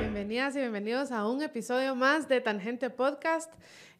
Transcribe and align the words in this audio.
Bienvenidas 0.00 0.54
y 0.56 0.58
bienvenidos 0.58 1.10
a 1.10 1.26
un 1.26 1.42
episodio 1.42 1.94
más 1.94 2.28
de 2.28 2.42
Tangente 2.42 2.90
Podcast. 2.90 3.50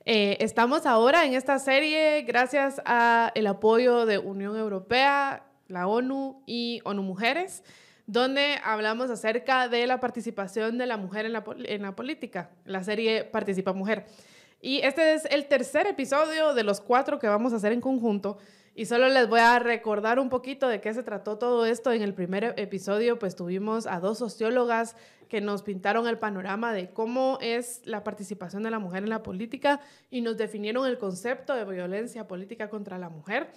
Eh, 0.05 0.37
estamos 0.41 0.85
ahora 0.85 1.25
en 1.25 1.33
esta 1.33 1.59
serie 1.59 2.23
gracias 2.23 2.83
al 2.85 3.47
apoyo 3.47 4.05
de 4.05 4.19
Unión 4.19 4.59
Europea, 4.59 5.47
la 5.69 5.87
ONU 5.87 6.43
y 6.45 6.83
ONU 6.85 7.03
Mujeres, 7.03 7.65
donde 8.07 8.59
hablamos 8.63 9.09
acerca 9.09 9.69
de 9.69 9.87
la 9.87 10.01
participación 10.01 10.77
de 10.77 10.85
la 10.85 10.99
mujer 10.99 11.25
en 11.25 11.33
la, 11.33 11.45
en 11.65 11.81
la 11.81 11.97
política, 11.97 12.51
la 12.67 12.85
serie 12.85 13.25
Participa 13.25 13.73
Mujer. 13.73 14.05
Y 14.61 14.81
este 14.83 15.15
es 15.15 15.25
el 15.27 15.47
tercer 15.47 15.87
episodio 15.87 16.53
de 16.53 16.63
los 16.63 16.83
cuatro 16.83 17.19
que 17.19 17.29
vamos 17.29 17.55
a 17.55 17.57
hacer 17.57 17.73
en 17.73 17.81
conjunto. 17.81 18.37
Y 18.79 18.85
solo 18.85 19.09
les 19.09 19.27
voy 19.27 19.41
a 19.41 19.59
recordar 19.59 20.19
un 20.19 20.29
poquito 20.29 20.69
de 20.69 20.83
qué 20.83 20.93
se 20.93 21.03
trató 21.03 21.39
todo 21.39 21.65
esto. 21.65 21.93
En 21.93 22.03
el 22.03 22.13
primer 22.13 22.53
episodio, 22.59 23.19
pues 23.19 23.35
tuvimos 23.35 23.87
a 23.87 24.01
dos 24.01 24.19
sociólogas 24.19 24.97
que 25.31 25.41
nos 25.41 25.63
pintaron 25.63 26.07
el 26.07 26.19
panorama 26.19 26.75
de 26.75 26.91
cómo 26.91 27.39
es 27.41 27.81
la 27.87 28.05
participación 28.05 28.63
de 28.63 28.71
la 28.71 28.79
mujer 28.79 29.03
en 29.03 29.09
la 29.09 29.23
política 29.23 29.81
y 30.11 30.21
nos 30.21 30.37
definieron 30.37 30.87
el 30.87 30.99
concepto 30.99 31.55
de 31.55 31.65
violencia 31.65 32.29
política 32.29 32.69
contra 32.69 32.99
la 32.99 33.09
mujer. 33.09 33.49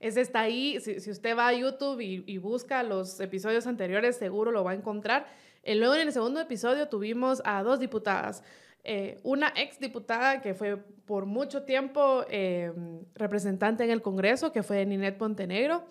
Ese 0.00 0.20
está 0.20 0.40
ahí, 0.40 0.80
si, 0.80 1.08
usted 1.08 1.38
va 1.38 1.46
a 1.46 1.52
YouTube 1.52 2.00
y, 2.00 2.38
busca 2.38 2.82
los 2.82 3.20
episodios 3.20 3.68
anteriores, 3.68 4.16
seguro 4.16 4.50
lo 4.50 4.64
va 4.64 4.72
a 4.72 4.74
encontrar. 4.74 5.28
Y 5.62 5.76
luego 5.76 5.94
en 5.94 6.08
el 6.08 6.12
segundo 6.12 6.40
episodio 6.40 6.88
tuvimos 6.88 7.40
a 7.44 7.62
dos 7.62 7.78
diputadas. 7.78 8.42
Eh, 8.86 9.18
una 9.22 9.50
ex 9.56 9.78
diputada 9.80 10.42
que 10.42 10.52
fue 10.52 10.76
por 10.76 11.24
mucho 11.24 11.62
tiempo 11.62 12.24
eh, 12.28 12.70
representante 13.14 13.82
en 13.82 13.90
el 13.90 14.02
Congreso, 14.02 14.52
que 14.52 14.62
fue 14.62 14.84
Ninette 14.84 15.18
Montenegro, 15.18 15.84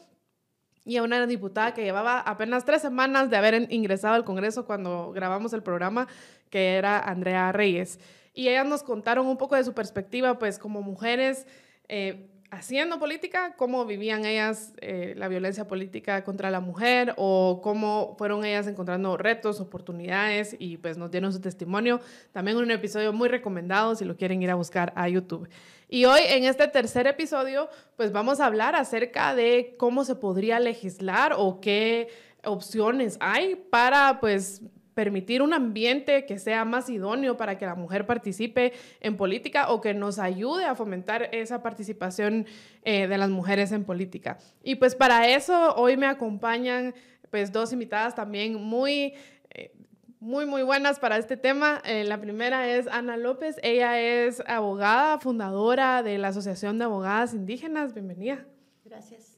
y 0.86 0.98
a 0.98 1.04
una 1.04 1.26
diputada 1.26 1.74
que 1.74 1.84
llevaba 1.84 2.20
apenas 2.20 2.66
tres 2.66 2.84
semanas 2.84 3.32
de 3.32 3.38
haber 3.38 3.72
ingresado 3.72 4.13
al 4.13 4.26
Congreso 4.26 4.66
cuando 4.66 5.12
grabamos 5.12 5.54
el 5.54 5.63
programa, 5.63 6.08
que 6.52 6.76
era 6.76 7.00
Andrea 7.00 7.52
Reyes. 7.52 8.00
Y 8.34 8.50
ellas 8.50 8.68
nos 8.68 8.84
contaron 8.84 9.26
un 9.26 9.38
poco 9.38 9.55
de 9.55 9.63
su 9.63 9.74
perspectiva, 9.74 10.38
pues 10.38 10.60
como 10.60 10.84
mujeres 10.84 11.48
eh, 11.88 12.30
haciendo 12.54 12.99
política, 12.99 13.55
cómo 13.57 13.85
vivían 13.85 14.26
ellas 14.26 14.73
eh, 14.79 15.15
la 15.18 15.27
violencia 15.27 15.68
política 15.68 16.23
contra 16.23 16.51
la 16.51 16.60
mujer 16.60 17.13
o 17.18 17.62
cómo 17.63 18.15
fueron 18.18 18.45
ellas 18.45 18.68
encontrando 18.68 19.18
retos, 19.18 19.60
oportunidades 19.60 20.55
y 20.60 20.77
pues 20.77 20.98
nos 20.98 21.10
dieron 21.10 21.34
su 21.34 21.41
testimonio. 21.41 21.99
También 22.32 22.57
un 22.57 22.70
episodio 22.70 23.12
muy 23.12 23.27
recomendado 23.27 23.95
si 23.95 24.05
lo 24.05 24.15
quieren 24.15 24.43
ir 24.43 24.51
a 24.51 24.55
buscar 24.55 24.93
a 24.95 25.10
YouTube. 25.10 25.49
Y 25.90 26.05
hoy 26.05 26.21
en 26.27 26.43
este 26.43 26.68
tercer 26.68 27.07
episodio 27.07 27.70
pues 27.98 28.12
vamos 28.12 28.40
a 28.40 28.45
hablar 28.45 28.76
acerca 28.76 29.34
de 29.34 29.76
cómo 29.79 30.05
se 30.05 30.15
podría 30.15 30.60
legislar 30.60 31.34
o 31.35 31.60
qué 31.60 32.10
opciones 32.43 33.17
hay 33.20 33.55
para 33.55 34.20
pues 34.20 34.62
permitir 34.94 35.41
un 35.41 35.54
ambiente 35.54 36.26
que 36.26 36.40
sea 36.40 36.66
más 36.66 36.90
idóneo 36.90 37.38
para 37.38 37.58
que 37.58 37.66
la 37.66 37.76
mujer 37.76 38.05
participe 38.05 38.74
en 39.02 39.18
política 39.18 39.70
o 39.70 39.82
que 39.82 39.94
nos 39.94 40.20
ayude 40.20 40.66
a 40.66 40.76
fomentar 40.76 41.30
esa 41.32 41.62
participación 41.62 42.46
eh, 42.84 43.08
de 43.08 43.18
las 43.18 43.30
mujeres 43.30 43.72
en 43.72 43.84
política. 43.84 44.38
Y 44.63 44.76
pues 44.76 44.96
para 44.96 45.27
eso 45.27 45.76
hoy 45.76 45.98
me 45.98 46.05
acompañan 46.05 46.94
pues 47.30 47.52
dos 47.52 47.74
invitadas 47.74 48.16
también 48.16 48.55
muy... 48.55 49.13
Eh, 49.50 49.72
muy, 50.20 50.46
muy 50.46 50.63
buenas 50.63 51.00
para 51.00 51.18
este 51.18 51.35
tema. 51.35 51.82
Eh, 51.84 52.05
la 52.05 52.18
primera 52.22 52.70
es 52.70 52.88
Ana 52.88 53.18
López. 53.18 53.57
Ella 53.62 54.00
es 54.00 54.41
abogada, 54.48 55.20
fundadora 55.20 56.02
de 56.02 56.18
la 56.18 56.30
Asociación 56.30 56.78
de 56.78 56.85
Abogadas 56.85 57.34
Indígenas. 57.34 57.94
Bienvenida. 57.94 58.46
Gracias. 58.85 59.38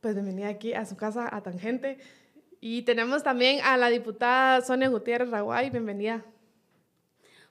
Pues 0.00 0.14
bienvenida 0.16 0.48
aquí 0.48 0.74
a 0.74 0.84
su 0.84 0.96
casa, 0.96 1.28
a 1.30 1.44
Tangente. 1.44 1.98
Y 2.64 2.82
tenemos 2.82 3.24
también 3.24 3.60
a 3.64 3.76
la 3.76 3.88
diputada 3.88 4.60
Sonia 4.60 4.88
Gutiérrez 4.88 5.28
Raguay, 5.30 5.68
bienvenida. 5.68 6.24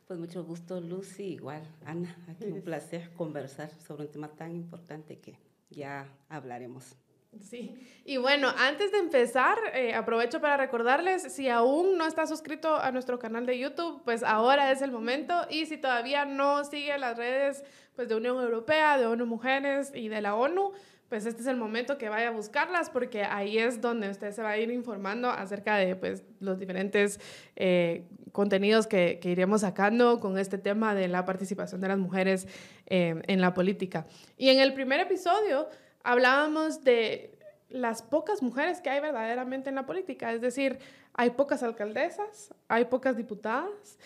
Pues 0.07 0.17
mucho 0.17 0.41
gusto, 0.45 0.79
Lucy, 0.79 1.33
igual, 1.33 1.63
Ana, 1.85 2.15
aquí 2.29 2.45
un 2.45 2.61
placer 2.61 3.09
conversar 3.17 3.69
sobre 3.85 4.03
un 4.03 4.11
tema 4.13 4.29
tan 4.29 4.55
importante 4.55 5.19
que 5.19 5.37
ya 5.69 6.07
hablaremos. 6.29 6.95
Sí, 7.41 7.77
y 8.05 8.15
bueno, 8.17 8.53
antes 8.57 8.93
de 8.93 8.99
empezar, 8.99 9.57
eh, 9.73 9.93
aprovecho 9.93 10.39
para 10.39 10.55
recordarles, 10.55 11.23
si 11.33 11.49
aún 11.49 11.97
no 11.97 12.05
está 12.05 12.25
suscrito 12.25 12.77
a 12.77 12.93
nuestro 12.93 13.19
canal 13.19 13.45
de 13.45 13.59
YouTube, 13.59 14.01
pues 14.05 14.23
ahora 14.23 14.71
es 14.71 14.81
el 14.81 14.91
momento, 14.91 15.45
y 15.49 15.65
si 15.65 15.77
todavía 15.77 16.23
no 16.23 16.63
sigue 16.63 16.97
las 16.97 17.17
redes 17.17 17.65
pues, 17.97 18.07
de 18.07 18.15
Unión 18.15 18.41
Europea, 18.41 18.97
de 18.97 19.07
ONU 19.07 19.25
Mujeres 19.25 19.91
y 19.93 20.07
de 20.07 20.21
la 20.21 20.35
ONU, 20.35 20.71
pues 21.11 21.25
este 21.25 21.41
es 21.41 21.47
el 21.49 21.57
momento 21.57 21.97
que 21.97 22.07
vaya 22.07 22.29
a 22.29 22.31
buscarlas 22.31 22.89
porque 22.89 23.25
ahí 23.25 23.57
es 23.57 23.81
donde 23.81 24.09
usted 24.09 24.31
se 24.31 24.41
va 24.41 24.51
a 24.51 24.57
ir 24.57 24.71
informando 24.71 25.29
acerca 25.29 25.75
de 25.75 25.97
pues, 25.97 26.23
los 26.39 26.57
diferentes 26.57 27.19
eh, 27.57 28.05
contenidos 28.31 28.87
que, 28.87 29.19
que, 29.21 29.27
iremos 29.27 29.59
sacando 29.59 30.21
con 30.21 30.37
este 30.37 30.57
tema 30.57 30.95
de 30.95 31.09
la 31.09 31.25
participación 31.25 31.81
de 31.81 31.89
las 31.89 31.97
mujeres 31.97 32.47
eh, 32.85 33.21
en 33.27 33.41
la 33.41 33.53
política. 33.53 34.05
Y 34.37 34.51
en 34.51 34.61
el 34.61 34.73
primer 34.73 35.01
episodio 35.01 35.67
hablábamos 36.01 36.85
de 36.85 37.37
las 37.67 38.01
pocas 38.01 38.41
mujeres 38.41 38.79
que 38.79 38.89
hay 38.89 39.01
verdaderamente 39.01 39.67
en 39.67 39.75
la 39.75 39.85
política, 39.85 40.31
es 40.31 40.39
decir, 40.39 40.79
hay 41.13 41.31
pocas 41.31 41.61
alcaldesas, 41.61 42.55
hay 42.69 42.85
pocas 42.85 43.17
diputadas, 43.17 43.99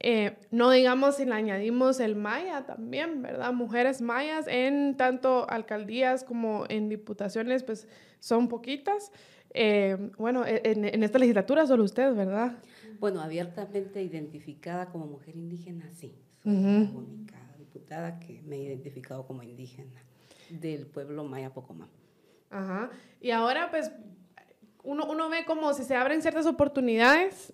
eh, 0.00 0.36
no 0.52 0.70
digamos 0.70 1.16
si 1.16 1.24
le 1.24 1.34
añadimos 1.34 1.98
el 1.98 2.14
maya 2.14 2.64
también, 2.66 3.20
¿verdad? 3.20 3.52
Mujeres 3.52 4.00
mayas 4.00 4.46
en 4.46 4.96
tanto 4.96 5.48
alcaldías 5.50 6.22
como 6.22 6.66
en 6.68 6.88
diputaciones, 6.88 7.64
pues 7.64 7.88
son 8.20 8.48
poquitas. 8.48 9.10
Eh, 9.54 10.10
bueno, 10.18 10.44
e, 10.46 10.60
en, 10.64 11.02
esta 11.02 11.18
legislatura 11.18 11.66
solo 11.66 11.82
usted, 11.82 12.14
¿verdad? 12.14 12.58
Bueno, 13.00 13.20
abiertamente 13.20 14.02
identificada 14.02 14.86
como 14.86 15.06
mujer 15.06 15.34
indígena, 15.34 15.90
sí. 15.92 16.14
Soy 16.44 16.52
la 16.52 16.90
única 16.92 17.54
diputada 17.58 18.20
que 18.20 18.40
me 18.42 18.56
he 18.56 18.62
identificado 18.62 19.26
como 19.26 19.42
indígena 19.42 20.00
del 20.48 20.86
pueblo 20.86 21.24
maya 21.24 21.52
Pocomán. 21.52 21.88
Ajá. 22.50 22.90
Y 23.20 23.32
ahora, 23.32 23.70
pues, 23.70 23.90
uno, 24.84 25.06
uno 25.10 25.28
ve 25.28 25.44
como 25.44 25.74
si 25.74 25.82
se 25.82 25.96
abren 25.96 26.22
ciertas 26.22 26.46
oportunidades 26.46 27.52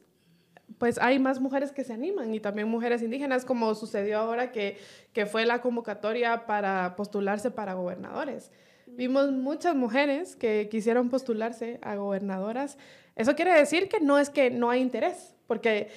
pues 0.78 0.98
hay 0.98 1.19
más 1.19 1.41
mujeres 1.41 1.72
que 1.72 1.84
se 1.84 1.92
animan 1.92 2.34
y 2.34 2.41
también 2.41 2.69
mujeres 2.69 3.02
indígenas, 3.02 3.44
como 3.44 3.75
sucedió 3.75 4.19
ahora 4.19 4.52
que, 4.52 4.78
que 5.12 5.26
fue 5.26 5.47
la 5.47 5.60
convocatoria 5.60 6.47
para 6.47 6.94
postularse 6.97 7.50
para 7.50 7.75
gobernadores. 7.75 8.50
Vimos 8.86 9.30
muchas 9.32 9.74
mujeres 9.74 10.36
que 10.36 10.69
quisieron 10.70 11.08
postularse 11.08 11.78
a 11.82 11.97
gobernadoras. 11.97 12.78
Eso 13.16 13.34
quiere 13.34 13.53
decir 13.53 13.88
que 13.88 14.00
no 14.00 14.19
es 14.19 14.30
que 14.30 14.50
no 14.50 14.70
hay 14.70 14.80
interés, 14.80 15.34
porque 15.47 15.88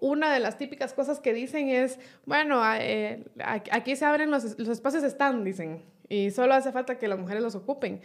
una 0.00 0.32
de 0.32 0.40
las 0.40 0.58
típicas 0.58 0.92
cosas 0.92 1.20
que 1.20 1.32
dicen 1.32 1.68
es, 1.68 1.98
bueno, 2.24 2.62
eh, 2.74 3.24
aquí 3.38 3.96
se 3.96 4.04
abren 4.04 4.30
los, 4.30 4.58
los 4.58 4.68
espacios, 4.68 5.02
están, 5.02 5.44
dicen, 5.44 5.82
y 6.08 6.30
solo 6.30 6.54
hace 6.54 6.72
falta 6.72 6.98
que 6.98 7.08
las 7.08 7.18
mujeres 7.18 7.42
los 7.42 7.54
ocupen. 7.54 8.00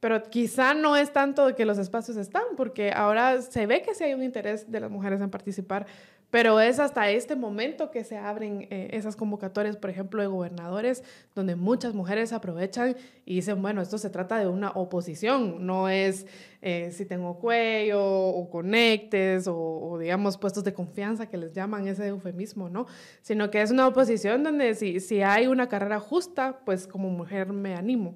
Pero 0.00 0.22
quizá 0.24 0.72
no 0.74 0.96
es 0.96 1.12
tanto 1.12 1.54
que 1.54 1.66
los 1.66 1.78
espacios 1.78 2.16
están, 2.16 2.42
porque 2.56 2.90
ahora 2.90 3.42
se 3.42 3.66
ve 3.66 3.82
que 3.82 3.94
sí 3.94 4.04
hay 4.04 4.14
un 4.14 4.22
interés 4.22 4.70
de 4.70 4.80
las 4.80 4.90
mujeres 4.90 5.20
en 5.20 5.30
participar, 5.30 5.86
pero 6.30 6.60
es 6.60 6.78
hasta 6.78 7.10
este 7.10 7.34
momento 7.34 7.90
que 7.90 8.04
se 8.04 8.16
abren 8.16 8.68
eh, 8.70 8.90
esas 8.92 9.16
convocatorias, 9.16 9.76
por 9.76 9.90
ejemplo, 9.90 10.22
de 10.22 10.28
gobernadores, 10.28 11.02
donde 11.34 11.56
muchas 11.56 11.92
mujeres 11.92 12.32
aprovechan 12.32 12.96
y 13.26 13.34
dicen, 13.34 13.60
bueno, 13.60 13.82
esto 13.82 13.98
se 13.98 14.10
trata 14.10 14.38
de 14.38 14.46
una 14.46 14.70
oposición, 14.70 15.66
no 15.66 15.88
es 15.88 16.26
eh, 16.62 16.90
si 16.92 17.04
tengo 17.04 17.38
cuello 17.40 18.00
o 18.00 18.48
conectes 18.48 19.48
o, 19.48 19.56
o, 19.56 19.98
digamos, 19.98 20.38
puestos 20.38 20.62
de 20.62 20.72
confianza 20.72 21.26
que 21.26 21.36
les 21.36 21.52
llaman 21.52 21.88
ese 21.88 22.06
eufemismo, 22.06 22.68
¿no? 22.68 22.86
Sino 23.22 23.50
que 23.50 23.60
es 23.60 23.72
una 23.72 23.88
oposición 23.88 24.44
donde 24.44 24.76
si, 24.76 25.00
si 25.00 25.22
hay 25.22 25.48
una 25.48 25.68
carrera 25.68 25.98
justa, 25.98 26.60
pues 26.64 26.86
como 26.86 27.10
mujer 27.10 27.52
me 27.52 27.74
animo. 27.74 28.14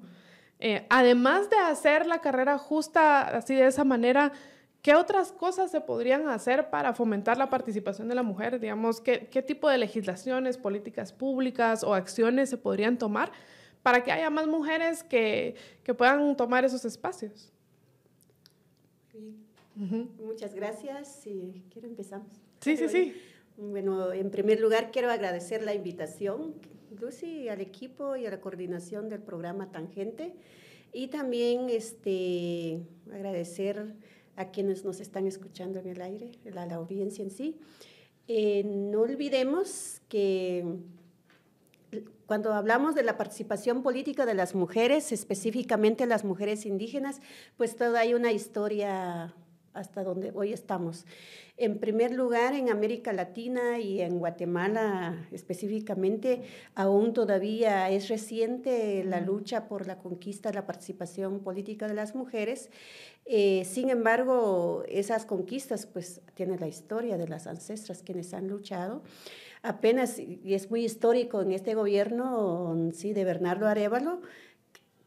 Eh, 0.67 0.83
además 0.89 1.47
de 1.51 1.57
hacer 1.57 2.07
la 2.07 2.21
carrera 2.21 2.57
justa 2.57 3.21
así 3.37 3.53
de 3.53 3.67
esa 3.67 3.83
manera, 3.83 4.31
¿qué 4.81 4.95
otras 4.95 5.31
cosas 5.31 5.69
se 5.69 5.79
podrían 5.79 6.27
hacer 6.27 6.71
para 6.71 6.95
fomentar 6.95 7.37
la 7.37 7.51
participación 7.51 8.07
de 8.07 8.15
la 8.15 8.23
mujer? 8.23 8.59
Digamos, 8.59 8.99
¿qué, 8.99 9.27
qué 9.27 9.43
tipo 9.43 9.69
de 9.69 9.77
legislaciones, 9.77 10.57
políticas 10.57 11.13
públicas 11.13 11.83
o 11.83 11.93
acciones 11.93 12.49
se 12.49 12.57
podrían 12.57 12.97
tomar 12.97 13.31
para 13.83 14.03
que 14.03 14.11
haya 14.11 14.31
más 14.31 14.47
mujeres 14.47 15.03
que, 15.03 15.53
que 15.83 15.93
puedan 15.93 16.35
tomar 16.35 16.65
esos 16.65 16.83
espacios? 16.83 17.53
Muchas 19.75 20.55
gracias. 20.55 21.19
Si 21.21 21.63
quiero 21.71 21.87
empezamos. 21.87 22.41
Sí, 22.61 22.75
sí, 22.75 22.89
sí. 22.89 23.21
Bueno, 23.55 24.11
en 24.13 24.31
primer 24.31 24.59
lugar 24.59 24.89
quiero 24.91 25.11
agradecer 25.11 25.61
la 25.61 25.75
invitación 25.75 26.55
Lucy, 26.99 27.49
al 27.49 27.61
equipo 27.61 28.15
y 28.15 28.25
a 28.25 28.31
la 28.31 28.41
coordinación 28.41 29.09
del 29.09 29.21
programa 29.21 29.71
Tangente. 29.71 30.33
Y 30.93 31.07
también 31.07 31.69
este, 31.69 32.81
agradecer 33.11 33.95
a 34.35 34.51
quienes 34.51 34.85
nos 34.85 34.99
están 34.99 35.27
escuchando 35.27 35.79
en 35.79 35.87
el 35.87 36.01
aire, 36.01 36.31
a 36.55 36.65
la 36.65 36.75
audiencia 36.75 37.23
en 37.23 37.31
sí. 37.31 37.57
Eh, 38.27 38.63
no 38.63 39.01
olvidemos 39.01 40.01
que 40.09 40.65
cuando 42.25 42.53
hablamos 42.53 42.95
de 42.95 43.03
la 43.03 43.17
participación 43.17 43.83
política 43.83 44.25
de 44.25 44.33
las 44.33 44.55
mujeres, 44.55 45.11
específicamente 45.11 46.05
las 46.05 46.23
mujeres 46.23 46.65
indígenas, 46.65 47.21
pues 47.57 47.75
toda 47.75 47.99
hay 47.99 48.13
una 48.13 48.31
historia 48.31 49.33
hasta 49.75 50.03
donde 50.03 50.31
hoy 50.33 50.53
estamos. 50.53 51.05
En 51.57 51.77
primer 51.79 52.11
lugar, 52.11 52.53
en 52.53 52.69
América 52.69 53.13
Latina 53.13 53.79
y 53.79 54.01
en 54.01 54.19
Guatemala 54.19 55.27
específicamente, 55.31 56.41
aún 56.73 57.13
todavía 57.13 57.89
es 57.89 58.09
reciente 58.09 59.03
la 59.03 59.21
lucha 59.21 59.67
por 59.67 59.87
la 59.87 59.99
conquista 59.99 60.49
de 60.49 60.55
la 60.55 60.65
participación 60.65 61.41
política 61.41 61.87
de 61.87 61.93
las 61.93 62.15
mujeres. 62.15 62.69
Eh, 63.25 63.63
sin 63.65 63.89
embargo, 63.89 64.83
esas 64.87 65.25
conquistas 65.25 65.85
pues 65.85 66.21
tienen 66.33 66.59
la 66.59 66.67
historia 66.67 67.17
de 67.17 67.27
las 67.27 67.47
ancestras 67.47 68.03
quienes 68.03 68.33
han 68.33 68.47
luchado. 68.47 69.03
Apenas, 69.63 70.19
y 70.19 70.53
es 70.53 70.69
muy 70.69 70.85
histórico 70.85 71.41
en 71.41 71.51
este 71.51 71.73
gobierno, 71.73 72.91
sí, 72.93 73.13
de 73.13 73.25
Bernardo 73.25 73.67
Arevalo, 73.67 74.21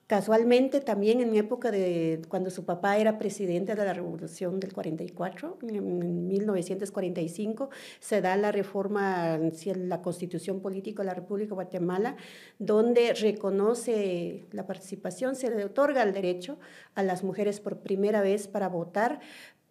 Casualmente 0.08 0.80
también 0.80 1.20
en 1.20 1.36
época 1.36 1.70
de 1.70 2.22
cuando 2.30 2.48
su 2.48 2.64
papá 2.64 2.96
era 2.96 3.18
presidente 3.18 3.74
de 3.74 3.84
la 3.84 3.92
Revolución 3.92 4.58
del 4.58 4.72
44, 4.72 5.58
en 5.68 6.26
1945, 6.26 7.68
se 8.00 8.22
da 8.22 8.34
la 8.38 8.50
reforma 8.50 9.38
la 9.74 10.00
Constitución 10.00 10.60
Política 10.60 11.02
de 11.02 11.08
la 11.08 11.14
República 11.14 11.50
de 11.50 11.56
Guatemala, 11.56 12.16
donde 12.58 13.12
reconoce 13.12 14.46
la 14.50 14.66
participación, 14.66 15.36
se 15.36 15.54
le 15.54 15.62
otorga 15.66 16.04
el 16.04 16.14
derecho 16.14 16.58
a 16.94 17.02
las 17.02 17.22
mujeres 17.22 17.60
por 17.60 17.80
primera 17.80 18.22
vez 18.22 18.48
para 18.48 18.70
votar, 18.70 19.20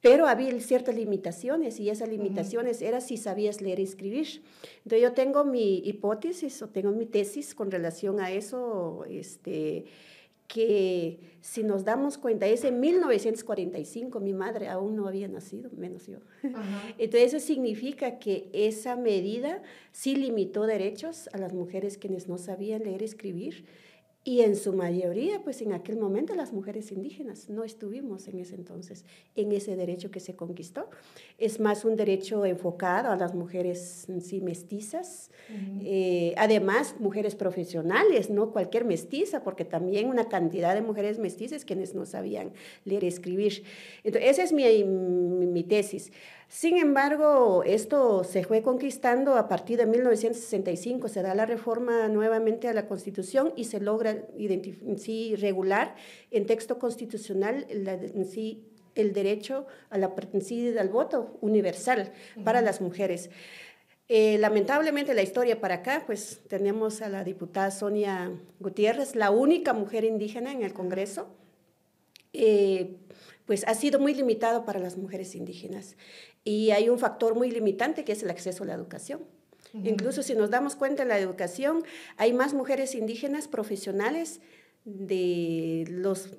pero 0.02 0.28
había 0.28 0.52
ciertas 0.60 0.94
limitaciones 0.94 1.80
y 1.80 1.90
esas 1.90 2.10
limitaciones 2.10 2.84
eran 2.84 3.02
si 3.02 3.18
sabías 3.18 3.60
leer 3.60 3.80
y 3.80 3.84
escribir. 3.84 4.44
Entonces 4.84 5.02
yo 5.02 5.14
tengo 5.14 5.46
mi 5.46 5.80
hipótesis 5.80 6.62
o 6.62 6.70
tengo 6.70 6.92
mi 6.92 7.08
tesis 7.08 7.56
con 7.56 7.72
relación 7.72 8.20
a 8.20 8.30
eso, 8.30 9.04
este, 9.10 9.86
que 10.48 11.20
si 11.42 11.64
nos 11.64 11.84
damos 11.84 12.18
cuenta, 12.18 12.48
es 12.48 12.64
en 12.64 12.80
1945, 12.80 14.20
mi 14.22 14.34
madre 14.34 14.70
aún 14.70 14.96
no 14.96 15.08
había 15.08 15.28
nacido, 15.28 15.70
menos 15.76 16.08
yo. 16.08 16.20
Entonces 16.98 17.34
eso 17.34 17.46
significa 17.46 18.18
que 18.18 18.50
esa 18.54 18.96
medida 18.96 19.62
sí 19.92 20.16
limitó 20.16 20.66
derechos 20.66 21.30
a 21.34 21.38
las 21.38 21.54
mujeres 21.54 21.98
quienes 21.98 22.28
no 22.28 22.38
sabían 22.38 22.84
leer 22.84 23.02
y 23.02 23.06
escribir 23.06 23.66
y 24.28 24.42
en 24.42 24.58
su 24.58 24.74
mayoría, 24.74 25.42
pues 25.42 25.62
en 25.62 25.72
aquel 25.72 25.96
momento 25.96 26.36
las 26.36 26.52
mujeres 26.52 26.92
indígenas 26.92 27.48
no 27.50 27.64
estuvimos 27.64 28.28
en 28.28 28.40
ese 28.40 28.56
entonces 28.56 29.06
en 29.38 29.54
ese 29.54 29.78
derecho 29.78 30.12
que 30.12 30.20
se 30.20 30.36
conquistó. 30.36 30.90
Es 31.38 31.62
más 31.62 31.86
un 31.86 31.96
derecho 31.96 32.46
enfocado 32.46 33.10
a 33.10 33.16
las 33.16 33.34
mujeres 33.34 34.06
sí 34.20 34.42
mestizas, 34.42 35.32
eh, 35.82 36.34
además 36.36 36.96
mujeres 37.00 37.36
profesionales, 37.36 38.30
no 38.30 38.52
cualquier 38.52 38.84
mestiza, 38.84 39.46
porque 39.46 39.64
también 39.64 40.10
una 40.10 40.28
cantidad 40.28 40.76
de 40.76 40.82
mujeres 40.82 41.20
mestizas 41.20 41.64
quienes 41.64 41.96
no 41.96 42.06
sabían 42.06 42.52
leer 42.84 43.06
y 43.06 43.08
escribir. 43.08 43.64
Entonces, 44.04 44.32
esa 44.32 44.44
es 44.44 44.52
mi, 44.52 44.84
mi 44.84 45.64
tesis. 45.64 46.12
Sin 46.50 46.78
embargo, 46.78 47.64
esto 47.66 48.24
se 48.24 48.44
fue 48.44 48.62
conquistando 48.62 49.36
a 49.36 49.50
partir 49.50 49.78
de 49.78 49.86
1965, 49.86 51.10
se 51.10 51.22
da 51.22 51.36
la 51.36 51.46
reforma 51.46 52.08
nuevamente 52.08 52.70
a 52.70 52.74
la 52.74 52.88
Constitución 52.88 53.52
y 53.58 53.66
se 53.66 53.82
logra 53.82 54.16
sí, 54.98 55.36
regular 55.36 55.96
en 56.32 56.46
texto 56.46 56.80
constitucional 56.80 57.68
sí, 58.32 58.64
el 58.96 59.12
derecho 59.12 59.68
a 59.90 59.98
la, 59.98 60.14
sí, 60.40 60.78
al 60.78 60.88
voto 60.88 61.38
universal 61.42 62.14
para 62.46 62.62
las 62.62 62.80
mujeres. 62.80 63.30
Eh, 64.10 64.38
lamentablemente 64.38 65.14
la 65.14 65.24
historia 65.24 65.60
para 65.60 65.76
acá, 65.76 66.04
pues 66.06 66.40
tenemos 66.48 67.02
a 67.02 67.10
la 67.10 67.26
diputada 67.26 67.72
Sonia 67.72 68.32
Gutiérrez, 68.62 69.18
la 69.18 69.32
única 69.32 69.74
mujer 69.74 70.06
indígena 70.06 70.54
en 70.54 70.64
el 70.64 70.74
Congreso. 70.74 71.28
Eh, 72.32 72.96
pues 73.48 73.64
ha 73.66 73.74
sido 73.74 74.00
muy 74.00 74.14
limitado 74.14 74.66
para 74.66 74.80
las 74.80 74.98
mujeres 74.98 75.34
indígenas. 75.34 75.96
Y 76.44 76.72
hay 76.72 76.90
un 76.90 77.00
factor 77.00 77.34
muy 77.34 77.50
limitante 77.50 78.04
que 78.04 78.12
es 78.12 78.22
el 78.22 78.30
acceso 78.30 78.64
a 78.64 78.68
la 78.68 78.74
educación. 78.74 79.22
Incluso 79.74 80.24
si 80.24 80.34
nos 80.34 80.50
damos 80.50 80.76
cuenta 80.76 81.04
en 81.04 81.10
la 81.10 81.20
educación, 81.20 81.84
hay 82.18 82.34
más 82.34 82.54
mujeres 82.54 82.96
indígenas 82.96 83.48
profesionales 83.48 84.40
de 84.86 85.86
los 85.90 86.36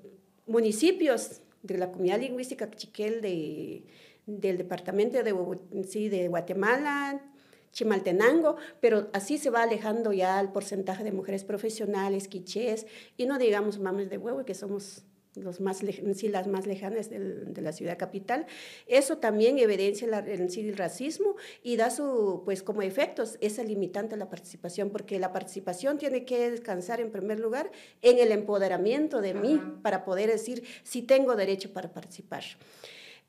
municipios 0.46 1.40
de 1.62 1.78
la 1.78 1.92
comunidad 1.92 2.20
lingüística 2.20 2.70
chiquel 2.70 3.20
de, 3.20 3.84
del 4.26 4.58
departamento 4.58 5.22
de, 5.22 5.84
sí, 5.86 6.08
de 6.08 6.28
Guatemala, 6.28 7.22
Chimaltenango, 7.70 8.56
pero 8.80 9.08
así 9.12 9.38
se 9.38 9.50
va 9.50 9.62
alejando 9.62 10.12
ya 10.12 10.40
el 10.40 10.48
porcentaje 10.48 11.04
de 11.04 11.12
mujeres 11.12 11.44
profesionales, 11.44 12.28
quichés, 12.28 12.86
y 13.16 13.26
no 13.26 13.38
digamos 13.38 13.78
mames 13.78 14.08
de 14.10 14.18
huevo, 14.18 14.44
que 14.44 14.54
somos 14.54 15.04
los 15.42 15.60
más 15.60 15.78
sí, 16.14 16.28
las 16.28 16.46
más 16.46 16.66
lejanas 16.66 17.10
de 17.10 17.62
la 17.62 17.72
ciudad 17.72 17.98
capital. 17.98 18.46
Eso 18.86 19.18
también 19.18 19.58
evidencia 19.58 20.06
la, 20.06 20.18
el, 20.20 20.42
el, 20.42 20.76
racismo 20.76 21.36
y 21.62 21.76
da 21.76 21.90
su, 21.90 22.42
pues 22.44 22.62
como 22.62 22.82
efectos, 22.82 23.38
esa 23.40 23.62
limitante 23.62 24.14
a 24.14 24.18
la 24.18 24.28
participación, 24.28 24.90
porque 24.90 25.18
la 25.18 25.32
participación 25.32 25.98
tiene 25.98 26.24
que 26.24 26.50
descansar 26.50 27.00
en 27.00 27.10
primer 27.10 27.40
lugar 27.40 27.70
en 28.02 28.18
el 28.18 28.32
empoderamiento 28.32 29.20
de 29.20 29.34
mí 29.34 29.60
para 29.82 30.04
poder 30.04 30.30
decir 30.30 30.64
si 30.82 31.02
tengo 31.02 31.36
derecho 31.36 31.72
para 31.72 31.92
participar. 31.92 32.44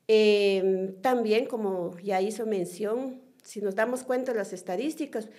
Em, 0.07 0.99
también, 1.01 1.45
como 1.45 1.95
ya 1.99 2.19
hizo 2.19 2.45
mención, 2.47 3.21
si 3.43 3.61
nos 3.61 3.75
damos 3.75 4.03
cuenta 4.03 4.31
de 4.31 4.39
las 4.39 4.53
estadísticas, 4.53 5.29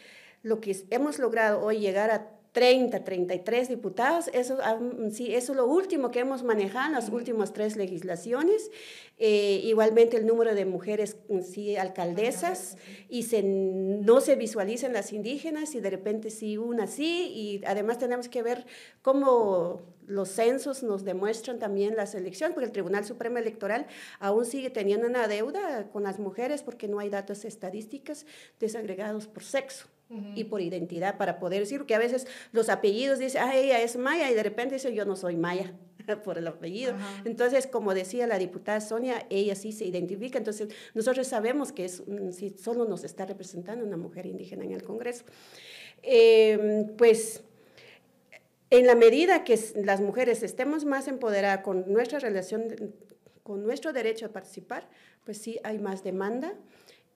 lo 0.42 0.60
que 0.60 0.76
hemos 0.90 1.18
logrado 1.18 1.60
hoy 1.62 1.80
llegar 1.80 2.10
a 2.10 2.39
30, 2.52 3.04
33 3.04 3.68
diputados. 3.68 4.28
Eso, 4.32 4.58
ah, 4.62 4.78
sí, 5.12 5.34
eso 5.34 5.52
es 5.52 5.56
lo 5.56 5.66
último 5.66 6.10
que 6.10 6.20
hemos 6.20 6.42
manejado 6.42 6.88
en 6.88 6.92
las 6.94 7.08
últimas 7.10 7.52
tres 7.52 7.76
legislaciones. 7.76 8.70
Eh, 9.18 9.60
igualmente 9.64 10.16
el 10.16 10.26
número 10.26 10.54
de 10.54 10.64
mujeres 10.64 11.16
sí, 11.42 11.76
alcaldesas 11.76 12.76
y 13.08 13.24
se, 13.24 13.42
no 13.42 14.20
se 14.20 14.34
visualizan 14.34 14.92
las 14.92 15.12
indígenas 15.12 15.74
y 15.74 15.80
de 15.80 15.90
repente 15.90 16.30
sí 16.30 16.56
una 16.56 16.86
sí. 16.86 17.30
Y 17.34 17.64
además 17.66 17.98
tenemos 17.98 18.28
que 18.28 18.42
ver 18.42 18.66
cómo 19.02 19.82
los 20.06 20.28
censos 20.30 20.82
nos 20.82 21.04
demuestran 21.04 21.60
también 21.60 21.94
las 21.94 22.16
elecciones, 22.16 22.54
porque 22.54 22.66
el 22.66 22.72
Tribunal 22.72 23.04
Supremo 23.04 23.38
Electoral 23.38 23.86
aún 24.18 24.44
sigue 24.44 24.70
teniendo 24.70 25.06
una 25.06 25.28
deuda 25.28 25.88
con 25.92 26.02
las 26.02 26.18
mujeres 26.18 26.62
porque 26.62 26.88
no 26.88 26.98
hay 26.98 27.10
datos 27.10 27.44
estadísticas 27.44 28.26
desagregados 28.58 29.28
por 29.28 29.44
sexo 29.44 29.86
y 30.34 30.44
por 30.44 30.60
identidad 30.60 31.16
para 31.16 31.38
poder 31.38 31.60
decir 31.60 31.84
que 31.84 31.94
a 31.94 31.98
veces 31.98 32.26
los 32.52 32.68
apellidos 32.68 33.18
dicen, 33.18 33.42
ah, 33.44 33.56
ella 33.56 33.80
es 33.80 33.96
maya 33.96 34.30
y 34.30 34.34
de 34.34 34.42
repente 34.42 34.74
dice, 34.74 34.92
yo 34.92 35.04
no 35.04 35.14
soy 35.14 35.36
maya 35.36 35.72
por 36.24 36.38
el 36.38 36.46
apellido. 36.48 36.94
Entonces, 37.24 37.66
como 37.66 37.94
decía 37.94 38.26
la 38.26 38.38
diputada 38.38 38.80
Sonia, 38.80 39.26
ella 39.30 39.54
sí 39.54 39.72
se 39.72 39.84
identifica. 39.84 40.38
Entonces, 40.38 40.68
nosotros 40.94 41.28
sabemos 41.28 41.72
que 41.72 41.84
es, 41.84 42.02
si 42.32 42.50
solo 42.50 42.86
nos 42.86 43.04
está 43.04 43.24
representando 43.24 43.84
una 43.84 43.96
mujer 43.96 44.26
indígena 44.26 44.64
en 44.64 44.72
el 44.72 44.82
Congreso. 44.82 45.24
Em, 46.02 46.88
pues, 46.96 47.42
en 48.70 48.86
la 48.86 48.94
medida 48.94 49.44
que 49.44 49.58
las 49.76 50.00
mujeres 50.00 50.42
estemos 50.42 50.84
más 50.84 51.08
empoderadas 51.08 51.62
con 51.62 51.92
nuestra 51.92 52.18
relación, 52.18 52.94
con 53.42 53.64
nuestro 53.64 53.92
derecho 53.92 54.26
a 54.26 54.28
participar, 54.30 54.88
pues 55.24 55.38
sí 55.38 55.58
hay 55.64 55.78
más 55.78 56.02
demanda. 56.02 56.54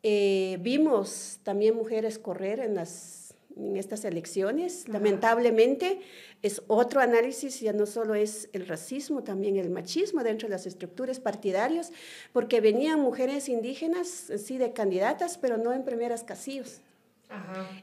Eh, 0.07 0.59
vimos 0.61 1.39
también 1.45 1.75
mujeres 1.75 2.19
correr 2.19 2.61
en, 2.61 2.75
las, 2.75 3.35
en 3.57 3.79
estas 3.79 4.05
elecciones. 4.05 4.87
Lamentablemente 4.87 6.03
es 6.43 6.61
otro 6.67 7.01
análisis, 7.01 7.59
ya 7.61 7.73
no 7.73 7.87
solo 7.87 8.15
es 8.15 8.51
el 8.53 8.69
racismo, 8.69 9.25
también 9.25 9.57
el 9.57 9.71
machismo 9.71 10.23
dentro 10.23 10.47
de 10.47 10.53
las 10.53 10.67
estructuras 10.67 11.21
partidarias, 11.21 11.91
porque 12.35 12.61
venían 12.61 13.01
mujeres 13.01 13.49
indígenas, 13.49 14.31
sí, 14.37 14.59
de 14.59 14.75
candidatas, 14.75 15.39
pero 15.39 15.57
no 15.57 15.73
en 15.73 15.85
primeras 15.85 16.23
casillos. 16.23 16.83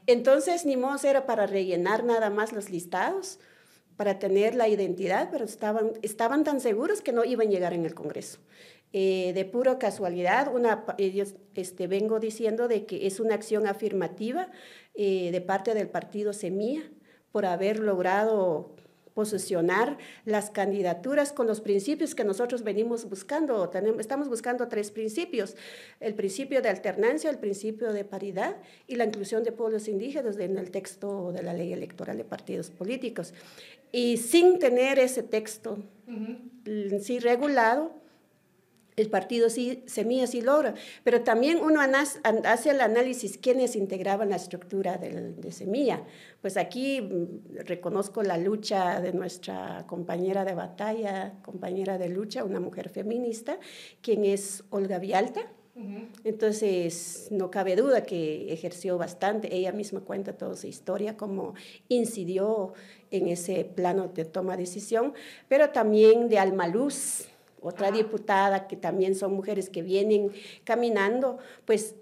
Entonces, 0.06 0.64
ni 0.64 0.76
modo 0.76 0.96
era 1.06 1.26
para 1.26 1.48
rellenar 1.48 2.04
nada 2.04 2.30
más 2.30 2.52
los 2.52 2.70
listados, 2.70 3.40
para 3.96 4.20
tener 4.20 4.54
la 4.54 4.68
identidad, 4.68 5.28
pero 5.32 5.44
estaban, 5.44 5.90
estaban 6.02 6.44
tan 6.44 6.60
seguros 6.60 7.02
que 7.02 7.12
no 7.12 7.24
iban 7.24 7.48
a 7.48 7.50
llegar 7.50 7.72
en 7.74 7.84
el 7.84 7.94
Congreso. 7.94 8.38
Eh, 8.94 9.32
de 9.34 9.46
pura 9.46 9.78
casualidad, 9.78 10.54
una, 10.54 10.84
este, 11.54 11.86
vengo 11.86 12.20
diciendo 12.20 12.68
de 12.68 12.84
que 12.84 13.06
es 13.06 13.20
una 13.20 13.34
acción 13.34 13.66
afirmativa 13.66 14.50
eh, 14.94 15.30
de 15.32 15.40
parte 15.40 15.72
del 15.72 15.88
partido 15.88 16.34
Semilla 16.34 16.82
por 17.30 17.46
haber 17.46 17.78
logrado 17.78 18.76
posicionar 19.14 19.98
las 20.24 20.50
candidaturas 20.50 21.32
con 21.32 21.46
los 21.46 21.60
principios 21.60 22.14
que 22.14 22.24
nosotros 22.24 22.62
venimos 22.62 23.08
buscando. 23.08 23.68
Tenemos, 23.70 24.00
estamos 24.00 24.28
buscando 24.28 24.68
tres 24.68 24.90
principios, 24.90 25.56
el 26.00 26.14
principio 26.14 26.60
de 26.60 26.68
alternancia, 26.68 27.30
el 27.30 27.38
principio 27.38 27.92
de 27.92 28.04
paridad 28.04 28.56
y 28.86 28.96
la 28.96 29.04
inclusión 29.04 29.42
de 29.42 29.52
pueblos 29.52 29.88
indígenas 29.88 30.38
en 30.38 30.58
el 30.58 30.70
texto 30.70 31.32
de 31.32 31.42
la 31.42 31.54
ley 31.54 31.72
electoral 31.72 32.18
de 32.18 32.24
partidos 32.24 32.70
políticos. 32.70 33.32
Y 33.90 34.16
sin 34.16 34.58
tener 34.58 34.98
ese 34.98 35.22
texto 35.22 35.78
sí 37.00 37.18
regulado, 37.18 38.01
el 38.96 39.08
partido 39.08 39.48
sí, 39.50 39.82
Semilla 39.86 40.26
sí 40.26 40.40
logra, 40.40 40.74
pero 41.04 41.22
también 41.22 41.58
uno 41.58 41.80
hace 41.80 42.70
el 42.70 42.80
análisis 42.80 43.38
quiénes 43.38 43.76
integraban 43.76 44.30
la 44.30 44.36
estructura 44.36 44.98
de 44.98 45.52
Semilla. 45.52 46.02
Pues 46.40 46.56
aquí 46.56 47.00
mm, 47.00 47.58
reconozco 47.64 48.22
la 48.22 48.36
lucha 48.36 49.00
de 49.00 49.12
nuestra 49.12 49.84
compañera 49.86 50.44
de 50.44 50.54
batalla, 50.54 51.34
compañera 51.42 51.98
de 51.98 52.08
lucha, 52.08 52.44
una 52.44 52.60
mujer 52.60 52.88
feminista, 52.88 53.58
quien 54.00 54.24
es 54.24 54.64
Olga 54.70 54.98
Vialta. 54.98 55.50
Entonces, 56.22 57.28
no 57.30 57.50
cabe 57.50 57.76
duda 57.76 58.04
que 58.04 58.52
ejerció 58.52 58.98
bastante. 58.98 59.56
Ella 59.56 59.72
misma 59.72 60.00
cuenta 60.00 60.36
toda 60.36 60.54
su 60.54 60.66
historia, 60.66 61.16
cómo 61.16 61.54
incidió 61.88 62.74
en 63.10 63.28
ese 63.28 63.64
plano 63.64 64.08
de 64.08 64.26
toma 64.26 64.56
de 64.56 64.64
decisión, 64.64 65.14
pero 65.48 65.70
también 65.70 66.28
de 66.28 66.38
Alma 66.38 66.68
Luz, 66.68 67.26
otra 67.62 67.90
diputada, 67.90 68.66
que 68.66 68.76
también 68.76 69.14
son 69.14 69.32
mujeres 69.32 69.70
que 69.70 69.82
vienen 69.82 70.32
caminando, 70.64 71.38
pues 71.64 71.94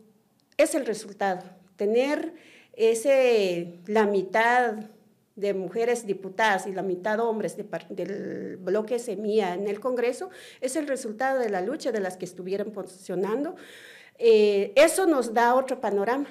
es 0.57 0.75
el 0.75 0.87
resultado. 0.87 1.43
Tener 1.77 2.35
ese, 2.75 3.79
la 3.87 4.07
mitad 4.07 4.75
de 5.37 5.55
mujeres 5.55 6.07
diputadas 6.07 6.67
y 6.67 6.73
la 6.73 6.83
mitad 6.83 7.21
hombres 7.21 7.57
del 7.89 8.57
bloque 8.59 8.99
Semilla 8.99 9.55
en 9.55 9.69
el 9.69 9.81
Congreso 9.81 10.31
es 10.61 10.77
el 10.77 10.87
resultado 10.87 11.39
de 11.39 11.49
la 11.49 11.61
lucha 11.61 11.93
de 11.93 12.01
las 12.01 12.17
que 12.17 12.25
estuvieron 12.25 12.73
posicionando. 12.73 13.57
Eh, 14.19 14.73
eso 14.77 15.07
nos 15.07 15.33
da 15.33 15.55
otro 15.55 15.81
panorama 15.81 16.27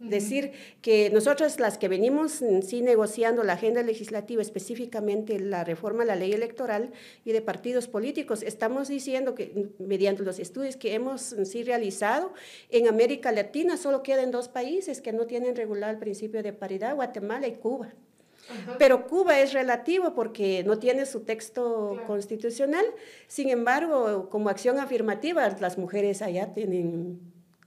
Decir 0.00 0.52
que 0.80 1.10
nosotros 1.10 1.60
las 1.60 1.76
que 1.76 1.86
venimos 1.86 2.42
sí 2.62 2.80
negociando 2.80 3.44
la 3.44 3.52
agenda 3.52 3.82
legislativa, 3.82 4.40
específicamente 4.40 5.38
la 5.38 5.62
reforma 5.62 6.04
a 6.04 6.06
la 6.06 6.16
ley 6.16 6.32
electoral 6.32 6.90
y 7.22 7.32
de 7.32 7.42
partidos 7.42 7.86
políticos, 7.86 8.42
estamos 8.42 8.88
diciendo 8.88 9.34
que 9.34 9.68
mediante 9.78 10.22
los 10.22 10.38
estudios 10.38 10.76
que 10.76 10.94
hemos 10.94 11.36
sí 11.44 11.64
realizado, 11.64 12.32
en 12.70 12.88
América 12.88 13.30
Latina 13.30 13.76
solo 13.76 14.02
quedan 14.02 14.30
dos 14.30 14.48
países 14.48 15.02
que 15.02 15.12
no 15.12 15.26
tienen 15.26 15.54
regular 15.54 15.90
el 15.90 15.98
principio 15.98 16.42
de 16.42 16.54
paridad, 16.54 16.94
Guatemala 16.94 17.46
y 17.46 17.56
Cuba. 17.56 17.92
Pero 18.78 19.06
Cuba 19.06 19.38
es 19.38 19.52
relativo 19.52 20.14
porque 20.14 20.64
no 20.64 20.78
tiene 20.78 21.06
su 21.06 21.20
texto 21.20 22.00
constitucional. 22.06 22.84
Sin 23.26 23.50
embargo, 23.50 24.28
como 24.30 24.48
acción 24.48 24.78
afirmativa, 24.78 25.48
las 25.60 25.78
mujeres 25.78 26.22
allá 26.22 26.52
tienen 26.54 27.20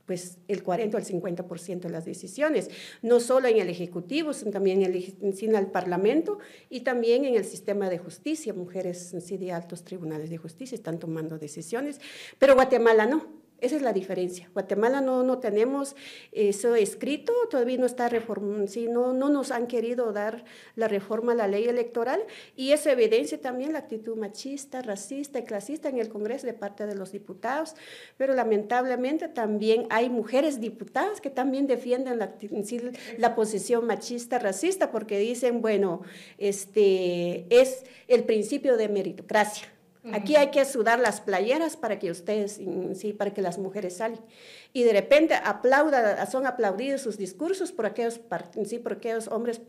pues 0.05 0.37
el 0.47 0.63
40 0.63 0.97
o 0.97 0.99
el 0.99 1.05
50% 1.05 1.81
de 1.81 1.89
las 1.89 2.05
decisiones, 2.05 2.69
no 3.01 3.19
solo 3.19 3.47
en 3.47 3.57
el 3.57 3.69
Ejecutivo, 3.69 4.33
sino 4.33 4.51
también 4.51 4.81
en 4.83 4.93
el, 4.93 5.55
el 5.55 5.67
Parlamento 5.67 6.39
y 6.69 6.81
también 6.81 7.25
en 7.25 7.35
el 7.35 7.45
sistema 7.45 7.89
de 7.89 7.97
justicia. 7.97 8.53
Mujeres 8.53 9.15
sí 9.19 9.37
de 9.37 9.51
altos 9.51 9.83
tribunales 9.83 10.29
de 10.29 10.37
justicia 10.37 10.75
están 10.75 10.99
tomando 10.99 11.37
decisiones, 11.37 11.99
pero 12.39 12.55
Guatemala 12.55 13.05
no. 13.05 13.42
Esa 13.63 13.77
es 13.77 13.81
la 13.81 13.93
diferencia. 13.93 14.49
Guatemala 14.51 14.99
no, 14.99 15.23
no 15.23 15.39
tenemos 15.39 15.95
eso 16.33 16.75
escrito, 16.75 17.31
todavía 17.49 17.77
no 17.77 17.85
está 17.85 18.09
reformado, 18.09 18.67
sí, 18.67 18.89
no, 18.89 19.13
no 19.13 19.29
nos 19.29 19.51
han 19.51 19.67
querido 19.67 20.11
dar 20.11 20.43
la 20.75 20.89
reforma 20.89 21.31
a 21.31 21.35
la 21.35 21.47
ley 21.47 21.63
electoral 21.63 22.21
y 22.57 22.73
eso 22.73 22.89
evidencia 22.89 23.39
también 23.39 23.71
la 23.71 23.79
actitud 23.79 24.17
machista, 24.17 24.81
racista 24.81 25.39
y 25.39 25.43
clasista 25.45 25.87
en 25.87 25.99
el 25.99 26.09
Congreso 26.09 26.45
de 26.45 26.53
parte 26.53 26.85
de 26.85 26.95
los 26.95 27.13
diputados, 27.13 27.75
pero 28.17 28.33
lamentablemente 28.33 29.29
también 29.29 29.87
hay 29.89 30.09
mujeres 30.09 30.59
diputadas 30.59 31.21
que 31.21 31.29
también 31.29 31.65
defienden 31.65 32.19
la, 32.19 32.35
la 33.17 33.33
posición 33.33 33.85
machista, 33.85 34.39
racista, 34.39 34.91
porque 34.91 35.17
dicen, 35.19 35.61
bueno, 35.61 36.01
este, 36.37 37.45
es 37.49 37.85
el 38.09 38.25
principio 38.25 38.75
de 38.75 38.89
meritocracia. 38.89 39.72
Aquí 40.11 40.35
hay 40.35 40.51
que 40.51 40.65
sudar 40.65 40.99
las 40.99 41.21
playeras 41.21 41.77
para 41.77 41.97
que 41.97 42.11
ustedes, 42.11 42.59
sí, 42.95 43.13
para 43.13 43.33
que 43.33 43.41
las 43.41 43.57
mujeres 43.57 43.97
salgan. 43.97 44.23
Y 44.73 44.83
de 44.83 44.91
repente 44.91 45.33
aplauda, 45.33 46.25
son 46.25 46.45
aplaudidos 46.45 47.01
sus 47.01 47.17
discursos 47.17 47.71
por 47.71 47.85
aquellos, 47.85 48.19
sí, 48.65 48.79
por 48.79 48.93
aquellos 48.93 49.29
hombres 49.29 49.61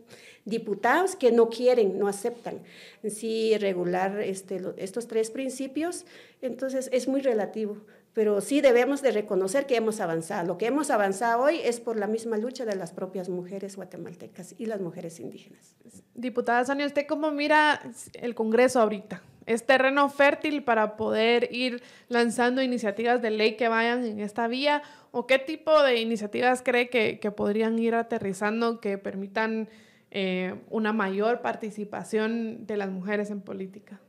diputados 0.43 1.15
que 1.15 1.31
no 1.31 1.49
quieren, 1.49 1.97
no 1.97 2.07
aceptan 2.07 2.61
sí, 3.07 3.57
regular 3.57 4.19
este, 4.19 4.61
estos 4.77 5.07
tres 5.07 5.31
principios. 5.31 6.05
Entonces 6.41 6.89
es 6.91 7.07
muy 7.07 7.21
relativo 7.21 7.77
pero 8.15 8.39
sí 8.39 8.61
debemos 8.61 9.01
de 9.01 9.11
reconocer 9.11 9.65
que 9.65 9.75
hemos 9.75 9.99
avanzado. 9.99 10.47
Lo 10.47 10.57
que 10.57 10.67
hemos 10.67 10.89
avanzado 10.89 11.43
hoy 11.43 11.59
es 11.61 11.81
por 11.81 11.97
la 11.97 12.07
misma 12.07 12.37
lucha 12.37 12.63
de 12.63 12.73
las 12.73 12.93
propias 12.93 13.27
mujeres 13.27 13.75
guatemaltecas 13.75 14.55
y 14.57 14.67
las 14.67 14.79
mujeres 14.79 15.19
indígenas. 15.19 15.75
Diputada 16.13 16.63
Sonia, 16.63 16.85
¿usted 16.85 17.05
cómo 17.07 17.29
mira 17.31 17.81
el 18.13 18.33
Congreso 18.33 18.79
ahorita? 18.79 19.21
¿Es 19.45 19.65
terreno 19.65 20.09
fértil 20.09 20.63
para 20.63 20.97
poder 20.97 21.49
ir 21.51 21.83
lanzando 22.09 22.63
iniciativas 22.63 23.21
de 23.21 23.29
ley 23.29 23.55
que 23.55 23.67
vayan 23.67 24.03
en 24.03 24.19
esta 24.19 24.47
vía? 24.47 24.81
¿O 25.11 25.27
qué 25.27 25.37
tipo 25.37 25.83
de 25.83 26.01
iniciativas 26.01 26.63
cree 26.63 26.89
que, 26.89 27.31
podrían 27.31 27.77
ir 27.77 27.93
aterrizando 27.93 28.81
que 28.81 28.97
permitan 28.97 29.69
eh, 30.09 30.55
una 30.69 30.93
mayor 30.93 31.41
participación 31.41 32.65
de 32.65 32.77
las 32.77 32.89
mujeres 32.89 33.29
en 33.29 33.41
política? 33.41 34.01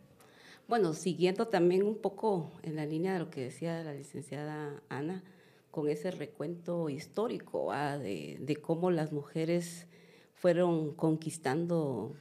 Bueno, 0.69 0.95
siguiendo 0.95 1.49
también 1.49 1.83
un 1.83 1.99
poco 1.99 2.51
en 2.63 2.77
la 2.77 2.87
línea 2.87 3.13
de 3.13 3.19
lo 3.19 3.31
que 3.31 3.43
decía 3.43 3.85
la 3.85 3.93
licenciada 3.93 4.83
Ana, 4.89 5.23
con 5.71 5.89
ese 5.89 6.11
recuento 6.11 6.89
histórico 6.89 7.73
de, 7.73 8.39
de, 8.41 8.57
cómo 8.57 8.91
las 8.91 9.13
mujeres 9.13 9.87
fueron 10.35 10.95
conquistando 10.95 12.17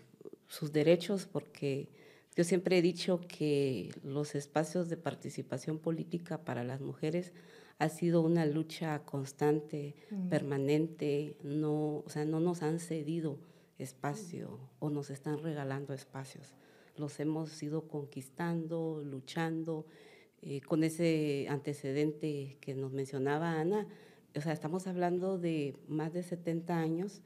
sus 0.47 0.73
derechos, 0.73 1.25
porque 1.25 1.87
yo 2.35 2.43
siempre 2.43 2.77
he 2.77 2.81
dicho 2.81 3.21
que 3.27 3.91
los 4.03 4.35
espacios 4.35 4.89
de 4.89 4.97
participación 4.97 5.79
política 5.79 6.43
para 6.43 6.63
las 6.63 6.81
mujeres 6.81 7.31
ha 7.77 7.89
sido 7.89 8.21
una 8.21 8.45
lucha 8.45 9.03
constante, 9.05 9.95
mm. 10.11 10.29
permanente, 10.29 11.37
no, 11.43 12.03
o 12.05 12.09
sea, 12.09 12.25
no 12.25 12.39
nos 12.39 12.61
han 12.63 12.79
cedido 12.79 13.39
espacio 13.77 14.59
o 14.79 14.89
nos 14.89 15.09
están 15.09 15.41
regalando 15.41 15.93
espacios 15.93 16.55
los 16.97 17.19
hemos 17.19 17.61
ido 17.61 17.87
conquistando, 17.87 19.01
luchando, 19.03 19.85
eh, 20.41 20.61
con 20.61 20.83
ese 20.83 21.47
antecedente 21.49 22.57
que 22.61 22.73
nos 22.73 22.91
mencionaba 22.91 23.59
Ana. 23.59 23.87
O 24.35 24.41
sea, 24.41 24.53
estamos 24.53 24.87
hablando 24.87 25.37
de 25.37 25.75
más 25.87 26.13
de 26.13 26.23
70 26.23 26.77
años 26.77 27.21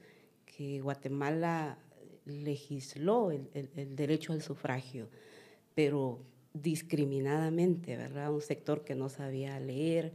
que 0.46 0.80
Guatemala 0.80 1.78
legisló 2.24 3.30
el, 3.30 3.96
derecho 3.96 4.32
al 4.32 4.42
sufragio, 4.42 5.08
pero 5.74 6.20
discriminadamente, 6.52 7.96
¿verdad? 7.96 8.32
Un 8.32 8.40
sector 8.40 8.84
que 8.84 8.94
no 8.94 9.08
sabía 9.08 9.58
leer, 9.60 10.12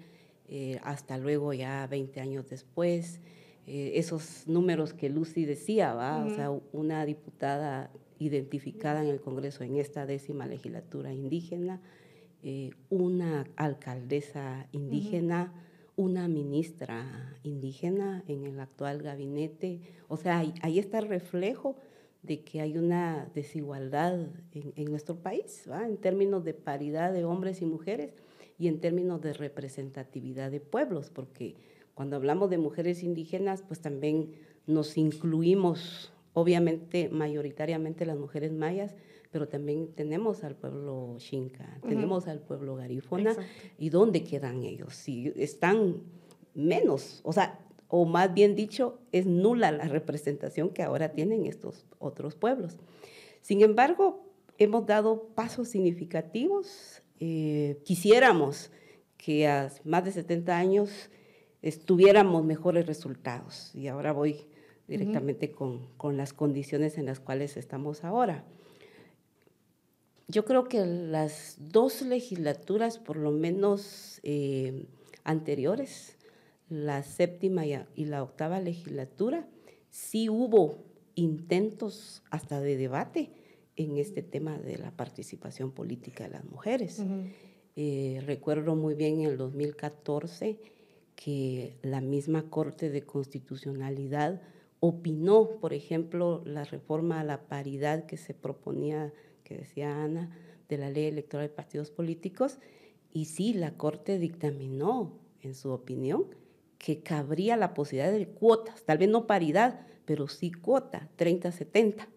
eh, 0.47 0.79
hasta 0.83 1.17
luego 1.17 1.53
ya 1.53 1.87
20 1.87 2.19
años 2.21 2.49
después, 2.49 3.19
eh, 3.67 3.93
esos 3.95 4.47
números 4.47 4.93
que 4.93 5.09
Lucy 5.09 5.45
decía, 5.45 5.93
¿va? 5.93 6.23
O 6.23 6.29
sea, 6.35 6.51
una 6.71 7.05
diputada 7.05 7.91
identificada 8.19 9.01
en 9.01 9.09
el 9.09 9.21
Congreso 9.21 9.63
en 9.63 9.77
esta 9.77 10.05
décima 10.05 10.45
legislatura 10.45 11.13
indígena, 11.13 11.81
eh, 12.43 12.71
una 12.89 13.47
alcaldesa 13.55 14.67
indígena, 14.71 15.51
una 15.95 16.27
ministra 16.27 17.37
indígena 17.43 18.23
en 18.27 18.45
el 18.45 18.59
actual 18.59 19.01
gabinete. 19.01 19.81
O 20.07 20.17
sea, 20.17 20.39
ahí, 20.61 20.79
está 20.79 20.99
el 20.99 21.07
reflejo 21.07 21.75
de 22.25 22.41
que 22.41 22.61
hay 22.61 22.77
una 22.77 23.29
desigualdad 23.33 24.27
en, 24.51 24.85
nuestro 24.85 25.15
país, 25.15 25.67
en 25.67 25.97
términos 25.97 26.43
de 26.43 26.53
paridad 26.53 27.13
de 27.13 27.23
hombres 27.23 27.61
y 27.61 27.65
mujeres 27.65 28.13
y 28.57 28.67
en 28.67 28.79
términos 28.79 29.21
de 29.21 29.33
representatividad 29.33 30.51
de 30.51 30.59
pueblos, 30.59 31.09
porque 31.09 31.55
cuando 31.93 32.15
hablamos 32.15 32.49
de 32.49 32.57
mujeres 32.57 33.03
indígenas, 33.03 33.61
pues 33.61 33.81
también 33.81 34.31
nos 34.65 34.97
incluimos 34.97 36.11
obviamente 36.33 37.09
mayoritariamente 37.09 38.05
las 38.05 38.17
mujeres 38.17 38.51
mayas, 38.51 38.95
pero 39.31 39.47
también 39.47 39.93
tenemos 39.93 40.43
al 40.43 40.55
pueblo 40.55 41.17
Xinca, 41.19 41.79
tenemos 41.87 42.27
al 42.27 42.39
pueblo 42.39 42.75
Garifona, 42.75 43.35
¿y 43.77 43.89
dónde 43.89 44.23
quedan 44.23 44.63
ellos? 44.63 44.95
Si 44.95 45.31
están 45.35 46.01
menos, 46.53 47.21
o 47.23 47.33
sea, 47.33 47.64
o 47.97 48.03
más 48.03 48.33
bien 48.33 48.55
dicho, 48.55 48.99
es 49.13 49.25
nula 49.25 49.71
la 49.71 49.85
representación 49.85 50.71
que 50.71 50.83
ahora 50.83 51.13
tienen 51.13 51.45
estos 51.45 51.85
otros 51.97 52.35
pueblos. 52.35 52.77
Sin 53.39 53.61
embargo, 53.61 54.27
hemos 54.57 54.85
dado 54.85 55.29
pasos 55.33 55.69
significativos. 55.69 57.01
Eh, 57.21 57.79
quisiéramos 57.85 58.69
que 59.15 59.47
a 59.47 59.71
más 59.85 60.03
de 60.03 60.11
70 60.11 60.57
años 60.57 61.09
tuviéramos 61.85 62.43
mejores 62.43 62.85
resultados. 62.85 63.73
Y 63.73 63.87
ahora 63.87 64.11
voy 64.11 64.45
directamente 64.89 65.51
con, 65.51 65.87
con, 65.95 66.17
las 66.17 66.33
condiciones 66.33 66.97
en 66.97 67.05
las 67.05 67.21
cuales 67.21 67.55
estamos 67.55 68.03
ahora. 68.03 68.43
Yo 70.27 70.43
creo 70.43 70.65
que 70.65 70.85
las 70.85 71.55
dos 71.59 72.01
legislaturas, 72.01 72.99
por 72.99 73.15
lo 73.15 73.31
menos 73.31 74.19
eh, 74.23 74.85
anteriores, 75.23 76.14
la 76.69 77.03
séptima 77.03 77.65
y, 77.65 78.05
la 78.05 78.23
octava 78.23 78.59
legislatura, 78.59 79.47
sí 79.89 80.29
hubo 80.29 80.83
intentos 81.15 82.23
hasta 82.29 82.59
de 82.59 82.77
debate 82.77 83.31
en 83.75 83.97
este 83.97 84.21
tema 84.21 84.57
de 84.57 84.77
la 84.77 84.91
participación 84.91 85.71
política 85.71 86.25
de 86.25 86.29
las 86.31 86.45
mujeres. 86.45 87.03
Eh, 87.75 88.21
recuerdo 88.25 88.75
muy 88.75 88.95
bien 88.95 89.21
en 89.21 89.31
el 89.31 89.37
2014 89.37 90.59
que 91.15 91.77
la 91.81 92.01
misma 92.01 92.49
Corte 92.49 92.89
de 92.89 93.03
Constitucionalidad 93.03 94.41
opinó, 94.79 95.49
por 95.61 95.73
ejemplo, 95.73 96.41
la 96.45 96.63
reforma 96.63 97.19
a 97.19 97.23
la 97.23 97.47
paridad 97.47 98.05
que 98.05 98.17
se 98.17 98.33
proponía, 98.33 99.13
que 99.43 99.57
decía 99.57 100.03
Ana, 100.03 100.29
de 100.67 100.77
la 100.77 100.89
ley 100.89 101.05
electoral 101.05 101.47
de 101.47 101.53
partidos 101.53 101.91
políticos, 101.91 102.59
y 103.11 103.25
sí, 103.25 103.53
la 103.53 103.77
Corte 103.77 104.19
dictaminó, 104.19 105.17
en 105.41 105.55
su 105.55 105.71
opinión, 105.71 106.25
que 106.77 107.01
cabría 107.01 107.57
la 107.57 107.73
posibilidad 107.73 108.11
de 108.11 108.27
cuotas, 108.27 108.83
tal 108.83 108.97
vez 108.97 109.09
no 109.09 109.27
paridad, 109.27 109.87
pero 110.05 110.27
sí 110.27 110.51
cuota, 110.51 111.09
30-70 111.17 112.07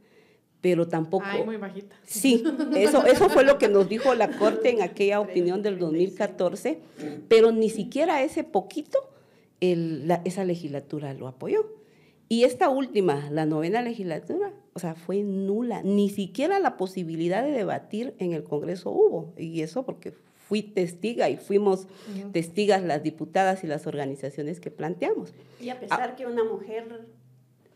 pero 0.61 0.89
tampoco... 0.89 1.25
Ay, 1.27 1.45
muy 1.45 1.57
bajita. 1.57 1.97
Sí, 2.05 2.43
eso, 2.77 3.05
eso 3.07 3.29
fue 3.29 3.45
lo 3.45 3.59
que 3.59 3.69
nos 3.69 3.89
dijo 3.89 4.15
la 4.15 4.37
Corte 4.37 4.71
en 4.71 4.83
aquella 4.83 5.21
opinión 5.21 5.63
del 5.63 5.79
2014, 5.79 6.81
pero 7.29 7.53
ni 7.53 7.71
siquiera 7.71 8.23
ese 8.23 8.45
poquito 8.45 8.99
esa 9.61 10.45
legislatura 10.45 11.15
lo 11.15 11.29
apoyó. 11.29 11.75
Y 12.29 12.45
esta 12.45 12.69
última, 12.69 13.31
la 13.31 13.47
novena 13.47 13.83
legislatura, 13.83 14.53
o 14.75 14.79
sea, 14.79 14.95
fue 14.95 15.23
nula. 15.23 15.83
Ni 15.83 16.11
siquiera 16.11 16.59
la 16.59 16.77
posibilidad 16.77 17.43
de 17.43 17.53
debatir 17.53 18.15
en 18.19 18.33
el 18.35 18.45
Congreso 18.45 18.91
hubo. 18.91 19.33
Y 19.39 19.63
eso 19.63 19.85
porque 19.87 20.13
fui 20.49 20.63
testiga 20.63 21.29
y 21.29 21.37
fuimos 21.37 21.87
testigas 22.33 22.83
las 22.83 23.03
diputadas 23.03 23.65
y 23.65 23.67
las 23.67 23.87
organizaciones 23.87 24.61
que 24.61 24.71
planteamos. 24.71 25.35
Y 25.61 25.69
a 25.69 25.79
pesar 25.79 26.17
que 26.17 26.27
una 26.27 26.43
mujer 26.43 27.07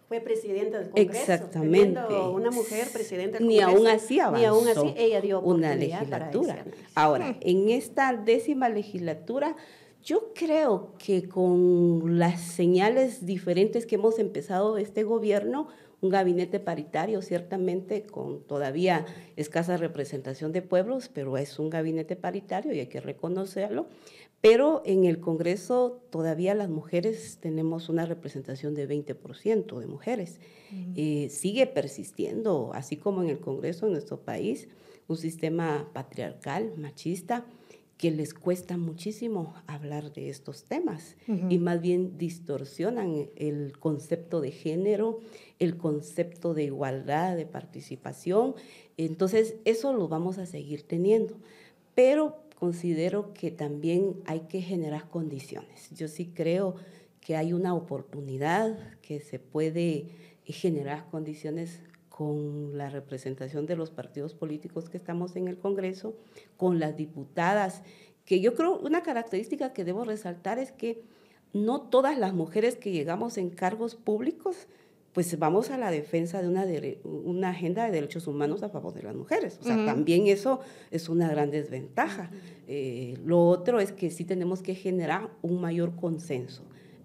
fue 0.09 0.21
presidenta 0.21 0.79
del 0.79 0.91
Congreso. 0.91 1.33
Exactamente. 1.33 2.01
Una 2.01 2.51
mujer 2.51 2.89
presidenta 2.91 3.39
del 3.39 3.47
Congreso. 3.47 3.69
Ni 3.69 3.77
aún 3.77 3.87
así 3.87 4.21
avanzó. 4.21 4.39
Ni 4.39 4.45
aún 4.47 4.69
así 4.69 4.95
ella 4.97 5.21
dio 5.21 5.41
una 5.41 5.75
legislatura. 5.75 6.65
Ahora, 6.95 7.37
en 7.43 7.69
esta 7.69 8.15
décima 8.15 8.71
legislatura, 8.71 9.55
yo 10.03 10.33
creo 10.35 10.95
que 10.99 11.29
con 11.29 12.19
las 12.19 12.41
señales 12.41 13.27
diferentes 13.27 13.85
que 13.85 13.97
hemos 13.97 14.19
empezado 14.19 14.79
este 14.79 15.03
gobierno, 15.03 15.69
un 16.03 16.11
gabinete 16.11 16.61
paritario, 16.61 17.23
ciertamente 17.23 18.03
con 18.03 18.43
todavía 18.43 19.07
escasa 19.37 19.77
representación 19.77 20.53
de 20.53 20.61
pueblos, 20.61 21.09
pero 21.09 21.39
es 21.39 21.59
un 21.61 21.71
gabinete 21.71 22.17
paritario 22.17 22.75
y 22.75 22.81
hay 22.81 22.89
que 22.89 23.01
reconocerlo. 23.01 23.87
Pero 24.41 24.83
en 24.85 25.05
el 25.05 25.21
Congreso 25.21 26.03
todavía 26.11 26.57
las 26.57 26.69
mujeres 26.69 27.39
tenemos 27.41 27.89
una 27.89 28.05
representación 28.05 28.75
de 28.75 28.89
20% 28.89 29.79
de 29.79 29.87
mujeres. 29.87 30.41
Eh, 30.97 31.29
sigue 31.31 31.69
persistiendo, 31.69 32.73
así 32.75 32.97
como 32.97 33.23
en 33.23 33.29
el 33.29 33.39
Congreso 33.39 33.87
en 33.87 33.93
nuestro 33.93 34.19
país, 34.19 34.69
un 35.07 35.17
sistema 35.17 35.89
patriarcal, 35.93 36.73
machista, 36.77 37.45
que 38.03 38.11
les 38.11 38.35
cuesta 38.35 38.77
muchísimo 38.77 39.55
hablar 39.69 40.13
de 40.13 40.29
estos 40.29 40.65
temas 40.65 41.15
y 41.49 41.59
más 41.59 41.81
bien 41.81 42.19
distorsionan 42.19 43.29
el 43.37 43.79
concepto 43.79 44.41
de 44.41 44.51
género, 44.51 45.21
el 45.61 45.77
concepto 45.77 46.53
de 46.53 46.65
igualdad, 46.65 47.37
de 47.37 47.47
participación. 47.47 48.57
Entonces, 48.97 49.55
eso 49.65 49.93
lo 49.93 50.09
vamos 50.09 50.39
a 50.39 50.47
seguir 50.47 50.83
teniendo. 50.83 51.37
Pero 51.95 52.43
considero 52.59 53.33
que 53.35 53.53
también 53.53 54.17
hay 54.27 54.41
que 54.49 54.63
generar 54.63 55.09
condiciones. 55.09 55.89
Yo 55.93 56.09
sí 56.09 56.33
creo 56.35 56.75
que 57.21 57.37
hay 57.37 57.53
una 57.53 57.73
oportunidad 57.73 58.99
que 59.01 59.21
se 59.21 59.39
puede 59.39 60.09
generar 60.45 61.09
condiciones 61.09 61.79
con 62.23 62.79
la 62.79 62.89
representación 62.89 63.67
de 63.67 63.75
los 63.75 63.91
partidos 63.91 64.33
políticos 64.33 64.89
que 64.89 64.97
estamos 64.97 65.35
en 65.35 65.49
el 65.49 65.59
Congreso, 65.59 66.15
con 66.57 66.79
las 66.79 66.97
diputadas, 66.97 67.83
que 68.25 68.41
yo 68.41 68.55
creo 68.55 68.79
una 68.79 69.03
característica 69.03 69.73
que 69.73 69.85
debo 69.85 70.05
resaltar 70.05 70.61
es 70.61 70.71
que 70.71 71.03
no 71.53 71.81
todas 71.81 72.17
las 72.17 72.33
mujeres 72.33 72.77
que 72.77 72.93
llegamos 72.93 73.39
en 73.39 73.51
cargos 73.51 73.97
públicos 73.97 74.69
pues 75.13 75.37
vamos 75.37 75.71
a 75.71 75.77
la 75.77 75.91
defensa 75.91 76.41
de 76.41 76.49
una, 76.49 76.65
una 77.05 77.51
agenda 77.51 77.85
de 77.85 77.91
derechos 77.91 78.29
humanos 78.29 78.63
a 78.63 78.71
favor 78.71 78.95
de 78.95 79.03
las 79.03 79.15
mujeres. 79.15 79.59
O 79.61 79.65
sea, 79.65 79.85
también 79.85 80.27
eso 80.27 80.61
es 80.91 81.11
una 81.11 81.29
gran 81.29 81.51
desventaja. 81.51 82.31
Eh, 82.67 83.19
lo 83.23 83.47
otro 83.47 83.79
es 83.79 83.93
que 83.93 84.09
sí 84.11 84.25
tenemos 84.25 84.63
que 84.63 84.75
generar 84.75 85.29
un 85.43 85.61
mayor 85.61 85.97
consenso. 85.97 86.63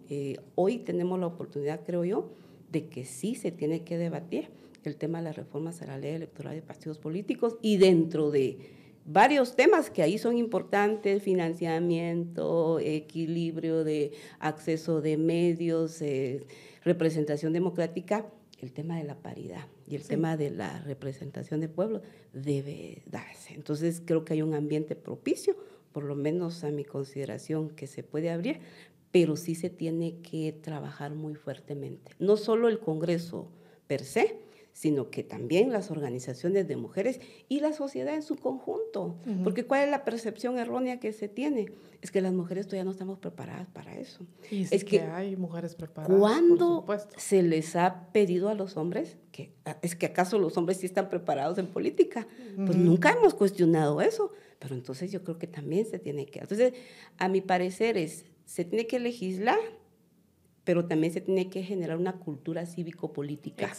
Eh, 0.10 0.38
hoy 0.56 0.78
tenemos 0.78 1.20
la 1.20 1.28
oportunidad, 1.28 1.82
creo 1.86 2.06
yo, 2.06 2.30
de 2.72 2.88
que 2.88 3.04
sí 3.04 3.36
se 3.36 3.52
tiene 3.52 3.84
que 3.84 3.98
debatir 3.98 4.52
el 4.88 4.98
tema 4.98 5.20
de 5.20 5.26
las 5.26 5.36
reformas 5.36 5.82
a 5.82 5.88
la 5.88 5.98
ley 5.98 6.16
electoral 6.16 6.56
de 6.56 6.62
partidos 6.62 6.98
políticos 7.00 7.58
y 7.62 7.78
dentro 7.78 8.32
de 8.32 8.58
varios 9.06 9.56
temas 9.56 9.90
que 9.90 10.04
ahí 10.04 10.18
son 10.18 10.38
importantes, 10.38 11.24
financiamiento, 11.24 12.80
equilibrio 12.80 13.84
de 13.84 14.12
acceso 14.40 15.02
de 15.02 15.18
medios, 15.18 16.02
eh, 16.02 16.46
representación 16.84 17.54
democrática, 17.54 18.26
el 18.60 18.74
tema 18.74 18.98
de 18.98 19.04
la 19.04 19.16
paridad 19.16 19.68
y 19.88 19.96
el 19.96 20.04
tema 20.04 20.36
de 20.36 20.50
la 20.52 20.80
representación 20.82 21.62
de 21.62 21.70
pueblo 21.70 22.02
debe 22.34 23.04
darse. 23.06 23.54
Entonces 23.54 24.02
creo 24.04 24.26
que 24.26 24.34
hay 24.34 24.42
un 24.42 24.54
ambiente 24.54 24.96
propicio, 24.96 25.56
por 25.94 26.04
lo 26.04 26.16
menos 26.16 26.64
a 26.64 26.72
mi 26.72 26.84
consideración, 26.84 27.70
que 27.70 27.88
se 27.88 28.04
puede 28.04 28.30
abrir, 28.30 28.60
pero 29.12 29.36
sí 29.36 29.56
se 29.56 29.70
tiene 29.70 30.20
que 30.22 30.52
trabajar 30.52 31.14
muy 31.14 31.36
fuertemente. 31.36 32.12
No 32.20 32.36
solo 32.36 32.68
el 32.68 32.80
Congreso 32.80 33.50
per 33.88 34.04
se, 34.04 34.47
sino 34.78 35.10
que 35.10 35.24
también 35.24 35.74
las 35.74 35.90
organizaciones 35.90 36.68
de 36.68 36.76
mujeres 36.76 37.20
y 37.50 37.62
la 37.62 37.74
sociedad 37.74 38.14
en 38.14 38.22
su 38.22 38.36
conjunto. 38.36 39.16
Porque 39.44 39.66
¿cuál 39.66 39.86
es 39.86 39.90
la 39.90 40.06
percepción 40.06 40.60
errónea 40.60 41.00
que 41.00 41.14
se 41.14 41.28
tiene? 41.28 41.66
Es 42.04 42.12
que 42.12 42.22
las 42.22 42.32
mujeres 42.32 42.68
todavía 42.68 42.84
no 42.84 42.92
estamos 42.92 43.18
preparadas 43.18 43.68
para 43.74 43.98
eso. 43.98 44.24
Y 44.52 44.68
es, 44.70 44.86
que, 44.86 45.02
hay 45.02 45.36
mujeres 45.36 45.74
preparadas. 45.74 46.20
¿Cuándo 46.20 46.86
se 47.16 47.42
les 47.42 47.76
ha 47.76 48.12
pedido 48.12 48.50
a 48.50 48.54
los 48.54 48.78
hombres 48.78 49.18
que 49.32 49.52
es 49.82 49.96
que 49.96 50.06
acaso 50.06 50.38
los 50.38 50.56
hombres 50.58 50.78
sí 50.78 50.86
están 50.86 51.10
preparados 51.10 51.58
en 51.58 51.66
política? 51.66 52.28
Pues 52.56 52.78
nunca 52.78 53.14
hemos 53.14 53.34
cuestionado 53.34 54.00
eso. 54.00 54.32
Pero 54.60 54.76
entonces 54.76 55.12
yo 55.12 55.24
creo 55.24 55.40
que 55.40 55.48
también 55.48 55.88
se 55.88 55.98
tiene 55.98 56.28
que. 56.28 56.38
Entonces, 56.38 56.74
a 57.18 57.30
mi 57.30 57.42
parecer 57.42 57.98
es 57.98 58.26
se 58.46 58.64
tiene 58.64 58.86
que 58.86 59.00
legislar 59.00 59.58
pero 60.68 60.84
también 60.84 61.14
se 61.14 61.22
tiene 61.22 61.50
que 61.50 61.64
generar 61.64 61.96
una 61.96 62.12
cultura 62.12 62.66
cívico-política 62.66 63.72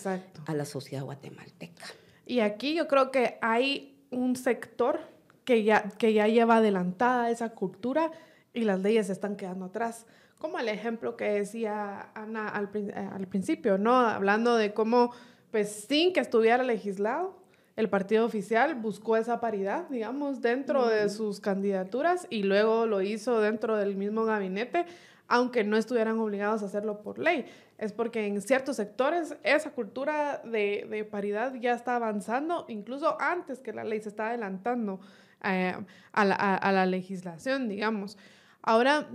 a 0.46 0.54
la 0.54 0.64
sociedad 0.64 1.04
guatemalteca. 1.04 1.84
Y 2.24 2.40
aquí 2.40 2.74
yo 2.74 2.88
creo 2.88 3.10
que 3.10 3.36
hay 3.42 3.94
un 4.10 4.36
sector 4.36 4.98
que 5.44 5.64
ya, 5.64 5.90
que 5.98 6.14
ya 6.14 6.28
lleva 6.28 6.56
adelantada 6.56 7.30
esa 7.30 7.50
cultura 7.50 8.10
y 8.54 8.62
las 8.62 8.80
leyes 8.80 9.08
se 9.08 9.12
están 9.12 9.36
quedando 9.36 9.66
atrás. 9.66 10.06
Como 10.38 10.58
el 10.58 10.70
ejemplo 10.70 11.14
que 11.14 11.26
decía 11.26 12.08
Ana 12.14 12.48
al, 12.48 12.70
eh, 12.72 12.94
al 12.94 13.26
principio, 13.26 13.76
¿no? 13.76 13.94
Hablando 13.94 14.56
de 14.56 14.72
cómo, 14.72 15.12
pues 15.50 15.84
sin 15.86 16.14
que 16.14 16.20
estuviera 16.20 16.62
legislado, 16.62 17.36
el 17.76 17.90
partido 17.90 18.24
oficial 18.24 18.76
buscó 18.76 19.18
esa 19.18 19.40
paridad, 19.40 19.90
digamos, 19.90 20.40
dentro 20.40 20.88
de 20.88 21.10
sus 21.10 21.38
candidaturas 21.38 22.26
y 22.30 22.44
luego 22.44 22.86
lo 22.86 23.02
hizo 23.02 23.42
dentro 23.42 23.76
del 23.76 23.94
mismo 23.94 24.24
gabinete 24.24 24.86
aunque 25.28 25.62
no 25.62 25.76
estuvieran 25.76 26.18
obligados 26.18 26.62
a 26.62 26.66
hacerlo 26.66 27.02
por 27.02 27.18
ley. 27.18 27.46
Es 27.76 27.92
porque 27.92 28.26
en 28.26 28.40
ciertos 28.40 28.76
sectores 28.76 29.36
esa 29.44 29.70
cultura 29.70 30.42
de, 30.44 31.06
paridad 31.10 31.54
ya 31.54 31.74
está 31.74 31.96
avanzando, 31.96 32.64
incluso 32.68 33.20
antes 33.20 33.60
que 33.60 33.72
la 33.72 33.84
ley 33.84 34.00
se 34.00 34.08
está 34.08 34.28
adelantando 34.28 35.00
eh, 35.44 35.76
a, 36.12 36.24
la, 36.24 36.34
a 36.34 36.72
la 36.72 36.86
legislación, 36.86 37.68
digamos. 37.68 38.16
Ahora, 38.62 39.06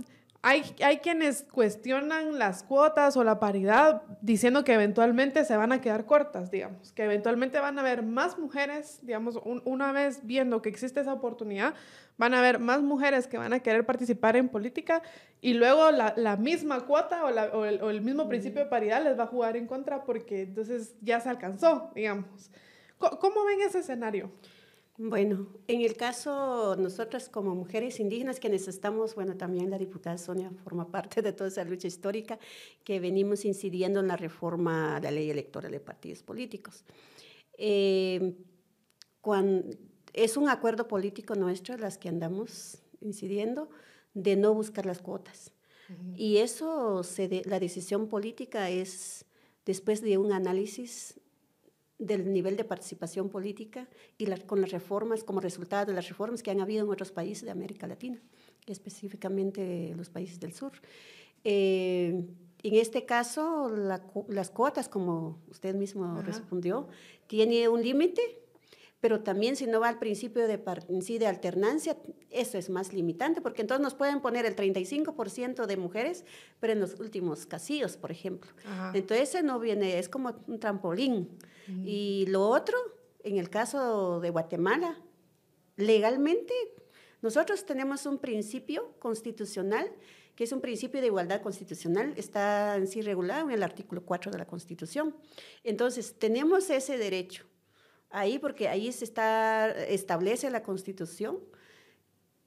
hay, 0.46 0.62
hay, 0.84 0.98
quienes 0.98 1.42
cuestionan 1.50 2.38
las 2.38 2.62
cuotas 2.62 3.16
o 3.16 3.24
la 3.24 3.40
paridad 3.40 4.02
diciendo 4.20 4.62
que 4.62 4.74
eventualmente 4.74 5.42
se 5.46 5.56
van 5.56 5.72
a 5.72 5.80
quedar 5.80 6.04
cortas, 6.04 6.50
digamos, 6.50 6.92
que 6.92 7.04
eventualmente 7.04 7.58
van 7.60 7.78
a 7.78 7.80
haber 7.80 8.02
más 8.02 8.38
mujeres, 8.38 8.98
digamos, 9.00 9.40
una 9.64 9.92
vez 9.92 10.20
viendo 10.22 10.60
que 10.60 10.68
existe 10.68 11.00
esa 11.00 11.14
oportunidad, 11.14 11.72
van 12.18 12.34
a 12.34 12.40
haber 12.40 12.58
más 12.58 12.82
mujeres 12.82 13.26
que 13.26 13.38
van 13.38 13.54
a 13.54 13.60
querer 13.60 13.86
participar 13.86 14.36
en 14.36 14.50
política 14.50 15.00
y 15.40 15.54
luego 15.54 15.90
la, 15.90 16.12
la 16.18 16.36
misma 16.36 16.84
cuota 16.84 17.24
o, 17.24 17.30
la, 17.30 17.46
o, 17.46 17.64
el, 17.64 17.80
o, 17.82 17.88
el, 17.88 18.02
mismo 18.02 18.28
principio 18.28 18.64
de 18.64 18.68
paridad 18.68 19.02
les 19.02 19.18
va 19.18 19.22
a 19.22 19.28
jugar 19.28 19.56
en 19.56 19.66
contra 19.66 20.04
porque 20.04 20.42
entonces 20.42 20.94
ya 21.00 21.20
se 21.20 21.30
alcanzó, 21.30 21.90
digamos. 21.94 22.50
¿Cómo, 22.98 23.18
cómo 23.18 23.46
ven 23.46 23.62
ese 23.62 23.78
escenario? 23.78 24.30
Bueno, 24.96 25.48
en 25.66 25.80
el 25.80 25.96
caso, 25.96 26.76
nosotras 26.76 27.28
como 27.28 27.56
mujeres 27.56 27.98
indígenas 27.98 28.38
quienes 28.38 28.68
estamos, 28.68 29.16
bueno, 29.16 29.36
también 29.36 29.68
la 29.68 29.78
diputada 29.78 30.18
Sonia 30.18 30.52
forma 30.62 30.92
parte 30.92 31.20
de 31.20 31.32
toda 31.32 31.48
esa 31.48 31.64
lucha 31.64 31.88
histórica 31.88 32.38
que 32.84 33.00
venimos 33.00 33.44
incidiendo 33.44 33.98
en 33.98 34.06
la 34.06 34.16
reforma 34.16 34.96
a 34.96 35.00
la 35.00 35.10
ley 35.10 35.30
electoral 35.30 35.72
de 35.72 35.80
partidos 35.80 36.22
políticos. 36.22 36.84
Eh, 37.58 38.36
cuando, 39.20 39.76
es 40.12 40.36
un 40.36 40.48
acuerdo 40.48 40.86
político 40.86 41.34
nuestro, 41.34 41.76
las 41.76 41.98
que 41.98 42.08
andamos 42.08 42.78
incidiendo, 43.00 43.70
de 44.14 44.36
no 44.36 44.54
buscar 44.54 44.86
las 44.86 45.00
cuotas. 45.00 45.50
Uh 45.88 45.92
-huh. 45.92 46.14
Y 46.16 46.36
eso, 46.36 47.02
se 47.02 47.26
de, 47.26 47.42
la 47.46 47.58
decisión 47.58 48.06
política 48.08 48.70
es 48.70 49.24
después 49.66 50.02
de 50.02 50.18
un 50.18 50.32
análisis 50.32 51.20
del 51.98 52.32
nivel 52.32 52.56
de 52.56 52.64
participación 52.64 53.28
política 53.28 53.88
y 54.18 54.26
con 54.46 54.60
las 54.60 54.70
reformas, 54.70 55.24
como 55.24 55.40
resultado 55.40 55.86
de 55.86 55.94
las 55.94 56.08
reformas 56.08 56.42
que 56.42 56.50
han 56.50 56.60
habido 56.60 56.84
en 56.84 56.90
otros 56.90 57.12
países 57.12 57.44
de 57.44 57.50
América 57.50 57.86
Latina, 57.86 58.20
específicamente 58.66 59.94
los 59.96 60.10
países 60.10 60.40
del 60.40 60.52
sur. 60.52 60.72
Eh, 61.44 62.24
en 62.62 62.74
este 62.76 63.04
caso, 63.04 63.70
las 64.28 64.50
cuotas, 64.50 64.88
como 64.88 65.42
usted 65.50 65.74
mismo 65.74 66.22
respondió, 66.22 66.88
tiene 67.26 67.68
un 67.68 67.82
límite 67.82 68.44
pero 69.04 69.20
también 69.20 69.54
si 69.54 69.66
no 69.66 69.80
va 69.80 69.90
al 69.90 69.98
principio 69.98 70.48
de, 70.48 70.58
sí, 71.02 71.18
de 71.18 71.26
alternancia, 71.26 71.94
eso 72.30 72.56
es 72.56 72.70
más 72.70 72.94
limitante, 72.94 73.42
porque 73.42 73.60
entonces 73.60 73.82
nos 73.82 73.92
pueden 73.92 74.22
poner 74.22 74.46
el 74.46 74.56
35% 74.56 75.66
de 75.66 75.76
mujeres, 75.76 76.24
pero 76.58 76.72
en 76.72 76.80
los 76.80 76.98
últimos 76.98 77.44
casillos, 77.44 77.98
por 77.98 78.10
ejemplo. 78.10 78.50
Entonces 78.94 79.28
ese 79.28 79.42
no 79.42 79.60
viene, 79.60 79.98
es 79.98 80.08
como 80.08 80.34
un 80.46 80.58
trampolín. 80.58 81.28
Y 81.84 82.26
lo 82.28 82.48
otro, 82.48 82.76
en 83.22 83.38
el 83.38 83.50
caso 83.50 84.20
de 84.20 84.30
Guatemala, 84.30 85.00
legalmente 85.76 86.52
nosotros 87.22 87.64
tenemos 87.64 88.04
un 88.06 88.18
principio 88.18 88.94
constitucional 88.98 89.90
que 90.34 90.44
es 90.44 90.52
un 90.52 90.60
principio 90.60 91.00
de 91.00 91.06
igualdad 91.06 91.40
constitucional, 91.42 92.12
está 92.16 92.76
en 92.76 92.88
sí 92.88 93.02
regulado 93.02 93.48
en 93.48 93.54
el 93.54 93.62
artículo 93.62 94.04
4 94.04 94.32
de 94.32 94.38
la 94.38 94.46
Constitución. 94.46 95.14
Entonces, 95.62 96.16
tenemos 96.18 96.70
ese 96.70 96.98
derecho 96.98 97.44
ahí 98.10 98.38
porque 98.38 98.68
ahí 98.68 98.90
se 98.92 99.04
está, 99.04 99.70
establece 99.70 100.50
la 100.50 100.62
Constitución 100.62 101.38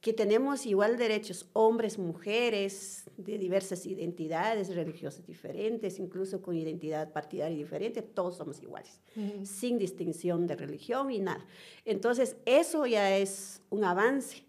que 0.00 0.12
tenemos 0.12 0.64
igual 0.64 0.96
derechos, 0.96 1.48
hombres, 1.52 1.98
mujeres, 1.98 3.04
de 3.16 3.36
diversas 3.36 3.84
identidades 3.84 4.74
religiosas 4.74 5.26
diferentes, 5.26 5.98
incluso 5.98 6.40
con 6.40 6.56
identidad 6.56 7.12
partidaria 7.12 7.56
diferente, 7.56 8.02
todos 8.02 8.36
somos 8.36 8.62
iguales, 8.62 9.00
sin 9.42 9.76
distinción 9.76 10.46
de 10.46 10.54
religión 10.54 11.10
y 11.10 11.18
nada. 11.18 11.44
Entonces, 11.84 12.36
eso 12.46 12.86
ya 12.86 13.16
es 13.16 13.60
un 13.70 13.82
avance, 13.82 14.44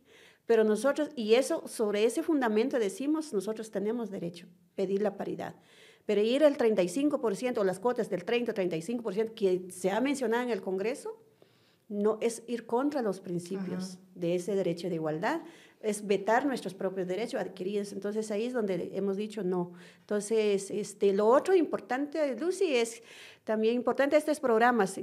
pero 0.46 0.64
nosotros, 0.64 1.10
y 1.16 1.34
eso, 1.34 1.68
sobre 1.68 2.04
ese 2.04 2.22
fundamento 2.22 2.78
decimos, 2.78 3.34
nosotros 3.34 3.72
tenemos 3.72 4.12
derecho 4.12 4.46
a 4.46 4.76
pedir 4.76 5.02
la 5.02 5.18
paridad. 5.18 5.56
Pero 6.06 6.22
ir 6.22 6.44
al 6.44 6.58
35% 6.58 7.58
o 7.60 7.64
las 7.64 7.80
cuotas 7.80 8.10
del 8.10 8.26
30-35% 8.26 9.34
que 9.34 9.72
se 9.72 9.92
ha 9.92 10.02
mencionado 10.02 10.44
en 10.44 10.50
el 10.50 10.62
Congreso, 10.62 11.22
no 11.89 12.19
es 12.21 12.43
ir 12.47 12.65
contra 12.65 13.02
los 13.02 13.19
principios 13.19 13.97
de 14.15 14.36
ese 14.36 14.56
derecho 14.56 14.89
de 14.89 14.95
igualdad, 14.95 15.41
es 15.82 16.06
vetar 16.06 16.45
nuestros 16.45 16.73
propios 16.73 17.08
derechos 17.08 17.41
adquiridos. 17.41 17.93
Entonces 17.93 18.30
ahí 18.32 18.45
es 18.45 18.54
donde 18.54 18.91
hemos 18.93 19.17
dicho 19.17 19.43
no. 19.43 19.73
Entonces, 20.02 20.71
este, 20.71 21.13
lo 21.13 21.28
otro 21.28 21.56
importante, 21.56 22.36
Lucy, 22.36 22.75
es 22.75 23.02
también 23.43 23.75
importante 23.75 24.17
estos 24.17 24.39
programas. 24.39 24.99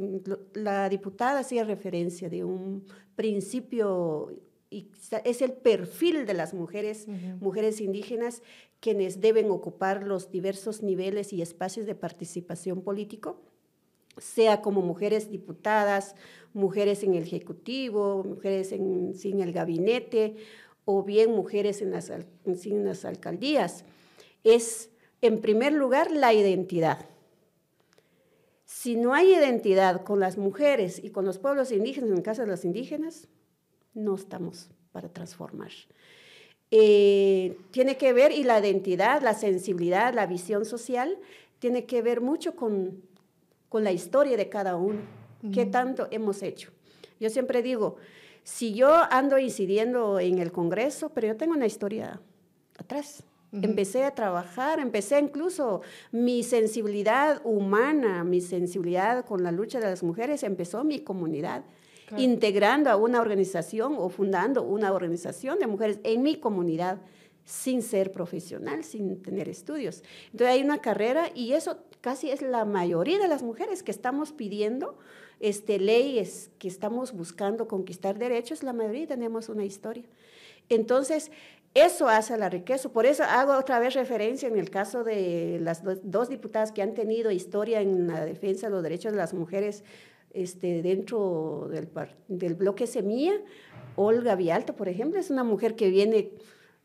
La 0.54 0.88
diputada 0.88 1.40
hacía 1.40 1.64
referencia 1.64 2.28
de 2.28 2.44
un 2.44 2.84
principio 3.16 4.32
y 4.68 4.90
es 5.24 5.42
el 5.42 5.52
perfil 5.52 6.26
de 6.26 6.34
las 6.34 6.52
mujeres, 6.52 7.06
mujeres 7.40 7.80
indígenas, 7.80 8.42
quienes 8.80 9.20
deben 9.20 9.50
ocupar 9.50 10.02
los 10.02 10.30
diversos 10.30 10.82
niveles 10.82 11.32
y 11.32 11.40
espacios 11.40 11.86
de 11.86 11.94
participación 11.94 12.82
político, 12.82 13.42
sea 14.18 14.62
como 14.62 14.82
mujeres 14.82 15.30
diputadas, 15.30 16.14
mujeres 16.52 17.02
en 17.02 17.14
el 17.14 17.24
Ejecutivo, 17.24 18.24
mujeres 18.24 18.72
en, 18.72 19.12
el 19.22 19.52
gabinete 19.52 20.36
o 20.84 21.02
bien 21.02 21.32
mujeres 21.32 21.82
en 21.82 21.90
las, 21.90 22.10
en 22.10 22.84
las 22.84 23.04
alcaldías. 23.04 23.84
Es, 24.44 24.90
en 25.20 25.40
primer 25.40 25.72
lugar, 25.72 26.10
la 26.10 26.32
identidad. 26.32 27.06
Si 28.64 28.96
no 28.96 29.14
hay 29.14 29.34
identidad 29.34 30.02
con 30.02 30.20
las 30.20 30.38
mujeres 30.38 31.02
y 31.02 31.10
con 31.10 31.24
los 31.24 31.38
pueblos 31.38 31.72
indígenas, 31.72 32.10
en 32.10 32.16
el 32.16 32.22
caso 32.22 32.42
de 32.42 32.48
los 32.48 32.64
indígenas, 32.64 33.28
no 33.94 34.14
estamos 34.14 34.70
para 34.92 35.08
transformar. 35.08 35.70
Eh, 36.70 37.58
tiene 37.70 37.96
que 37.96 38.12
ver, 38.12 38.32
y 38.32 38.42
la 38.42 38.58
identidad, 38.58 39.22
la 39.22 39.34
sensibilidad, 39.34 40.12
la 40.14 40.26
visión 40.26 40.64
social, 40.64 41.18
tiene 41.58 41.84
que 41.84 42.02
ver 42.02 42.20
mucho 42.20 42.56
con, 42.56 43.02
con 43.68 43.84
la 43.84 43.92
historia 43.92 44.36
de 44.36 44.48
cada 44.48 44.76
uno, 44.76 45.00
qué 45.52 45.66
tanto 45.66 46.08
hemos 46.10 46.42
hecho. 46.42 46.70
Yo 47.20 47.30
siempre 47.30 47.62
digo, 47.62 47.96
si 48.42 48.74
yo 48.74 48.92
ando 49.10 49.38
incidiendo 49.38 50.20
en 50.20 50.38
el 50.38 50.52
Congreso, 50.52 51.10
pero 51.10 51.26
yo 51.28 51.36
tengo 51.36 51.54
una 51.54 51.66
historia 51.66 52.20
atrás. 52.78 53.22
Empecé 53.52 54.04
a 54.04 54.14
trabajar, 54.14 54.80
empecé 54.80 55.18
incluso 55.18 55.80
mi 56.12 56.42
sensibilidad 56.42 57.40
humana, 57.44 58.22
mi 58.22 58.40
sensibilidad 58.40 59.24
con 59.24 59.42
la 59.42 59.50
lucha 59.50 59.80
de 59.80 59.86
las 59.86 60.02
mujeres, 60.02 60.42
empezó 60.42 60.84
mi 60.84 61.00
comunidad 61.00 61.64
integrando 62.16 62.90
a 62.90 62.96
una 62.96 63.20
organización 63.20 63.94
o 63.98 64.08
fundando 64.10 64.62
una 64.62 64.92
organización 64.92 65.58
de 65.58 65.66
mujeres 65.66 65.98
en 66.04 66.22
mi 66.22 66.36
comunidad 66.36 66.98
sin 67.44 67.80
ser 67.82 68.12
profesional, 68.12 68.84
sin 68.84 69.22
tener 69.22 69.48
estudios. 69.48 70.02
Entonces 70.26 70.48
hay 70.48 70.62
una 70.62 70.78
carrera 70.78 71.30
y 71.34 71.52
eso 71.52 71.78
casi 72.06 72.30
es 72.30 72.40
la 72.40 72.64
mayoría 72.64 73.18
de 73.18 73.26
las 73.26 73.42
mujeres 73.42 73.82
que 73.82 73.90
estamos 73.90 74.30
pidiendo 74.30 74.96
este, 75.40 75.80
leyes, 75.80 76.52
que 76.60 76.68
estamos 76.68 77.12
buscando 77.12 77.66
conquistar 77.66 78.16
derechos, 78.16 78.62
la 78.62 78.72
mayoría 78.72 79.08
tenemos 79.08 79.48
una 79.48 79.64
historia. 79.64 80.04
Entonces, 80.68 81.32
eso 81.74 82.08
hace 82.08 82.38
la 82.38 82.48
riqueza. 82.48 82.90
Por 82.90 83.06
eso 83.06 83.24
hago 83.24 83.58
otra 83.58 83.80
vez 83.80 83.94
referencia 83.94 84.46
en 84.46 84.56
el 84.56 84.70
caso 84.70 85.02
de 85.02 85.58
las 85.60 85.82
dos 86.04 86.28
diputadas 86.28 86.70
que 86.70 86.80
han 86.80 86.94
tenido 86.94 87.32
historia 87.32 87.80
en 87.80 88.06
la 88.06 88.24
defensa 88.24 88.68
de 88.68 88.74
los 88.74 88.84
derechos 88.84 89.10
de 89.10 89.18
las 89.18 89.34
mujeres 89.34 89.82
este, 90.32 90.82
dentro 90.82 91.66
del, 91.72 91.88
del 92.28 92.54
bloque 92.54 92.86
Semilla. 92.86 93.34
Olga 93.96 94.36
Vialto, 94.36 94.76
por 94.76 94.88
ejemplo, 94.88 95.18
es 95.18 95.30
una 95.30 95.42
mujer 95.42 95.74
que 95.74 95.90
viene 95.90 96.30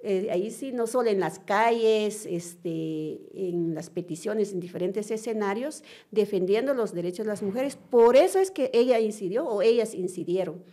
eh, 0.03 0.29
ahí 0.31 0.49
sí, 0.49 0.71
no 0.71 0.87
solo 0.87 1.09
en 1.09 1.19
las 1.19 1.39
calles, 1.39 2.25
este, 2.25 3.19
en 3.33 3.75
las 3.75 3.89
peticiones, 3.89 4.51
en 4.51 4.59
diferentes 4.59 5.11
escenarios, 5.11 5.83
defendiendo 6.09 6.73
los 6.73 6.93
derechos 6.93 7.25
de 7.25 7.31
las 7.31 7.43
mujeres. 7.43 7.75
Por 7.75 8.15
eso 8.15 8.39
es 8.39 8.49
que 8.49 8.71
ella 8.73 8.99
incidió 8.99 9.45
o 9.45 9.61
ellas 9.61 9.93
incidieron. 9.93 10.63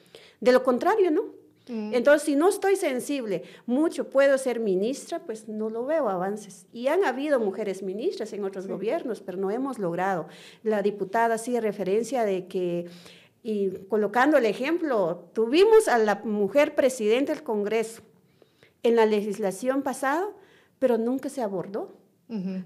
De 0.40 0.52
lo 0.52 0.62
contrario, 0.62 1.10
¿no? 1.10 1.24
Mm. 1.68 1.92
Entonces, 1.92 2.22
si 2.22 2.36
no 2.36 2.48
estoy 2.48 2.76
sensible, 2.76 3.42
mucho 3.66 4.08
puedo 4.08 4.38
ser 4.38 4.60
ministra, 4.60 5.20
pues 5.20 5.46
no 5.46 5.68
lo 5.68 5.84
veo 5.84 6.08
avances. 6.08 6.66
Y 6.72 6.86
han 6.86 7.04
habido 7.04 7.38
mujeres 7.38 7.82
ministras 7.82 8.32
en 8.32 8.44
otros 8.44 8.66
gobiernos, 8.66 9.20
pero 9.20 9.36
no 9.36 9.50
hemos 9.50 9.78
logrado. 9.78 10.28
La 10.62 10.80
diputada 10.80 11.34
hacía 11.34 11.60
referencia 11.60 12.24
de 12.24 12.46
que, 12.46 12.86
y 13.42 13.70
colocando 13.88 14.38
el 14.38 14.46
ejemplo, 14.46 15.28
tuvimos 15.34 15.88
a 15.88 15.98
la 15.98 16.22
mujer 16.24 16.74
presidenta 16.74 17.34
del 17.34 17.42
Congreso 17.42 18.02
en 18.82 18.96
la 18.96 19.06
legislación 19.06 19.82
pasada, 19.82 20.26
pero 20.78 20.98
nunca 20.98 21.28
se 21.28 21.42
abordó. 21.42 21.96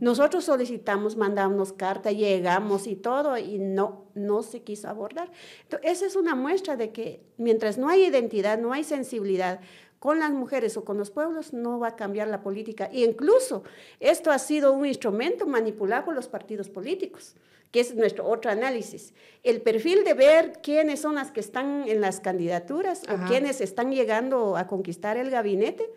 Nosotros 0.01 0.45
solicitamos, 0.45 1.17
mandamos 1.17 1.73
carta, 1.73 2.11
llegamos 2.11 2.89
y 2.89 2.97
todo, 2.97 3.39
y 3.39 3.61
no, 3.61 4.07
no 4.15 4.43
se 4.43 4.63
quiso 4.63 4.89
abordar. 4.89 5.31
Entonces, 5.63 5.93
esa 5.93 6.07
es 6.07 6.17
una 6.17 6.35
muestra 6.35 6.75
de 6.75 6.91
que 6.91 7.23
mientras 7.37 7.79
no 7.79 7.89
hay 7.89 8.07
identidad, 8.07 8.59
no 8.59 8.73
hay 8.73 8.83
sensibilidad 8.83 9.61
con 10.01 10.19
las 10.19 10.33
mujeres 10.33 10.77
o 10.77 10.85
con 10.85 10.99
los 10.99 11.13
pueblos, 11.13 11.53
no 11.53 11.79
va 11.79 11.89
a 11.89 11.97
cambiar 11.97 12.27
la 12.27 12.43
política. 12.43 12.91
Y 12.93 13.05
incluso 13.05 13.63
esto 14.01 14.33
ha 14.33 14.39
sido 14.41 14.73
un 14.73 14.85
instrumento 14.85 15.47
manipulado 15.47 16.07
por 16.07 16.17
los 16.17 16.27
partidos 16.27 16.69
políticos, 16.69 17.37
que 17.73 17.81
es 17.81 17.97
nuestro 17.97 18.29
otro 18.29 18.53
análisis. 18.53 19.13
El 19.43 19.61
perfil 19.61 20.05
de 20.05 20.15
ver 20.15 20.61
quiénes 20.63 21.01
son 21.01 21.17
las 21.17 21.33
que 21.33 21.41
están 21.41 21.89
en 21.89 22.01
las 22.01 22.21
candidaturas 22.21 23.03
o 23.11 23.27
quiénes 23.27 23.61
están 23.61 23.91
llegando 23.91 24.57
a 24.57 24.69
conquistar 24.69 25.17
el 25.17 25.31
gabinete 25.31 25.91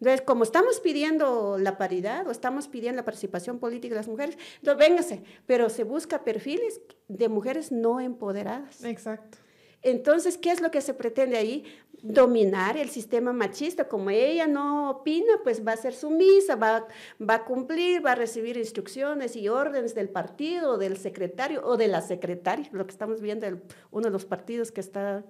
entonces, 0.00 0.22
como 0.22 0.44
estamos 0.44 0.80
pidiendo 0.80 1.58
la 1.58 1.76
paridad 1.76 2.26
o 2.26 2.30
estamos 2.30 2.68
pidiendo 2.68 2.98
la 2.98 3.04
participación 3.04 3.58
política 3.58 3.94
de 3.94 4.00
las 4.00 4.08
mujeres, 4.08 4.38
entonces 4.56 4.88
véngase, 4.88 5.22
pero 5.46 5.68
se 5.70 5.84
busca 5.84 6.24
perfiles 6.24 6.80
de 7.08 7.28
mujeres 7.28 7.72
no 7.72 8.00
empoderadas. 8.00 8.84
Exacto. 8.84 9.38
Entonces, 9.82 10.38
¿qué 10.38 10.50
es 10.50 10.60
lo 10.60 10.70
que 10.70 10.80
se 10.80 10.94
pretende 10.94 11.36
ahí? 11.36 11.64
Dominar 12.02 12.76
el 12.76 12.90
sistema 12.90 13.32
machista. 13.32 13.88
Como 13.88 14.10
ella 14.10 14.46
no 14.46 14.90
opina, 14.90 15.40
pues 15.42 15.66
va 15.66 15.72
a 15.72 15.76
ser 15.76 15.94
sumisa, 15.94 16.56
va, 16.56 16.86
va 17.20 17.34
a 17.34 17.44
cumplir, 17.44 18.04
va 18.04 18.12
a 18.12 18.14
recibir 18.14 18.56
instrucciones 18.56 19.36
y 19.36 19.48
órdenes 19.48 19.94
del 19.94 20.08
partido, 20.08 20.78
del 20.78 20.96
secretario 20.96 21.62
o 21.64 21.76
de 21.76 21.88
la 21.88 22.00
secretaria, 22.00 22.68
lo 22.72 22.86
que 22.86 22.92
estamos 22.92 23.20
viendo, 23.20 23.46
el, 23.46 23.62
uno 23.90 24.06
de 24.06 24.10
los 24.10 24.24
partidos 24.24 24.70
que 24.70 24.80
está 24.80 25.24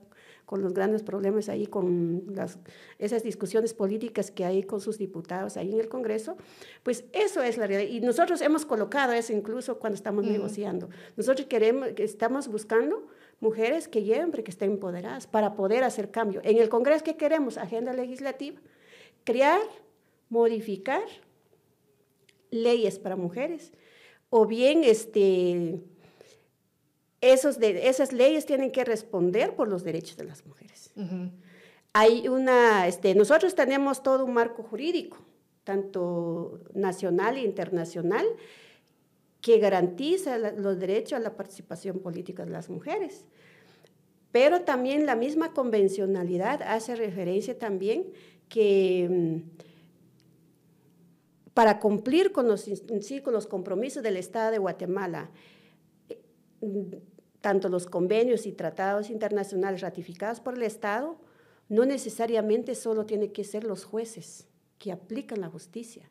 con 0.48 0.62
los 0.62 0.72
grandes 0.72 1.02
problemas 1.02 1.50
ahí, 1.50 1.66
con 1.66 2.22
las, 2.34 2.58
esas 2.98 3.22
discusiones 3.22 3.74
políticas 3.74 4.30
que 4.30 4.46
hay 4.46 4.62
con 4.62 4.80
sus 4.80 4.96
diputados 4.96 5.58
ahí 5.58 5.74
en 5.74 5.78
el 5.78 5.90
Congreso, 5.90 6.38
pues 6.82 7.04
eso 7.12 7.42
es 7.42 7.58
la 7.58 7.66
realidad. 7.66 7.90
Y 7.90 8.00
nosotros 8.00 8.40
hemos 8.40 8.64
colocado 8.64 9.12
eso 9.12 9.34
incluso 9.34 9.78
cuando 9.78 9.96
estamos 9.96 10.24
negociando. 10.24 10.88
Nosotros 11.18 11.46
queremos, 11.48 11.90
estamos 11.98 12.48
buscando 12.48 13.08
mujeres 13.40 13.88
que 13.88 14.02
lleguen, 14.02 14.32
que 14.32 14.50
estén 14.50 14.72
empoderadas 14.72 15.26
para 15.26 15.54
poder 15.54 15.84
hacer 15.84 16.10
cambio. 16.10 16.40
En 16.44 16.58
el 16.58 16.68
Congreso, 16.68 17.04
¿qué 17.04 17.16
queremos? 17.16 17.56
Agenda 17.58 17.92
legislativa, 17.92 18.60
crear, 19.24 19.60
modificar 20.28 21.02
leyes 22.50 22.98
para 22.98 23.16
mujeres, 23.16 23.72
o 24.30 24.46
bien 24.46 24.84
este, 24.84 25.80
esos 27.20 27.58
de, 27.58 27.88
esas 27.88 28.12
leyes 28.12 28.46
tienen 28.46 28.70
que 28.72 28.84
responder 28.84 29.54
por 29.54 29.68
los 29.68 29.84
derechos 29.84 30.16
de 30.16 30.24
las 30.24 30.44
mujeres. 30.46 30.92
Hay 31.92 32.28
una, 32.28 32.86
este, 32.86 33.14
nosotros 33.14 33.54
tenemos 33.54 34.02
todo 34.02 34.24
un 34.24 34.34
marco 34.34 34.62
jurídico, 34.62 35.18
tanto 35.64 36.60
nacional 36.74 37.36
e 37.36 37.42
internacional, 37.42 38.26
que 39.48 39.58
garantiza 39.58 40.36
los 40.36 40.78
derechos 40.78 41.14
a 41.14 41.20
la 41.20 41.34
participación 41.34 42.00
política 42.00 42.44
de 42.44 42.50
las 42.50 42.68
mujeres. 42.68 43.24
Pero 44.30 44.60
también 44.60 45.06
la 45.06 45.16
misma 45.16 45.54
convencionalidad 45.54 46.60
hace 46.60 46.94
referencia 46.94 47.58
también 47.58 48.12
que 48.50 49.08
mm, 49.08 49.36
para 51.54 51.80
cumplir 51.80 52.30
con 52.30 52.46
los, 52.46 52.68
con 53.24 53.32
los 53.32 53.46
compromisos 53.46 54.02
del 54.02 54.18
Estado 54.18 54.50
de 54.50 54.58
Guatemala, 54.58 55.30
mm, 56.60 56.96
tanto 57.40 57.70
los 57.70 57.86
convenios 57.86 58.44
y 58.44 58.52
tratados 58.52 59.08
internacionales 59.08 59.80
ratificados 59.80 60.40
por 60.40 60.56
el 60.56 60.62
Estado, 60.64 61.16
no 61.70 61.86
necesariamente 61.86 62.74
solo 62.74 63.06
tienen 63.06 63.32
que 63.32 63.44
ser 63.44 63.64
los 63.64 63.86
jueces 63.86 64.46
que 64.78 64.92
aplican 64.92 65.40
la 65.40 65.48
justicia, 65.48 66.10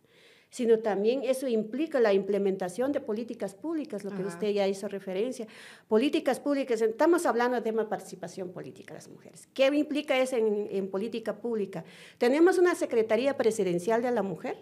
sino 0.49 0.79
también 0.79 1.23
eso 1.23 1.47
implica 1.47 1.99
la 1.99 2.13
implementación 2.13 2.91
de 2.91 2.99
políticas 2.99 3.53
públicas, 3.53 4.03
lo 4.03 4.11
que 4.11 4.23
usted 4.23 4.49
ya 4.51 4.67
hizo 4.67 4.87
referencia. 4.87 5.47
Políticas 5.87 6.39
públicas, 6.39 6.81
estamos 6.81 7.25
hablando 7.25 7.57
de 7.57 7.61
tema 7.61 7.83
de 7.83 7.89
participación 7.89 8.51
política 8.51 8.93
de 8.93 8.99
las 8.99 9.09
mujeres. 9.09 9.47
¿Qué 9.53 9.67
implica 9.67 10.17
eso 10.17 10.37
en, 10.37 10.67
en 10.71 10.89
política 10.89 11.35
pública? 11.35 11.83
Tenemos 12.17 12.57
una 12.57 12.75
Secretaría 12.75 13.35
Presidencial 13.37 14.01
de 14.01 14.11
la 14.11 14.23
Mujer 14.23 14.57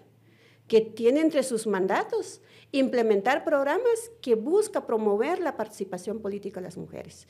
que 0.67 0.81
tiene 0.81 1.21
entre 1.21 1.43
sus 1.43 1.67
mandatos 1.67 2.41
implementar 2.71 3.43
programas 3.43 4.11
que 4.21 4.35
busca 4.35 4.85
promover 4.85 5.39
la 5.39 5.55
participación 5.55 6.19
política 6.19 6.59
de 6.59 6.65
las 6.65 6.77
mujeres. 6.77 7.27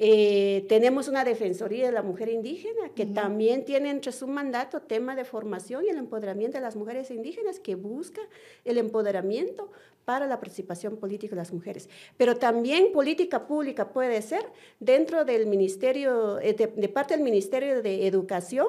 Eh, 0.00 0.66
tenemos 0.68 1.06
una 1.06 1.24
Defensoría 1.24 1.86
de 1.86 1.92
la 1.92 2.02
Mujer 2.02 2.28
Indígena 2.28 2.90
que 2.96 3.06
también 3.06 3.64
tiene 3.64 3.90
entre 3.90 4.10
su 4.10 4.26
mandato 4.26 4.82
tema 4.82 5.14
de 5.14 5.24
formación 5.24 5.84
y 5.84 5.88
el 5.88 5.98
empoderamiento 5.98 6.58
de 6.58 6.62
las 6.62 6.74
mujeres 6.74 7.12
indígenas 7.12 7.60
que 7.60 7.76
busca 7.76 8.20
el 8.64 8.78
empoderamiento 8.78 9.70
para 10.04 10.26
la 10.26 10.40
participación 10.40 10.96
política 10.96 11.36
de 11.36 11.42
las 11.42 11.52
mujeres. 11.52 11.88
Pero 12.16 12.36
también 12.36 12.92
política 12.92 13.46
pública 13.46 13.90
puede 13.90 14.20
ser 14.20 14.44
dentro 14.80 15.24
del 15.24 15.46
Ministerio, 15.46 16.40
eh, 16.40 16.54
de 16.54 16.88
parte 16.88 17.14
del 17.14 17.22
Ministerio 17.22 17.80
de 17.80 18.06
Educación, 18.06 18.66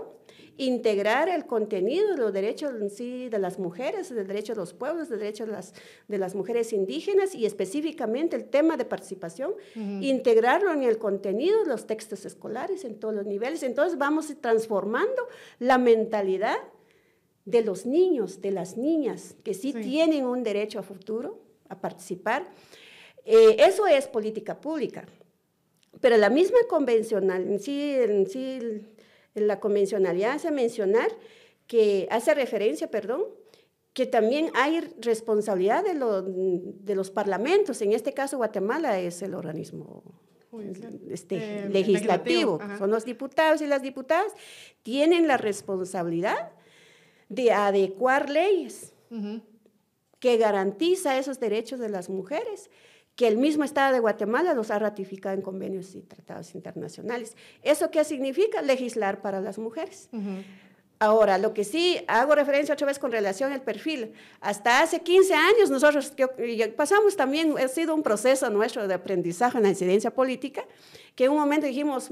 integrar 0.58 1.28
el 1.28 1.46
contenido 1.46 2.12
de 2.12 2.18
los 2.18 2.34
derechos 2.34 2.72
en 2.80 2.90
sí 2.90 3.30
de 3.30 3.40
las 3.40 3.60
mujeres, 3.60 4.14
del 4.14 4.28
derecho 4.28 4.54
de 4.54 4.60
los 4.60 4.74
pueblos, 4.74 5.10
del 5.10 5.20
derecho 5.20 5.46
de 5.46 5.52
las, 5.52 5.74
de 6.08 6.18
las 6.18 6.36
mujeres 6.36 6.72
indígenas 6.72 7.36
y 7.36 7.46
específicamente 7.46 8.36
el 8.36 8.46
tema 8.46 8.78
de 8.78 8.86
participación, 8.86 9.54
integrarlo 9.76 10.72
en 10.74 10.84
el 10.84 10.98
contenido 10.98 11.64
de 11.64 11.70
los 11.70 11.88
textos 11.88 12.26
escolares 12.26 12.86
en 12.86 13.00
todos 13.00 13.14
los 13.14 13.26
niveles. 13.26 13.64
Entonces 13.64 13.98
vamos 13.98 14.34
transformando 14.42 15.28
la 15.60 15.78
mentalidad 15.78 16.58
de 17.44 17.62
los 17.62 17.86
niños, 17.86 18.42
de 18.42 18.52
las 18.52 18.78
niñas, 18.78 19.36
que 19.44 19.54
sí, 19.54 19.74
tienen 19.74 20.26
un 20.26 20.42
derecho 20.42 20.80
a 20.80 20.84
futuro, 20.84 21.40
a 21.70 21.80
participar. 21.80 22.50
Eh, 23.26 23.58
eso 23.60 23.86
es 23.88 24.08
política 24.08 24.60
pública. 24.60 25.06
Pero 26.02 26.18
la 26.18 26.30
misma 26.30 26.60
convencional, 26.68 27.48
en 27.48 27.60
sí, 27.60 27.94
en 27.94 28.28
sí 28.28 28.60
la 29.36 29.60
convencionalidad 29.60 30.32
hace 30.32 30.52
mencionar 30.52 31.10
que 31.68 32.08
hace 32.10 32.34
referencia, 32.34 32.90
perdón, 32.90 33.24
que 33.94 34.06
también 34.06 34.50
hay 34.56 34.82
responsabilidad 35.00 35.84
de, 35.84 35.94
de, 35.94 36.96
los 36.96 37.12
parlamentos. 37.12 37.82
En 37.82 37.94
este 37.94 38.14
caso, 38.14 38.38
Guatemala 38.38 39.00
es 39.00 39.22
el 39.22 39.34
organismo 39.34 40.04
este, 41.10 41.38
eh, 41.38 41.70
legislativo. 41.70 42.60
Son 42.78 42.92
los 42.92 43.06
diputados 43.06 43.62
y 43.62 43.68
las 43.68 43.82
diputadas. 43.82 44.34
Tienen 44.84 45.28
la 45.28 45.38
responsabilidad 45.38 46.52
de 47.30 47.52
adecuar 47.52 48.30
leyes 48.30 48.94
que 50.20 50.38
garantiza 50.38 51.18
esos 51.18 51.40
derechos 51.40 51.80
de 51.80 51.90
las 51.90 52.10
mujeres 52.10 52.70
que 53.16 53.28
el 53.28 53.38
mismo 53.38 53.64
Estado 53.64 53.94
de 53.94 54.00
Guatemala 54.00 54.54
los 54.54 54.72
ha 54.72 54.80
ratificado 54.80 55.36
en 55.36 55.42
convenios 55.42 55.96
y 55.96 56.02
tratados 56.02 56.54
internacionales. 56.54 57.36
¿Eso 57.64 57.90
qué 57.90 58.04
significa? 58.04 58.62
Legislar 58.62 59.22
para 59.22 59.40
las 59.40 59.58
mujeres. 59.58 60.10
Ahora, 61.00 61.38
lo 61.38 61.54
que 61.54 61.66
sí 61.66 62.00
hago 62.08 62.36
referencia 62.36 62.74
otra 62.74 62.88
vez 62.88 63.00
con 63.00 63.12
relación 63.12 63.52
al 63.52 63.62
perfil, 63.62 64.14
hasta 64.40 64.82
hace 64.82 65.02
15 65.02 65.34
años 65.34 65.70
nosotros 65.70 66.14
pasamos 66.76 67.18
también, 67.18 67.58
ha 67.58 67.68
sido 67.68 67.94
un 67.94 68.02
proceso 68.02 68.50
nuestro 68.50 68.88
de 68.88 68.94
aprendizaje 68.94 69.58
en 69.58 69.64
la 69.64 69.70
incidencia 69.70 70.14
política, 70.14 70.66
que 71.16 71.26
en 71.26 71.32
un 71.32 71.38
momento 71.38 71.68
dijimos, 71.68 72.12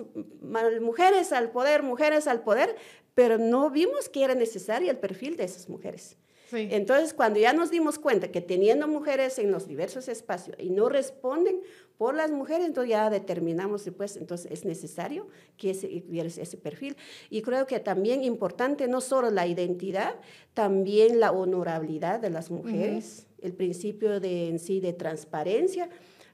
mujeres 0.82 1.32
al 1.32 1.50
poder, 1.52 1.82
mujeres 1.82 2.28
al 2.28 2.42
poder, 2.42 2.76
pero 3.14 3.38
no 3.38 3.70
vimos 3.70 4.10
que 4.10 4.24
era 4.24 4.36
necesario 4.36 4.92
el 4.92 4.98
perfil 4.98 5.38
de 5.38 5.46
esas 5.46 5.70
mujeres. 5.70 6.18
Entonces, 6.52 7.14
cuando 7.14 7.40
ya 7.40 7.54
nos 7.54 7.72
dimos 7.72 7.98
cuenta 7.98 8.32
que 8.32 8.42
teniendo 8.42 8.88
mujeres 8.88 9.40
en 9.40 9.52
los 9.52 9.68
diversos 9.68 10.08
espacios 10.08 10.56
y 10.60 10.70
no 10.70 10.90
responden 10.90 11.62
por 11.98 12.16
las 12.16 12.32
mujeres, 12.32 12.68
entonces 12.68 12.92
ya 12.92 13.10
determinamos 13.10 13.86
después, 13.86 14.18
entonces 14.18 14.52
es 14.52 14.66
necesario 14.66 15.28
que 15.58 15.72
ese, 15.72 16.04
ese 16.42 16.58
perfil. 16.58 16.96
Y 17.30 17.42
creo 17.42 17.66
que 17.66 17.80
también 17.80 18.24
importante 18.24 18.88
no 18.88 19.02
solo 19.02 19.32
la 19.32 19.48
identidad, 19.48 20.16
también 20.54 21.20
la 21.20 21.32
honorabilidad 21.32 22.20
de 22.20 22.30
las 22.30 22.52
mujeres, 22.52 23.26
el 23.42 23.54
principio 23.54 24.20
de 24.20 24.50
en 24.50 24.60
sí 24.60 24.80
de 24.80 24.94
transparencia, 24.94 25.90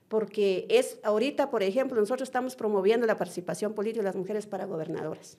porque 0.08 0.65
es 0.69 1.00
ahorita, 1.04 1.50
por 1.52 1.63
ejemplo, 1.63 2.00
nosotros 2.00 2.28
estamos 2.28 2.56
promoviendo 2.56 3.06
la 3.06 3.15
participación 3.15 3.74
política 3.74 4.02
de 4.02 4.10
las 4.10 4.15
mujeres 4.15 4.48
para 4.48 4.65
gobernadoras. 4.65 5.38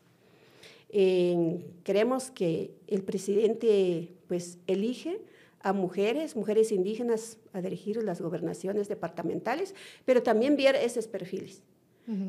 Creemos 1.84 2.30
que 2.30 2.74
el 2.86 3.02
presidente 3.02 4.12
pues 4.26 4.58
elige 4.66 5.20
a 5.60 5.72
mujeres, 5.72 6.36
mujeres 6.36 6.72
indígenas 6.72 7.38
a 7.52 7.60
dirigir 7.60 8.02
las 8.02 8.20
gobernaciones 8.20 8.88
departamentales, 8.88 9.74
pero 10.04 10.22
también 10.22 10.56
ver 10.56 10.76
esos 10.76 11.06
perfiles. 11.06 11.62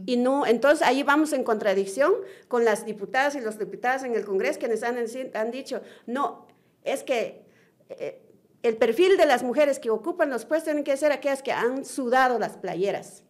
Y 0.06 0.18
no, 0.18 0.46
entonces 0.46 0.86
ahí 0.86 1.02
vamos 1.02 1.34
en 1.34 1.44
contradicción 1.44 2.14
con 2.48 2.64
las 2.64 2.86
diputadas 2.86 3.34
y 3.34 3.42
los 3.42 3.58
diputados 3.58 4.04
en 4.04 4.14
el 4.14 4.24
Congreso 4.24 4.60
que 4.60 4.68
nos 4.68 4.84
han, 4.84 4.98
han 5.34 5.50
dicho, 5.50 5.82
no, 6.06 6.46
es 6.84 7.02
que 7.02 7.42
eh, 7.90 8.22
el 8.62 8.78
perfil 8.78 9.18
de 9.18 9.26
las 9.26 9.42
mujeres 9.42 9.80
que 9.80 9.90
ocupan 9.90 10.30
los 10.30 10.46
puestos 10.46 10.66
tienen 10.66 10.84
que 10.84 10.96
ser 10.98 11.12
aquellas 11.12 11.42
que 11.42 11.52
han 11.52 11.84
sudado 11.84 12.38
las 12.38 12.58
playeras. 12.58 13.24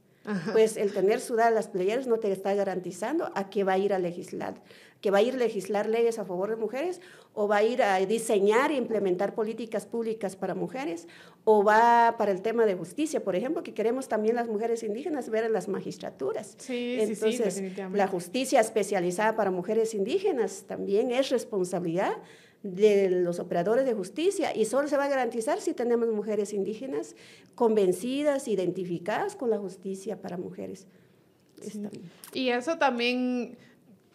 Pues 0.52 0.78
el 0.78 0.94
tener 0.94 1.20
sudadas 1.20 1.54
las 1.54 1.68
playeras 1.68 2.06
no 2.06 2.18
te 2.18 2.32
está 2.32 2.54
garantizando 2.54 3.32
a 3.34 3.50
que 3.50 3.64
va 3.64 3.74
a 3.74 3.78
ir 3.80 3.92
a 3.92 4.00
legislar, 4.00 4.62
que 5.02 5.10
va 5.10 5.18
a 5.18 5.22
ir 5.24 5.34
a 5.34 5.38
legislar 5.38 5.90
leyes 5.90 6.20
a 6.20 6.26
favor 6.26 6.52
de 6.52 6.58
mujeres 6.58 7.02
o 7.34 7.48
va 7.48 7.58
a 7.58 7.64
ir 7.64 7.82
a 7.82 7.98
diseñar 8.06 8.72
e 8.72 8.76
implementar 8.76 9.34
políticas 9.34 9.88
públicas 9.88 10.36
para 10.36 10.54
mujeres 10.54 11.08
o 11.44 11.64
va 11.64 12.16
para 12.20 12.32
el 12.32 12.44
tema 12.44 12.66
de 12.66 12.76
justicia, 12.76 13.24
por 13.24 13.36
ejemplo, 13.36 13.64
que 13.64 13.74
queremos 13.74 14.08
también 14.08 14.36
las 14.36 14.48
mujeres 14.48 14.84
indígenas 14.84 15.30
ver 15.30 15.46
en 15.46 15.54
las 15.54 15.68
magistraturas. 15.68 16.56
Sí, 16.60 16.98
Entonces, 17.00 17.56
sí, 17.56 17.70
sí, 17.72 17.82
la 17.94 18.08
justicia 18.08 18.60
especializada 18.60 19.36
para 19.36 19.50
mujeres 19.50 19.96
indígenas 19.96 20.66
también 20.68 21.12
es 21.12 21.30
responsabilidad 21.30 22.14
de 22.63 23.10
los 23.10 23.39
operadores 23.39 23.86
de 23.86 23.93
justicia 23.93 24.56
y 24.56 24.65
solo 24.65 24.88
se 24.88 24.97
va 24.97 25.06
a 25.06 25.10
garantizar 25.10 25.60
si 25.60 25.74
tenemos 25.74 26.10
mujeres 26.10 26.54
indígenas 26.54 27.15
convencidas, 27.56 28.47
identificadas 28.47 29.36
con 29.36 29.50
la 29.50 29.58
justicia 29.58 30.21
para 30.21 30.38
mujeres. 30.38 30.88
Y 32.34 32.50
eso 32.50 32.78
también 32.78 33.58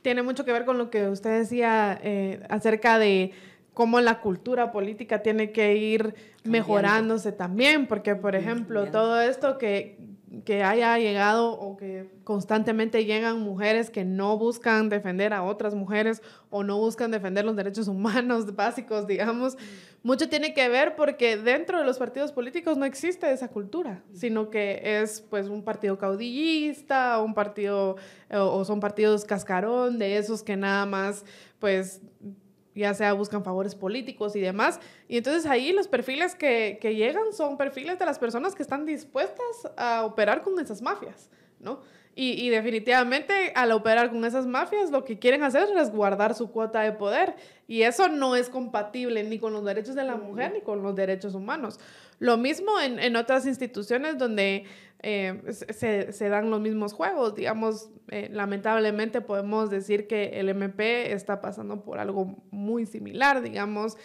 tiene 0.03 0.23
mucho 0.23 0.45
que 0.45 0.53
ver 0.53 0.65
con 0.65 0.79
lo 0.79 0.91
que 0.91 1.09
usted 1.09 1.41
decía 1.41 1.99
eh, 2.03 2.41
acerca 2.49 2.99
de 2.99 3.33
cómo 3.75 4.01
la 4.01 4.21
cultura 4.21 4.73
política 4.73 5.23
tiene 5.23 5.53
que 5.53 5.77
ir 5.77 6.15
mejorándose 6.45 7.33
también, 7.33 7.87
porque 7.87 8.15
por 8.15 8.35
ejemplo, 8.35 8.87
todo 8.91 9.21
esto 9.21 9.59
que, 9.59 9.99
que 10.45 10.65
haya 10.65 10.99
llegado 10.99 11.53
o 11.53 11.77
que 11.77 12.11
constantemente 12.25 13.05
llegan 13.05 13.41
mujeres 13.41 13.91
que 13.91 14.05
no 14.05 14.37
buscan 14.37 14.89
defender 14.89 15.33
a 15.33 15.45
otras 15.45 15.75
mujeres 15.75 16.21
o 16.51 16.65
no 16.65 16.79
buscan 16.79 17.11
defender 17.11 17.45
los 17.45 17.55
derechos 17.55 17.87
humanos 17.87 18.55
básicos, 18.57 19.07
digamos, 19.07 19.57
mucho 20.03 20.29
tiene 20.29 20.53
que 20.53 20.69
ver 20.69 20.97
porque 20.97 21.37
dentro 21.37 21.79
de 21.79 21.85
los 21.85 21.99
partidos 21.99 22.33
políticos 22.33 22.77
no 22.77 22.85
existe 22.85 23.31
esa 23.33 23.49
cultura, 23.49 24.03
sino 24.13 24.51
que 24.51 25.01
es 25.01 25.21
pues 25.21 25.49
un 25.49 25.63
partido 25.63 25.97
caudillista, 25.99 27.21
un 27.21 27.35
partido 27.35 27.97
o 28.31 28.65
son 28.65 28.81
partidos 28.81 29.25
cascarón 29.25 29.99
de 29.99 30.17
esos 30.19 30.43
que 30.43 30.57
nada 30.57 30.87
más 30.87 31.25
pues 31.61 32.01
ya 32.77 32.95
sea 32.95 33.13
buscan 33.15 33.43
favores 33.43 33.75
políticos 33.75 34.37
y 34.37 34.41
demás. 34.41 34.81
Y 35.09 35.17
entonces 35.17 35.47
ahí 35.47 35.73
los 35.73 35.89
perfiles 35.89 36.35
que, 36.35 36.79
que, 36.81 36.95
llegan 36.95 37.33
son 37.33 37.57
perfiles 37.57 37.99
de 37.99 38.05
las 38.05 38.19
personas 38.19 38.55
que 38.55 38.63
están 38.63 38.85
dispuestas 38.85 39.71
a 39.77 40.05
operar 40.05 40.43
con 40.43 40.59
esas 40.61 40.83
mafias, 40.83 41.31
¿no? 41.59 41.81
Y, 42.19 42.33
y, 42.43 42.49
definitivamente 42.49 43.53
al 43.55 43.73
operar 43.73 44.09
con 44.09 44.25
esas 44.25 44.47
mafias 44.47 44.91
lo 44.91 45.05
que 45.05 45.19
quieren 45.19 45.43
hacer 45.43 45.65
es 45.65 45.75
resguardar 45.75 46.35
su 46.35 46.51
cuota 46.51 46.81
de 46.81 46.93
poder. 46.93 47.35
Y 47.69 47.83
eso 47.83 48.09
no 48.09 48.37
es 48.37 48.49
compatible 48.49 49.23
ni 49.25 49.39
con 49.39 49.53
los 49.53 49.65
derechos 49.67 49.95
de 49.95 50.05
la 50.05 50.17
mujer 50.17 50.53
ni 50.55 50.63
con 50.63 50.83
los 50.83 50.95
derechos 50.97 51.35
humanos. 51.35 51.79
Lo 52.19 52.39
mismo 52.39 52.81
en, 52.81 52.99
en 52.99 53.17
otras 53.17 53.45
instituciones 53.45 54.17
donde 54.17 54.65
eh, 55.03 55.43
se, 55.51 56.13
se, 56.13 56.29
dan 56.29 56.51
los 56.51 56.61
mismos 56.61 56.93
juegos. 56.93 57.35
Digamos, 57.35 57.91
eh, 58.09 58.29
lamentablemente 58.33 59.21
podemos 59.21 59.71
decir 59.71 60.07
que 60.07 60.41
el 60.41 60.49
MP 60.49 61.13
está 61.13 61.41
pasando 61.41 61.83
por 61.83 61.99
algo 61.99 62.43
muy 62.51 62.87
similar, 62.87 63.43
digamos. 63.43 63.97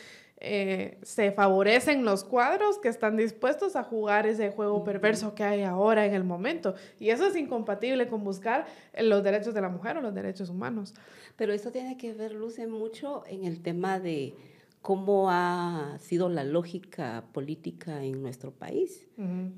Eh, 0.43 0.97
se 1.03 1.31
favorecen 1.31 2.03
los 2.03 2.23
cuadros 2.23 2.79
que 2.79 2.89
están 2.89 3.15
dispuestos 3.15 3.75
a 3.75 3.83
jugar 3.83 4.25
ese 4.25 4.49
juego 4.49 4.83
perverso 4.83 5.35
que 5.35 5.43
hay 5.43 5.61
ahora 5.61 6.05
en 6.05 6.15
el 6.15 6.23
momento. 6.23 6.73
Y 6.99 7.09
eso 7.09 7.27
es 7.27 7.35
incompatible 7.35 8.07
con 8.07 8.23
buscar 8.23 8.65
los 8.99 9.23
derechos 9.23 9.53
de 9.53 9.61
la 9.61 9.69
mujer 9.69 9.97
o 9.97 10.01
los 10.01 10.15
derechos 10.15 10.49
humanos. 10.49 10.95
Pero 11.35 11.53
eso 11.53 11.71
tiene 11.71 11.95
que 11.95 12.13
ver, 12.13 12.33
Luce, 12.33 12.65
mucho 12.65 13.23
en 13.27 13.43
el 13.43 13.61
tema 13.61 13.99
de 13.99 14.33
cómo 14.81 15.29
ha 15.29 15.97
sido 15.99 16.29
la 16.29 16.43
lógica 16.43 17.25
política 17.33 18.03
en 18.03 18.21
nuestro 18.21 18.51
país. 18.51 19.07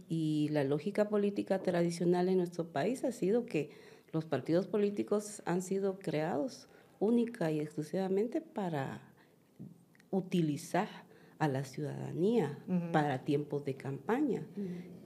Y 0.10 0.50
la 0.52 0.64
lógica 0.64 1.08
política 1.10 1.60
tradicional 1.60 2.28
en 2.28 2.38
nuestro 2.38 2.68
país 2.72 3.04
ha 3.04 3.12
sido 3.12 3.46
que 3.46 3.72
los 4.12 4.26
partidos 4.26 4.68
políticos 4.68 5.42
han 5.46 5.62
sido 5.62 5.98
creados 5.98 6.68
única 7.00 7.52
y 7.52 7.60
exclusivamente 7.60 8.42
para 8.42 9.02
utilizar 10.12 10.88
a 11.40 11.48
la 11.48 11.64
ciudadanía 11.64 12.60
para 12.92 13.24
tiempos 13.24 13.66
de 13.66 13.76
campaña. 13.76 14.46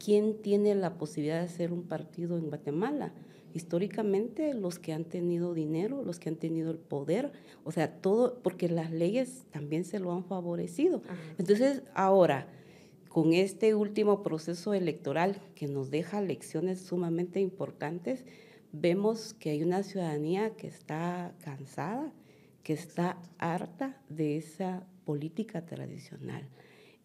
¿Quién 0.03 0.41
tiene 0.41 0.75
la 0.75 0.97
posibilidad 0.97 1.41
de 1.41 1.49
ser 1.49 1.71
un 1.71 1.83
partido 1.83 2.37
en 2.37 2.49
Guatemala? 2.49 3.13
Históricamente 3.53 4.53
los 4.53 4.79
que 4.79 4.93
han 4.93 5.05
tenido 5.05 5.53
dinero, 5.53 6.03
los 6.03 6.19
que 6.19 6.29
han 6.29 6.35
tenido 6.35 6.71
el 6.71 6.77
poder, 6.77 7.31
o 7.63 7.71
sea, 7.71 8.01
todo, 8.01 8.39
porque 8.43 8.69
las 8.69 8.91
leyes 8.91 9.45
también 9.51 9.83
se 9.83 9.99
lo 9.99 10.11
han 10.11 10.23
favorecido. 10.23 11.01
Entonces, 11.37 11.83
ahora, 11.93 12.47
con 13.09 13.33
este 13.33 13.73
último 13.73 14.21
proceso 14.21 14.73
electoral 14.73 15.41
que 15.55 15.67
nos 15.67 15.89
deja 15.89 16.21
lecciones 16.21 16.81
sumamente 16.81 17.39
importantes, 17.39 18.25
vemos 18.71 19.33
que 19.33 19.49
hay 19.49 19.63
una 19.63 19.83
ciudadanía 19.83 20.51
que 20.51 20.67
está 20.67 21.33
cansada, 21.43 22.13
que 22.63 22.73
está 22.73 23.17
harta 23.37 24.01
de 24.09 24.37
esa 24.37 24.85
política 25.05 25.65
tradicional. 25.65 26.47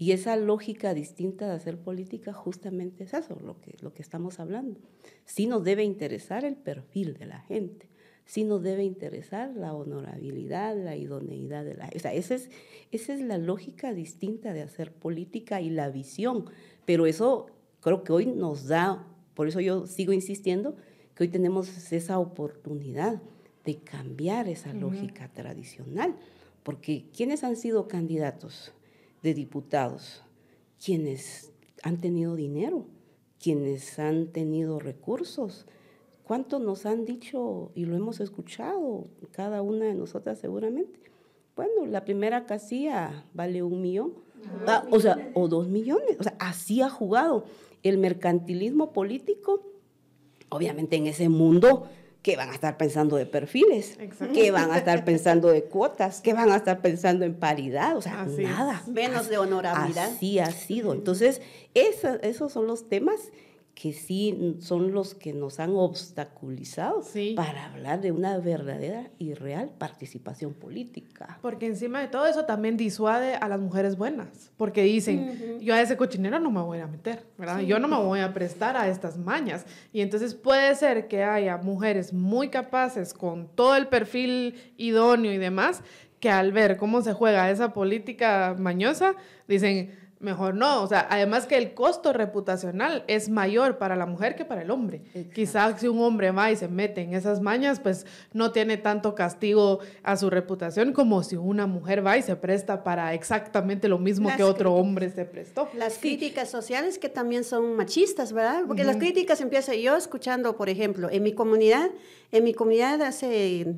Y 0.03 0.11
esa 0.11 0.35
lógica 0.35 0.95
distinta 0.95 1.47
de 1.47 1.53
hacer 1.53 1.79
política 1.79 2.33
justamente 2.33 3.05
es 3.05 3.15
eso, 3.15 3.39
lo 3.41 3.61
que, 3.61 3.77
lo 3.83 3.95
que 3.95 4.03
estamos 4.03 4.41
hablando. 4.41 4.81
Sí 5.25 5.47
nos 5.47 5.63
debe 5.63 5.85
interesar 5.85 6.45
el 6.45 6.57
perfil 6.57 7.15
de 7.15 7.27
la 7.27 7.39
gente, 7.43 7.89
sí 8.25 8.43
nos 8.43 8.65
debe 8.65 8.83
interesar 8.83 9.55
la 9.55 9.73
honorabilidad, 9.73 10.77
la 10.77 10.97
idoneidad 10.97 11.65
de 11.65 11.75
la 11.75 11.85
gente. 11.85 11.99
O 11.99 12.01
sea, 12.01 12.15
esa 12.15 12.35
es, 12.35 12.51
esa 12.91 13.15
es 13.15 13.21
la 13.21 13.39
lógica 13.39 13.93
distinta 13.93 14.53
de 14.53 14.63
hacer 14.63 14.93
política 14.93 15.61
y 15.61 15.71
la 15.71 15.89
visión. 15.89 16.47
Pero 16.85 17.07
eso 17.07 17.47
creo 17.79 18.03
que 18.03 18.13
hoy 18.13 18.27
nos 18.27 18.67
da, 18.67 19.07
por 19.35 19.47
eso 19.47 19.61
yo 19.61 19.87
sigo 19.87 20.13
insistiendo, 20.13 20.75
que 21.15 21.23
hoy 21.23 21.29
tenemos 21.29 21.93
esa 21.93 22.19
oportunidad 22.19 23.23
de 23.65 23.77
cambiar 23.77 24.49
esa 24.49 24.75
lógica 24.75 25.29
tradicional 25.33 26.17
porque 26.65 27.07
¿quiénes 27.17 27.45
han 27.45 27.57
sido 27.57 27.89
candidatos 27.89 28.73
de 29.23 29.35
diputados? 29.35 30.23
Quienes 30.85 31.53
han 31.83 32.01
tenido 32.01 32.37
dinero, 32.37 32.87
quienes 33.41 33.99
han 33.99 34.29
tenido 34.29 34.79
recursos. 34.79 35.67
¿Cuánto 36.25 36.59
nos 36.61 36.87
han 36.87 37.05
dicho 37.05 37.73
y 37.75 37.85
lo 37.85 37.97
hemos 37.97 38.21
escuchado 38.21 39.09
cada 39.33 39.63
una 39.63 39.87
de 39.87 39.95
nosotras 39.95 40.39
seguramente? 40.39 41.01
Bueno, 41.57 41.87
la 41.87 42.05
primera 42.05 42.47
casilla 42.47 43.27
vale 43.35 43.63
un 43.63 43.83
millón, 43.83 44.15
ah, 44.67 44.87
o 44.91 45.01
sea, 45.01 45.31
o 45.35 45.49
dos 45.49 45.69
millones. 45.69 46.17
O 46.19 46.23
sea, 46.23 46.37
así 46.39 46.81
ha 46.81 46.89
jugado 46.89 47.45
el 47.83 47.99
mercantilismo 47.99 48.93
político. 48.93 49.63
Obviamente 50.49 50.97
en 50.97 51.07
ese 51.07 51.29
mundo 51.29 51.89
¿Qué 52.23 52.37
van 52.37 52.51
a 52.51 52.55
estar 52.55 52.77
pensando 52.77 53.17
de 53.17 53.27
perfiles, 53.27 53.99
¿Qué 54.33 54.53
van 54.53 54.71
a 54.71 54.79
estar 54.79 55.05
pensando 55.05 55.49
de 55.49 55.65
cuotas, 55.65 56.21
¿Qué 56.21 56.33
van 56.33 56.53
a 56.53 56.57
estar 56.57 56.81
pensando 56.81 57.25
en 57.25 57.35
paridad, 57.35 57.97
o 57.97 58.03
sea, 58.03 58.25
nada. 58.25 58.83
Menos 58.87 59.29
de 59.29 59.39
honorabilidad. 59.39 60.13
Así 60.13 60.39
ha 60.39 60.53
sido. 60.53 60.93
Entonces, 60.93 61.43
esos 61.75 62.53
son 62.53 62.69
los 62.69 62.89
temas 62.89 63.17
que 63.75 63.93
sí 63.93 64.57
son 64.61 64.93
los 64.93 65.15
que 65.15 65.33
nos 65.33 65.59
han 65.59 65.71
obstaculizado 65.71 67.03
para 67.35 67.67
hablar 67.67 68.01
de 68.01 68.13
una 68.13 68.39
verdadera 68.39 69.11
y 69.19 69.35
real 69.35 69.71
participación 69.79 70.53
política. 70.53 71.39
Porque 71.41 71.67
encima 71.67 72.01
de 72.01 72.09
todo 72.09 72.27
eso 72.27 72.45
también 72.45 72.77
disuade 72.77 73.35
a 73.35 73.49
las 73.49 73.59
mujeres 73.59 73.97
buenas, 73.97 74.53
porque 74.57 74.83
dicen, 74.83 75.59
yo 75.61 75.75
a 75.75 75.81
ese 75.81 75.97
cochinero 75.97 76.39
no 76.39 76.51
me 76.51 76.61
voy 76.61 76.81
a 76.81 76.87
meter, 76.87 77.25
¿verdad? 77.39 77.61
Yo 77.61 77.79
no 77.79 77.89
me 77.89 77.97
voy 77.97 78.21
a 78.21 78.33
prestar 78.35 78.77
a 78.77 78.89
estas 78.89 79.17
mañas. 79.17 79.65
Y 79.93 80.03
entonces 80.03 80.35
puede 80.35 80.75
ser 80.75 81.09
que 81.09 81.25
haya 81.25 81.57
mujeres 81.57 82.13
muy 82.13 82.49
capaces 82.49 83.15
con 83.15 83.49
todo 83.49 83.75
el 83.75 83.89
perfil 83.89 84.55
idóneo 84.77 85.33
y 85.33 85.39
demás, 85.39 85.83
que 86.21 86.31
al 86.31 86.53
ver 86.53 86.77
cómo 86.77 87.03
se 87.03 87.15
juega 87.15 87.51
esa 87.51 87.73
política 87.73 88.55
mañosa, 88.57 89.17
dicen, 89.49 90.02
mejor 90.23 90.55
no. 90.55 90.83
O 90.83 90.87
sea, 90.87 91.07
además 91.11 91.47
que 91.47 91.59
el 91.59 91.75
costo 91.75 92.13
reputacional 92.13 93.05
es 93.09 93.29
mayor 93.29 93.79
para 93.79 93.97
la 93.97 94.07
mujer 94.07 94.37
que 94.37 94.45
para 94.45 94.63
el 94.63 94.71
hombre. 94.71 95.03
Quizás 95.35 95.81
si 95.81 95.89
un 95.89 96.01
hombre 96.01 96.31
va 96.31 96.51
y 96.51 96.57
se 96.57 96.69
mete 96.69 97.03
en 97.03 97.15
esas 97.15 97.41
mañas, 97.41 97.81
pues 97.81 98.07
no 98.33 98.53
tiene 98.53 98.77
tanto 98.77 99.15
castigo 99.15 99.81
a 100.03 100.17
su 100.17 100.31
reputación 100.31 100.93
como 100.93 101.23
si 101.23 101.37
una 101.37 101.67
mujer 101.67 102.07
va 102.07 102.17
y 102.17 102.23
se 102.23 102.37
presta 102.37 102.85
para 102.85 103.13
exactamente 103.15 103.89
lo 103.89 103.99
mismo 103.99 104.31
que 104.37 104.43
otro 104.43 104.75
hombre 104.75 105.11
se 105.11 105.25
prestó. 105.25 105.69
Las 105.75 105.99
críticas 105.99 106.49
sociales 106.49 106.99
que 106.99 107.09
también 107.09 107.45
son 107.45 107.77
machistas, 107.77 108.33
¿verdad? 108.33 108.63
Porque 108.67 108.85
las 108.85 108.97
críticas 108.97 109.41
empiezan 109.41 109.77
yo 109.77 109.97
escuchando, 109.97 110.57
por 110.57 110.69
ejemplo, 110.69 111.11
en 111.11 111.23
mi 111.23 111.33
comunidad, 111.33 111.91
en 112.31 112.45
mi 112.45 112.55
comunidad 112.55 113.03
hace, 113.03 113.75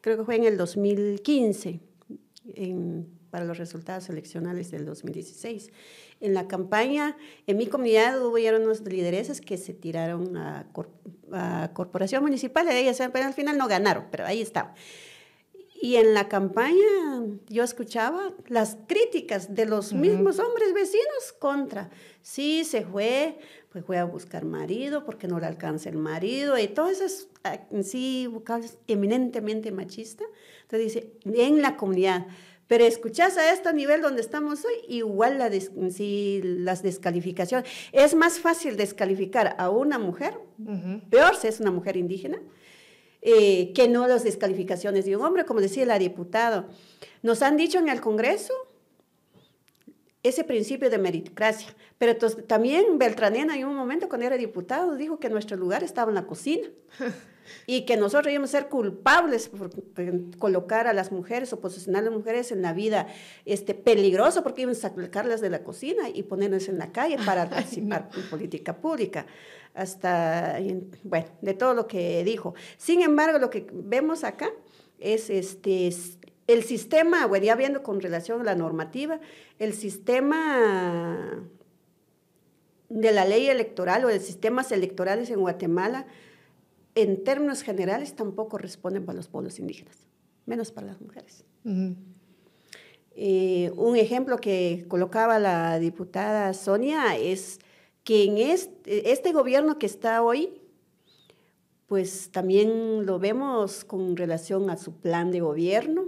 creo 0.00 0.18
que 0.18 0.24
fue 0.24 0.36
en 0.36 0.44
el 0.44 0.56
2015, 0.56 1.80
en 2.54 3.21
para 3.32 3.46
los 3.46 3.56
resultados 3.56 4.10
eleccionales 4.10 4.70
del 4.70 4.84
2016. 4.84 5.72
En 6.20 6.34
la 6.34 6.46
campaña, 6.48 7.16
en 7.46 7.56
mi 7.56 7.66
comunidad 7.66 8.22
hubo 8.22 8.36
unos 8.36 8.82
lideresas 8.82 9.40
que 9.40 9.56
se 9.56 9.72
tiraron 9.72 10.36
a, 10.36 10.66
corporación 11.72 12.22
municipal, 12.22 12.66
de 12.66 12.78
ellas, 12.78 12.98
pero 13.10 13.24
al 13.24 13.32
final 13.32 13.56
no 13.56 13.68
ganaron, 13.68 14.04
pero 14.10 14.26
ahí 14.26 14.42
estaba. 14.42 14.74
Y 15.80 15.96
en 15.96 16.12
la 16.12 16.28
campaña 16.28 17.24
yo 17.48 17.64
escuchaba 17.64 18.34
las 18.48 18.76
críticas 18.86 19.54
de 19.54 19.64
los 19.64 19.94
mismos 19.94 20.38
hombres 20.38 20.74
vecinos 20.74 21.32
contra, 21.38 21.88
sí, 22.20 22.64
se 22.64 22.84
fue, 22.84 23.38
pues 23.70 23.82
fue 23.86 23.96
a 23.98 24.04
buscar 24.04 24.44
marido 24.44 25.06
porque 25.06 25.26
no 25.26 25.40
le 25.40 25.46
alcanza 25.46 25.88
el 25.88 25.96
marido 25.96 26.58
y 26.58 26.68
todas 26.68 27.00
esas, 27.00 27.28
ah, 27.44 27.58
sí, 27.82 28.28
eminentemente 28.88 29.72
machistas. 29.72 30.28
Entonces 30.64 30.94
dice, 30.94 31.12
en 31.24 31.62
la 31.62 31.76
comunidad, 31.78 32.26
pero 32.72 32.86
escuchas 32.86 33.36
a 33.36 33.52
este 33.52 33.70
nivel 33.74 34.00
donde 34.00 34.22
estamos 34.22 34.64
hoy, 34.64 34.72
igual 34.88 35.36
la 35.36 35.50
si 35.90 36.40
las 36.42 36.82
descalificaciones. 36.82 37.70
Es 37.92 38.14
más 38.14 38.38
fácil 38.38 38.78
descalificar 38.78 39.56
a 39.58 39.68
una 39.68 39.98
mujer, 39.98 40.38
peor 41.10 41.36
si 41.36 41.48
es 41.48 41.60
una 41.60 41.70
mujer 41.70 41.98
indígena, 41.98 42.40
eh, 43.20 43.74
que 43.74 43.88
no 43.88 44.08
las 44.08 44.24
descalificaciones 44.24 45.04
de 45.04 45.14
un 45.14 45.22
hombre, 45.22 45.44
como 45.44 45.60
decía 45.60 45.84
la 45.84 45.98
diputada. 45.98 46.66
Nos 47.20 47.42
han 47.42 47.58
dicho 47.58 47.78
en 47.78 47.90
el 47.90 48.00
Congreso 48.00 48.54
ese 50.22 50.42
principio 50.42 50.88
de 50.88 50.96
meritocracia, 50.96 51.68
pero 51.98 52.16
también 52.16 52.98
Beltranena 52.98 53.54
en 53.54 53.66
un 53.66 53.76
momento 53.76 54.08
cuando 54.08 54.28
era 54.28 54.38
diputado 54.38 54.96
dijo 54.96 55.18
que 55.18 55.28
nuestro 55.28 55.58
lugar 55.58 55.84
estaba 55.84 56.10
en 56.10 56.14
la 56.14 56.26
cocina. 56.26 56.68
y 57.66 57.84
que 57.84 57.96
nosotros 57.96 58.32
íbamos 58.32 58.54
a 58.54 58.58
ser 58.58 58.68
culpables 58.68 59.48
por, 59.48 59.70
colocar 60.38 60.86
a 60.86 60.92
las 60.92 61.12
mujeres 61.12 61.52
o 61.52 61.60
posicionar 61.60 62.02
a 62.02 62.04
las 62.06 62.14
mujeres 62.14 62.52
en 62.52 62.62
la 62.62 62.72
vida 62.72 63.06
este, 63.44 63.74
peligroso 63.74 64.42
porque 64.42 64.62
íbamos 64.62 64.84
a 64.84 64.90
sacarlas 64.90 65.40
de 65.40 65.50
la 65.50 65.62
cocina 65.62 66.08
y 66.08 66.22
ponerlas 66.22 66.68
en 66.68 66.78
la 66.78 66.92
calle 66.92 67.16
para 67.26 67.48
participar 67.48 68.10
en 68.14 68.30
política 68.30 68.76
pública, 68.76 69.26
hasta, 69.74 70.58
bueno, 71.02 71.26
de 71.40 71.54
todo 71.54 71.74
lo 71.74 71.86
que 71.86 72.24
dijo. 72.24 72.54
Sin 72.76 73.02
embargo, 73.02 73.38
lo 73.38 73.50
que 73.50 73.66
vemos 73.72 74.24
acá 74.24 74.50
es 74.98 75.30
este, 75.30 75.90
el 76.46 76.62
sistema, 76.62 77.26
bueno, 77.26 77.46
ya 77.46 77.54
viendo 77.56 77.82
con 77.82 78.00
relación 78.00 78.40
a 78.40 78.44
la 78.44 78.54
normativa, 78.54 79.20
el 79.58 79.72
sistema 79.72 81.44
de 82.88 83.12
la 83.12 83.24
ley 83.24 83.48
electoral 83.48 84.04
o 84.04 84.08
de 84.08 84.20
sistemas 84.20 84.70
electorales 84.70 85.30
en 85.30 85.40
Guatemala, 85.40 86.06
en 86.94 87.24
términos 87.24 87.62
generales 87.62 88.14
tampoco 88.14 88.58
responden 88.58 89.04
para 89.04 89.16
los 89.16 89.28
pueblos 89.28 89.58
indígenas, 89.58 89.96
menos 90.46 90.72
para 90.72 90.88
las 90.88 91.00
mujeres. 91.00 91.44
Eh, 93.14 93.70
un 93.76 93.96
ejemplo 93.96 94.38
que 94.38 94.84
colocaba 94.88 95.38
la 95.38 95.78
diputada 95.78 96.52
Sonia 96.54 97.16
es 97.16 97.58
que 98.04 98.24
en 98.24 98.38
este, 98.38 99.12
este, 99.12 99.32
gobierno 99.32 99.78
que 99.78 99.86
está 99.86 100.22
hoy, 100.22 100.60
pues 101.86 102.30
también 102.30 103.04
lo 103.06 103.18
vemos 103.18 103.84
con 103.84 104.16
relación 104.16 104.70
a 104.70 104.76
su 104.76 104.94
plan 104.94 105.30
de 105.30 105.40
gobierno. 105.40 106.06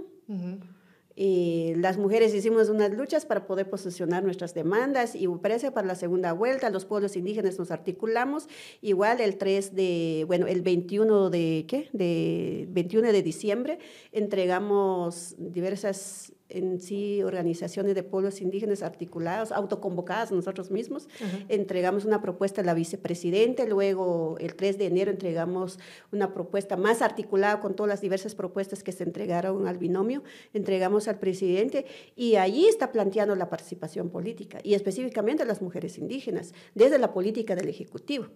Eh, 1.17 1.75
las 1.77 1.97
mujeres 1.97 2.33
hicimos 2.33 2.69
unas 2.69 2.91
luchas 2.91 3.25
para 3.25 3.47
poder 3.47 3.69
posicionar 3.69 4.23
nuestras 4.23 4.53
demandas 4.53 5.15
y 5.15 5.27
parece 5.27 5.71
para 5.71 5.87
la 5.87 5.95
segunda 5.95 6.33
vuelta, 6.33 6.69
los 6.69 6.85
pueblos 6.85 7.15
indígenas 7.15 7.57
nos 7.57 7.71
articulamos, 7.71 8.47
igual 8.81 9.21
el 9.21 9.37
3 9.37 9.75
de, 9.75 10.25
bueno, 10.27 10.47
el 10.47 10.61
21 10.61 11.29
de, 11.29 11.65
¿qué? 11.67 11.89
De 11.93 12.65
21 12.69 13.11
de 13.11 13.23
diciembre 13.23 13.79
entregamos 14.11 15.35
diversas 15.37 16.33
en 16.55 16.79
sí 16.79 17.21
organizaciones 17.23 17.95
de 17.95 18.03
pueblos 18.03 18.41
indígenas 18.41 18.81
articulados, 18.81 19.51
autoconvocadas 19.51 20.31
nosotros 20.31 20.71
mismos. 20.71 21.07
Entregamos 21.49 22.05
una 22.05 22.21
propuesta 22.21 22.61
a 22.61 22.63
la 22.63 22.73
vicepresidente, 22.73 23.67
luego 23.67 24.37
el 24.39 24.55
3 24.55 24.77
de 24.77 24.85
enero 24.87 25.11
entregamos 25.11 25.79
una 26.11 26.33
propuesta 26.33 26.77
más 26.77 27.01
articulada 27.01 27.59
con 27.59 27.75
todas 27.75 27.89
las 27.89 28.01
diversas 28.01 28.35
propuestas 28.35 28.83
que 28.83 28.91
se 28.91 29.03
entregaron 29.03 29.67
al 29.67 29.77
binomio, 29.77 30.23
entregamos 30.53 31.07
al 31.07 31.19
presidente 31.19 31.85
y 32.15 32.35
allí 32.35 32.67
está 32.67 32.91
planteando 32.91 33.35
la 33.35 33.49
participación 33.49 34.09
política 34.09 34.59
y 34.63 34.73
específicamente 34.73 35.45
las 35.45 35.61
mujeres 35.61 35.97
indígenas 35.97 36.53
desde 36.73 36.97
la 36.97 37.13
política 37.13 37.55
del 37.55 37.69
Ejecutivo. 37.69 38.27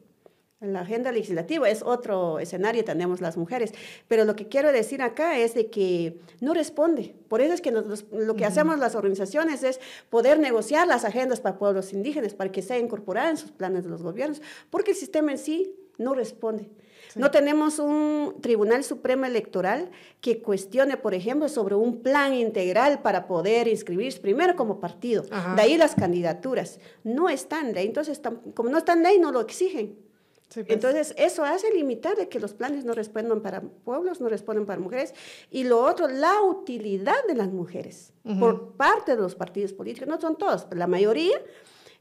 La 0.62 0.82
agenda 0.82 1.14
legislativa 1.14 1.70
es 1.70 1.82
otro 1.84 2.38
escenario, 2.39 2.84
tenemos 2.84 3.22
las 3.22 3.38
mujeres, 3.38 3.74
pero 4.10 4.26
lo 4.26 4.36
que 4.36 4.49
quiero 4.49 4.74
decir 4.74 5.01
acá 5.01 5.38
es 5.38 5.53
de 5.53 5.70
que 5.70 6.20
no 6.41 6.53
responde. 6.53 7.16
Por 7.30 7.39
eso 7.39 7.53
es 7.53 7.62
que 7.62 7.72
lo 7.72 8.36
que 8.36 8.43
hacemos 8.43 8.78
las 8.78 8.93
organizaciones 8.93 9.64
es 9.64 9.80
poder 10.10 10.38
negociar 10.38 10.86
las 10.86 11.05
agendas 11.05 11.39
para 11.39 11.57
pueblos 11.57 11.93
indígenas, 11.93 12.34
para 12.34 12.51
que 12.51 12.62
sea 12.62 12.78
incorporada 12.78 13.30
en 13.30 13.38
sus 13.38 13.51
planes 13.51 13.86
de 13.86 13.89
los 13.89 14.03
gobiernos, 14.03 14.41
porque 14.70 14.91
el 14.91 14.97
sistema 14.97 15.32
en 15.32 15.38
sí 15.38 15.74
no 15.97 16.14
responde. 16.14 16.70
No 17.16 17.32
tenemos 17.32 17.80
un 17.80 18.36
Tribunal 18.41 18.84
Supremo 18.84 19.26
Electoral 19.26 19.89
que 20.20 20.41
cuestione, 20.41 20.97
por 20.97 21.14
ejemplo, 21.14 21.47
sobre 21.47 21.76
un 21.76 22.01
plan 22.01 22.34
integral 22.34 23.01
para 23.01 23.28
poder 23.28 23.70
inscribirse 23.70 24.20
primero 24.20 24.57
como 24.57 24.82
partido. 24.82 25.24
De 25.55 25.62
ahí 25.62 25.78
las 25.78 25.95
candidaturas. 25.95 26.80
No 27.05 27.30
están 27.30 27.72
de 27.72 27.80
ahí. 27.80 27.88
Entonces, 27.88 28.22
como 28.53 28.70
no 28.70 28.78
están 28.78 29.01
de 29.01 29.10
ahí, 29.10 29.20
no 29.20 29.32
lo 29.32 29.39
exigen. 29.39 30.09
Pues. 30.54 30.66
Entonces, 30.70 31.14
eso 31.18 31.43
hace 31.43 31.72
limitar 31.74 32.16
de 32.16 32.28
que 32.28 32.39
los 32.39 32.54
planes 32.54 32.84
no 32.84 32.93
respondan 32.93 33.41
para 33.41 33.62
pueblos, 33.62 34.20
no 34.20 34.30
responden 34.30 34.66
para 34.66 34.80
mujeres. 34.80 35.14
Y 35.52 35.64
lo 35.64 35.82
otro, 35.82 36.08
la 36.08 36.41
utilidad 36.41 37.24
de 37.28 37.36
las 37.36 37.50
mujeres 37.50 38.14
por 38.39 38.74
parte 38.74 39.16
de 39.16 39.22
los 39.22 39.36
partidos 39.36 39.74
políticos. 39.74 40.08
No 40.08 40.20
son 40.20 40.38
todos, 40.38 40.66
pero 40.66 40.80
la 40.80 40.88
mayoría 40.88 41.39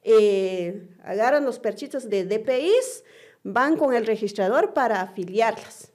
eh, 0.03 0.88
agarran 1.05 1.44
los 1.44 1.59
perchitos 1.59 2.09
de 2.09 2.24
DPIs, 2.24 3.05
van 3.42 3.76
con 3.76 3.94
el 3.94 4.07
registrador 4.07 4.72
para 4.72 5.03
afiliarlas. 5.03 5.90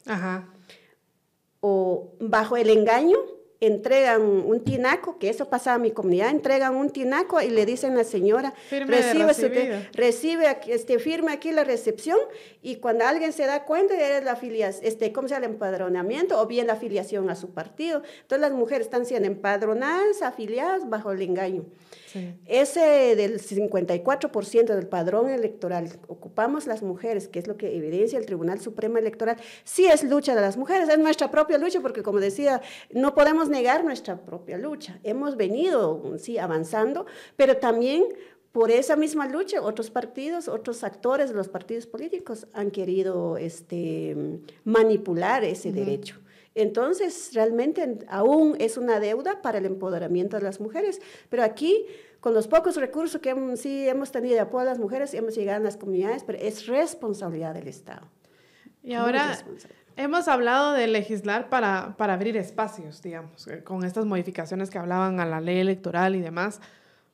O 1.60 2.14
bajo 2.20 2.58
el 2.58 2.70
engaño 2.70 3.18
entregan 3.66 4.22
un 4.22 4.64
tinaco, 4.64 5.18
que 5.18 5.30
eso 5.30 5.50
pasaba 5.50 5.78
en 5.78 5.82
mi 5.84 5.92
comunidad, 5.92 6.30
entregan 6.30 6.76
un 6.76 6.90
tinaco 6.90 7.42
y 7.42 7.50
le 7.50 7.66
dicen 7.66 7.94
a 7.94 7.98
la 7.98 8.04
señora, 8.04 8.54
recibe, 8.70 9.88
recibe 9.94 10.58
este, 10.68 11.00
firme 11.00 11.32
aquí 11.32 11.52
la 11.52 11.64
recepción 11.64 12.18
y 12.62 12.78
cuando 12.78 13.06
alguien 13.06 13.34
se 13.34 13.46
da 13.46 13.66
cuenta 13.66 13.94
es 13.94 14.24
la 14.24 14.34
afiliación, 14.34 14.86
este, 14.86 15.12
¿cómo 15.12 15.28
se 15.28 15.36
llama? 15.36 15.46
El 15.46 15.54
empadronamiento 15.54 16.40
o 16.40 16.46
bien 16.48 16.68
la 16.68 16.74
afiliación 16.74 17.30
a 17.30 17.36
su 17.36 17.52
partido. 17.52 18.04
Entonces 18.22 18.42
las 18.42 18.52
mujeres 18.52 18.88
están 18.88 19.06
siendo 19.06 19.28
empadronadas, 19.28 20.22
afiliadas 20.22 20.90
bajo 20.90 21.12
el 21.12 21.22
engaño. 21.22 21.66
Ese 22.46 23.16
del 23.16 23.42
54% 23.42 24.76
del 24.76 24.88
padrón 24.88 25.30
electoral 25.30 25.90
ocupamos 26.08 26.68
las 26.68 26.84
mujeres, 26.84 27.28
que 27.28 27.40
es 27.40 27.48
lo 27.48 27.58
que 27.58 27.76
evidencia 27.76 28.20
el 28.20 28.26
Tribunal 28.26 28.60
Supremo 28.60 28.98
Electoral, 28.98 29.38
sí 29.64 29.86
es 29.86 30.04
lucha 30.04 30.36
de 30.36 30.42
las 30.42 30.58
mujeres, 30.58 30.90
es 30.90 31.00
nuestra 31.00 31.32
propia 31.32 31.58
lucha, 31.58 31.82
porque 31.82 32.04
como 32.04 32.20
decía, 32.20 32.62
no 32.92 33.14
podemos 33.16 33.50
negar 33.50 33.84
nuestra 33.84 34.18
propia 34.18 34.58
lucha. 34.58 35.00
Hemos 35.04 35.38
venido, 35.38 36.18
sí, 36.18 36.38
avanzando, 36.38 37.06
pero 37.36 37.58
también 37.58 38.04
por 38.54 38.70
esa 38.70 38.96
misma 38.96 39.28
lucha, 39.28 39.62
otros 39.62 39.90
partidos, 39.90 40.48
otros 40.48 40.84
actores 40.84 41.30
de 41.30 41.36
los 41.36 41.50
partidos 41.50 41.88
políticos 41.88 42.46
han 42.54 42.70
querido 42.70 43.38
este, 43.38 44.16
manipular 44.64 45.44
ese 45.44 45.72
derecho. 45.72 46.23
Entonces, 46.56 47.32
realmente 47.34 48.00
aún 48.08 48.56
es 48.60 48.78
una 48.78 49.00
deuda 49.00 49.42
para 49.42 49.58
el 49.58 49.66
empoderamiento 49.66 50.38
de 50.38 50.44
las 50.44 50.60
mujeres. 50.60 51.02
Pero 51.30 51.44
aquí, 51.44 51.86
con 52.20 52.34
los 52.34 52.48
pocos 52.48 52.76
recursos 52.76 53.20
que 53.22 53.36
sí 53.58 53.88
hemos 53.88 54.12
tenido 54.12 54.36
de 54.36 54.42
apoyo 54.42 54.62
a 54.62 54.66
las 54.66 54.80
mujeres, 54.80 55.14
hemos 55.14 55.36
llegado 55.36 55.62
a 55.62 55.64
las 55.64 55.78
comunidades, 55.78 56.24
pero 56.24 56.38
es 56.40 56.68
responsabilidad 56.68 57.54
del 57.54 57.68
Estado. 57.68 58.08
Y 58.84 58.94
ahora 58.94 59.38
hemos 59.96 60.28
hablado 60.28 60.74
de 60.74 60.88
legislar 60.88 61.50
para, 61.50 61.96
para 61.98 62.14
abrir 62.14 62.38
espacios, 62.38 63.02
digamos, 63.02 63.48
eh, 63.48 63.64
con 63.64 63.84
estas 63.84 64.06
modificaciones 64.06 64.70
que 64.70 64.78
hablaban 64.78 65.20
a 65.20 65.26
la 65.26 65.40
ley 65.40 65.60
electoral 65.60 66.16
y 66.16 66.22
demás. 66.22 66.60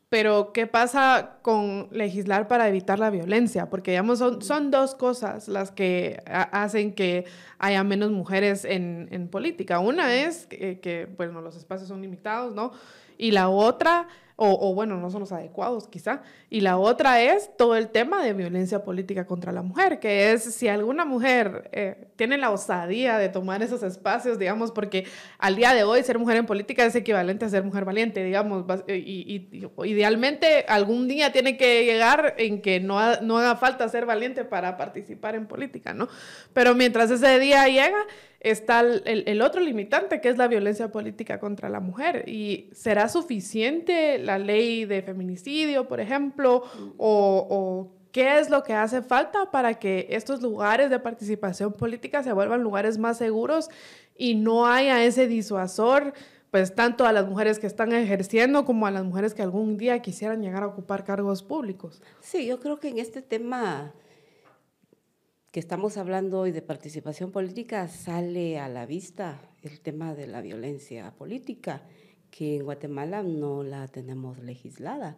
Pero, 0.09 0.53
¿qué 0.53 0.65
pasa 0.65 1.37
con 1.43 1.87
legislar 1.91 2.47
para 2.47 2.67
evitar 2.67 2.97
la 2.97 3.11
violencia? 3.11 3.69
Porque, 3.69 3.91
digamos, 3.91 4.17
son, 4.17 4.41
son 4.41 4.71
dos 4.71 4.95
cosas 4.95 5.47
las 5.47 5.71
que 5.71 6.23
hacen 6.25 6.93
que 6.93 7.25
haya 7.59 7.83
menos 7.83 8.09
mujeres 8.09 8.65
en, 8.65 9.07
en 9.11 9.27
política. 9.27 9.79
Una 9.79 10.15
es 10.15 10.47
que, 10.47 10.79
que, 10.79 11.07
bueno, 11.15 11.41
los 11.41 11.55
espacios 11.55 11.89
son 11.89 12.01
limitados, 12.01 12.55
¿no? 12.55 12.71
Y 13.19 13.31
la 13.31 13.49
otra 13.49 14.07
o, 14.41 14.73
bueno, 14.73 14.97
no 14.97 15.11
son 15.11 15.21
los 15.21 15.31
adecuados 15.31 15.87
quizá. 15.87 16.21
Y 16.49 16.61
la 16.61 16.77
otra 16.77 17.21
es 17.21 17.55
todo 17.57 17.75
el 17.75 17.89
tema 17.89 18.23
de 18.23 18.33
violencia 18.33 18.83
política 18.83 19.25
contra 19.25 19.51
la 19.51 19.61
mujer, 19.61 19.99
que 19.99 20.31
es 20.31 20.43
si 20.55 20.67
alguna 20.67 21.03
mujer 21.03 21.69
eh, 21.73 22.07
tiene 22.15 22.37
la 22.37 22.51
osadía 22.51 23.17
de 23.17 23.29
tomar 23.29 23.61
esos 23.61 23.83
espacios, 23.83 24.39
digamos, 24.39 24.71
porque 24.71 25.05
al 25.37 25.55
día 25.55 25.73
de 25.73 25.83
hoy 25.83 26.03
ser 26.03 26.17
mujer 26.19 26.37
en 26.37 26.45
política 26.45 26.85
es 26.85 26.95
equivalente 26.95 27.45
a 27.45 27.49
ser 27.49 27.63
mujer 27.63 27.83
valiente, 27.83 28.23
digamos, 28.23 28.65
y, 28.87 29.49
idealmente 29.83 30.65
algún 30.67 31.07
día 31.07 31.31
tiene 31.31 31.57
que 31.57 31.83
llegar 31.83 32.35
en 32.37 32.61
que 32.61 32.79
no, 32.79 32.99
no 33.21 33.37
haga 33.37 33.55
falta 33.57 33.89
ser 33.89 34.05
valiente 34.05 34.45
para 34.45 34.77
participar 34.77 35.35
en 35.35 35.47
política, 35.47 35.93
¿no? 35.93 36.07
Pero 36.53 36.75
mientras 36.75 37.11
ese 37.11 37.39
día 37.39 37.67
llega, 37.67 38.05
está 38.39 38.81
el, 38.81 39.41
otro 39.41 39.61
limitante, 39.61 40.21
que 40.21 40.29
es 40.29 40.37
la 40.37 40.47
violencia 40.47 40.91
política 40.91 41.39
contra 41.39 41.69
la 41.69 41.79
mujer. 41.79 42.27
¿Y 42.27 42.69
será 42.73 43.09
suficiente 43.09 44.17
la 44.17 44.37
ley 44.37 44.85
de 44.85 45.01
feminicidio, 45.01 45.87
por 45.87 45.99
ejemplo? 45.99 46.63
¿O, 46.97 47.91
qué 48.11 48.39
es 48.39 48.49
lo 48.49 48.63
que 48.63 48.73
hace 48.73 49.03
falta 49.03 49.51
para 49.51 49.75
que 49.75 50.07
estos 50.09 50.41
lugares 50.41 50.89
de 50.89 50.97
participación 50.97 51.73
política 51.73 52.23
se 52.23 52.33
vuelvan 52.33 52.63
lugares 52.63 52.97
más 52.97 53.17
seguros 53.17 53.69
y 54.17 54.35
no 54.35 54.65
haya 54.65 55.03
ese 55.03 55.27
disuasor? 55.27 56.13
pues 56.51 56.73
tanto 56.73 57.05
a 57.05 57.11
las 57.11 57.27
mujeres 57.27 57.59
que 57.59 57.67
están 57.67 57.93
ejerciendo 57.93 58.65
como 58.65 58.87
a 58.87 58.91
las 58.91 59.03
mujeres 59.03 59.35
que 59.35 59.43
algún 59.43 59.77
día 59.77 60.01
quisieran 60.01 60.41
llegar 60.41 60.63
a 60.63 60.65
ocupar 60.65 61.03
cargos 61.03 61.43
públicos. 61.43 62.01
Sí, 62.21 62.47
yo 62.47 62.59
creo 62.59 62.79
que 62.79 62.87
en 62.87 62.97
este 62.97 63.21
tema 63.21 63.93
que 65.51 65.59
estamos 65.59 65.97
hablando 65.97 66.41
hoy 66.41 66.51
de 66.51 66.61
participación 66.61 67.31
política, 67.31 67.87
sale 67.87 68.59
a 68.59 68.69
la 68.69 68.85
vista 68.85 69.41
el 69.63 69.79
tema 69.79 70.13
de 70.13 70.27
la 70.27 70.41
violencia 70.41 71.11
política, 71.15 71.81
que 72.29 72.57
en 72.57 72.63
Guatemala 72.65 73.23
no 73.23 73.63
la 73.63 73.87
tenemos 73.87 74.37
legislada. 74.43 75.17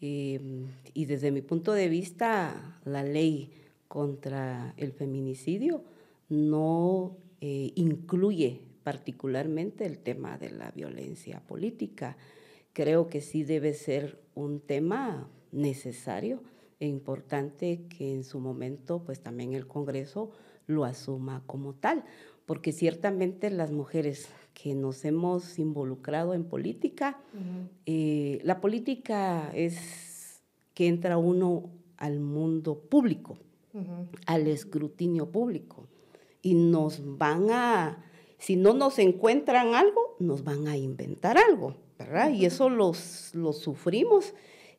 Em, 0.00 0.66
y 0.92 1.06
desde 1.06 1.30
mi 1.30 1.40
punto 1.40 1.72
de 1.72 1.88
vista, 1.88 2.80
la 2.84 3.02
ley 3.02 3.50
contra 3.88 4.74
el 4.76 4.92
feminicidio 4.92 5.84
no 6.28 7.16
eh, 7.40 7.72
incluye 7.74 8.60
particularmente 8.82 9.86
el 9.86 9.98
tema 9.98 10.36
de 10.36 10.50
la 10.50 10.70
violencia 10.72 11.40
política. 11.40 12.18
Creo 12.74 13.08
que 13.08 13.22
sí 13.22 13.42
debe 13.42 13.72
ser 13.72 14.20
un 14.34 14.60
tema 14.60 15.30
necesario 15.50 16.42
importante 16.86 17.82
que 17.88 18.12
en 18.12 18.24
su 18.24 18.40
momento 18.40 19.02
pues 19.04 19.20
también 19.20 19.52
el 19.52 19.66
Congreso 19.66 20.30
lo 20.66 20.84
asuma 20.84 21.42
como 21.46 21.74
tal, 21.74 22.04
porque 22.46 22.72
ciertamente 22.72 23.50
las 23.50 23.72
mujeres 23.72 24.28
que 24.54 24.74
nos 24.74 25.04
hemos 25.04 25.58
involucrado 25.58 26.34
en 26.34 26.44
política, 26.44 27.20
eh, 27.86 28.40
la 28.42 28.60
política 28.60 29.50
es 29.54 30.42
que 30.74 30.88
entra 30.88 31.18
uno 31.18 31.70
al 31.96 32.20
mundo 32.20 32.78
público, 32.78 33.38
al 34.26 34.46
escrutinio 34.48 35.30
público, 35.30 35.86
y 36.42 36.54
nos 36.54 37.00
van 37.16 37.50
a, 37.50 38.04
si 38.38 38.56
no 38.56 38.74
nos 38.74 38.98
encuentran 38.98 39.74
algo, 39.74 40.16
nos 40.18 40.44
van 40.44 40.66
a 40.66 40.76
inventar 40.76 41.38
algo, 41.38 41.76
¿verdad? 41.98 42.32
Y 42.32 42.44
eso 42.44 42.68
los, 42.68 43.34
los 43.34 43.58
sufrimos 43.58 44.34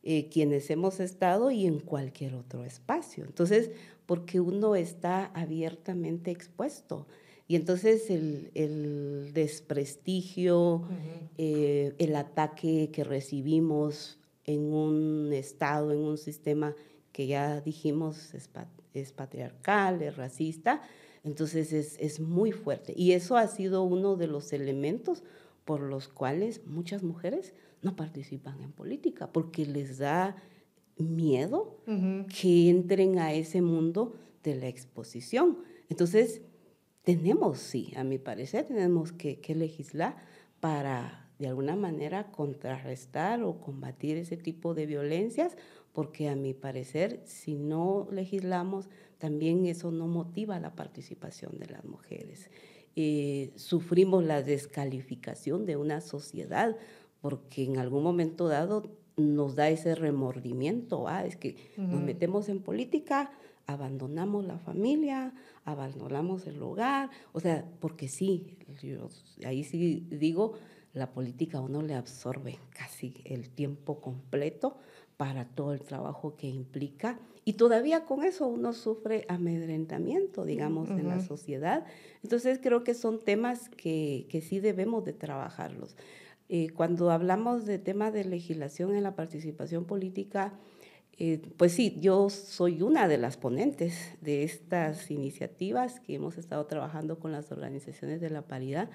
eh, 0.05 0.27
quienes 0.27 0.69
hemos 0.69 0.99
estado 0.99 1.49
y 1.49 1.65
en 1.65 1.79
cualquier 1.79 2.35
otro 2.35 2.65
espacio. 2.65 3.23
Entonces, 3.23 3.71
porque 4.05 4.41
uno 4.41 4.75
está 4.75 5.27
abiertamente 5.27 6.29
expuesto. 6.29 7.07
Y 7.47 7.55
entonces 7.55 8.09
el, 8.09 9.31
desprestigio, 9.33 10.83
eh, 11.37 11.93
el 11.99 12.15
ataque 12.17 12.89
que 12.91 13.05
recibimos 13.05 14.19
en 14.43 14.73
un 14.73 15.31
estado, 15.31 15.93
en 15.93 15.99
un 15.99 16.17
sistema 16.17 16.75
que 17.13 17.27
ya 17.27 17.61
dijimos 17.61 18.33
es, 18.33 19.11
patriarcal, 19.13 20.01
es 20.01 20.17
racista, 20.17 20.81
entonces 21.23 21.71
es, 21.71 21.97
es, 21.99 22.19
muy 22.19 22.51
fuerte. 22.51 22.93
Y 22.97 23.13
eso 23.13 23.37
ha 23.37 23.47
sido 23.47 23.83
uno 23.83 24.17
de 24.17 24.27
los 24.27 24.51
elementos 24.51 25.23
por 25.63 25.79
los 25.79 26.09
cuales 26.09 26.61
muchas 26.65 27.03
mujeres 27.03 27.53
no 27.83 27.95
participan 27.95 28.61
en 28.61 28.71
política, 28.71 29.31
porque 29.31 29.65
les 29.65 29.99
da 29.99 30.35
miedo 30.97 31.83
que 31.85 32.69
entren 32.69 33.19
a 33.19 33.33
ese 33.33 33.61
mundo 33.61 34.15
de 34.43 34.55
la 34.55 34.67
exposición. 34.67 35.59
Entonces, 35.89 36.41
tenemos, 37.03 37.59
sí, 37.59 37.93
a 37.95 38.03
mi 38.03 38.17
parecer, 38.17 38.65
tenemos 38.65 39.11
que, 39.11 39.39
que 39.39 39.55
legislar 39.55 40.17
para, 40.59 41.31
de 41.39 41.47
alguna 41.47 41.75
manera, 41.75 42.31
contrarrestar 42.31 43.43
o 43.43 43.59
combatir 43.59 44.17
ese 44.17 44.37
tipo 44.37 44.73
de 44.73 44.85
violencias, 44.85 45.57
porque 45.91 46.29
a 46.29 46.35
mi 46.35 46.53
parecer, 46.53 47.21
si 47.25 47.55
no 47.55 48.07
legislamos, 48.11 48.89
también 49.17 49.65
eso 49.65 49.91
no 49.91 50.07
motiva 50.07 50.59
la 50.59 50.75
participación 50.75 51.59
de 51.59 51.67
las 51.67 51.85
mujeres. 51.85 52.49
Eh, 52.95 53.51
sufrimos 53.55 54.23
la 54.23 54.43
descalificación 54.43 55.65
de 55.65 55.77
una 55.77 55.99
sociedad 55.99 56.77
porque 57.23 57.63
en 57.63 57.77
algún 57.77 58.03
momento 58.03 58.49
dado 58.49 58.83
nos 59.15 59.55
da 59.55 59.69
ese 59.69 59.95
remordimiento, 59.95 61.07
ah, 61.07 61.25
es 61.25 61.37
que 61.37 61.55
nos 61.77 62.01
metemos 62.01 62.49
en 62.49 62.59
política, 62.59 63.31
abandonamos 63.65 64.43
la 64.43 64.59
familia, 64.59 65.33
abandonamos 65.63 66.45
el 66.47 66.61
hogar, 66.61 67.11
o 67.31 67.39
sea, 67.39 67.65
porque 67.79 68.09
sí, 68.09 68.57
ahí 69.45 69.63
sí 69.63 70.05
digo, 70.09 70.55
la 70.91 71.13
política 71.13 71.59
a 71.59 71.61
uno 71.61 71.81
le 71.81 71.95
absorbe 71.95 72.59
casi 72.71 73.13
el 73.23 73.49
tiempo 73.49 74.01
completo 74.01 74.75
para 75.15 75.45
todo 75.45 75.71
el 75.71 75.79
trabajo 75.79 76.35
que 76.35 76.49
implica 76.49 77.21
y 77.45 77.53
todavía 77.53 78.03
con 78.03 78.25
eso 78.25 78.47
uno 78.47 78.73
sufre 78.73 79.25
amedrentamiento, 79.29 80.43
digamos, 80.43 80.89
en 80.89 81.07
la 81.07 81.21
sociedad. 81.21 81.85
Entonces 82.21 82.59
creo 82.61 82.83
que 82.83 82.93
son 82.93 83.23
temas 83.23 83.69
que, 83.69 84.27
que 84.29 84.41
sí 84.41 84.59
debemos 84.59 85.05
de 85.05 85.13
trabajarlos. 85.13 85.95
Eh, 86.55 86.69
cuando 86.69 87.09
hablamos 87.09 87.65
de 87.65 87.79
temas 87.79 88.13
de 88.13 88.25
legislación 88.25 88.95
en 88.95 89.01
la 89.01 89.15
participación 89.15 89.85
política, 89.85 90.53
eh, 91.17 91.41
pues 91.57 91.71
sí, 91.71 91.97
yo 91.99 92.29
soy 92.29 92.83
una 92.83 93.07
de 93.07 93.17
las 93.17 93.37
ponentes 93.37 94.15
de 94.21 94.43
estas 94.43 95.09
iniciativas 95.09 95.99
que 95.99 96.13
hemos 96.13 96.37
estado 96.37 96.67
trabajando 96.67 97.17
con 97.17 97.31
las 97.31 97.51
organizaciones 97.51 98.21
de 98.21 98.29
la 98.29 98.43
paridad, 98.43 98.87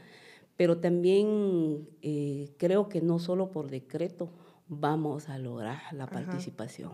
pero 0.56 0.78
también 0.78 1.88
eh, 2.00 2.50
creo 2.58 2.88
que 2.88 3.00
no 3.00 3.18
solo 3.18 3.50
por 3.50 3.68
decreto 3.68 4.30
vamos 4.68 5.28
a 5.28 5.36
lograr 5.36 5.80
la 5.90 6.06
participación. 6.06 6.92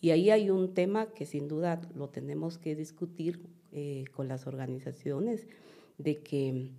Y 0.00 0.08
ahí 0.08 0.30
hay 0.30 0.48
un 0.48 0.72
tema 0.72 1.12
que 1.12 1.26
sin 1.26 1.48
duda 1.48 1.82
lo 1.94 2.08
tenemos 2.08 2.56
que 2.56 2.74
discutir 2.74 3.42
eh, 3.72 4.04
con 4.14 4.26
las 4.26 4.46
organizaciones, 4.46 5.48
de 5.98 6.22
que 6.22 6.70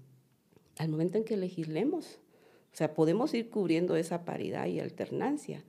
al 0.79 0.89
momento 0.89 1.19
en 1.19 1.25
que 1.25 1.37
legislemos, 1.37 2.17
o 2.71 2.75
sea, 2.75 2.93
podemos 2.93 3.33
ir 3.33 3.49
cubriendo 3.49 3.95
esa 3.95 4.25
paridad 4.25 4.67
y 4.67 4.79
alternancia, 4.79 5.63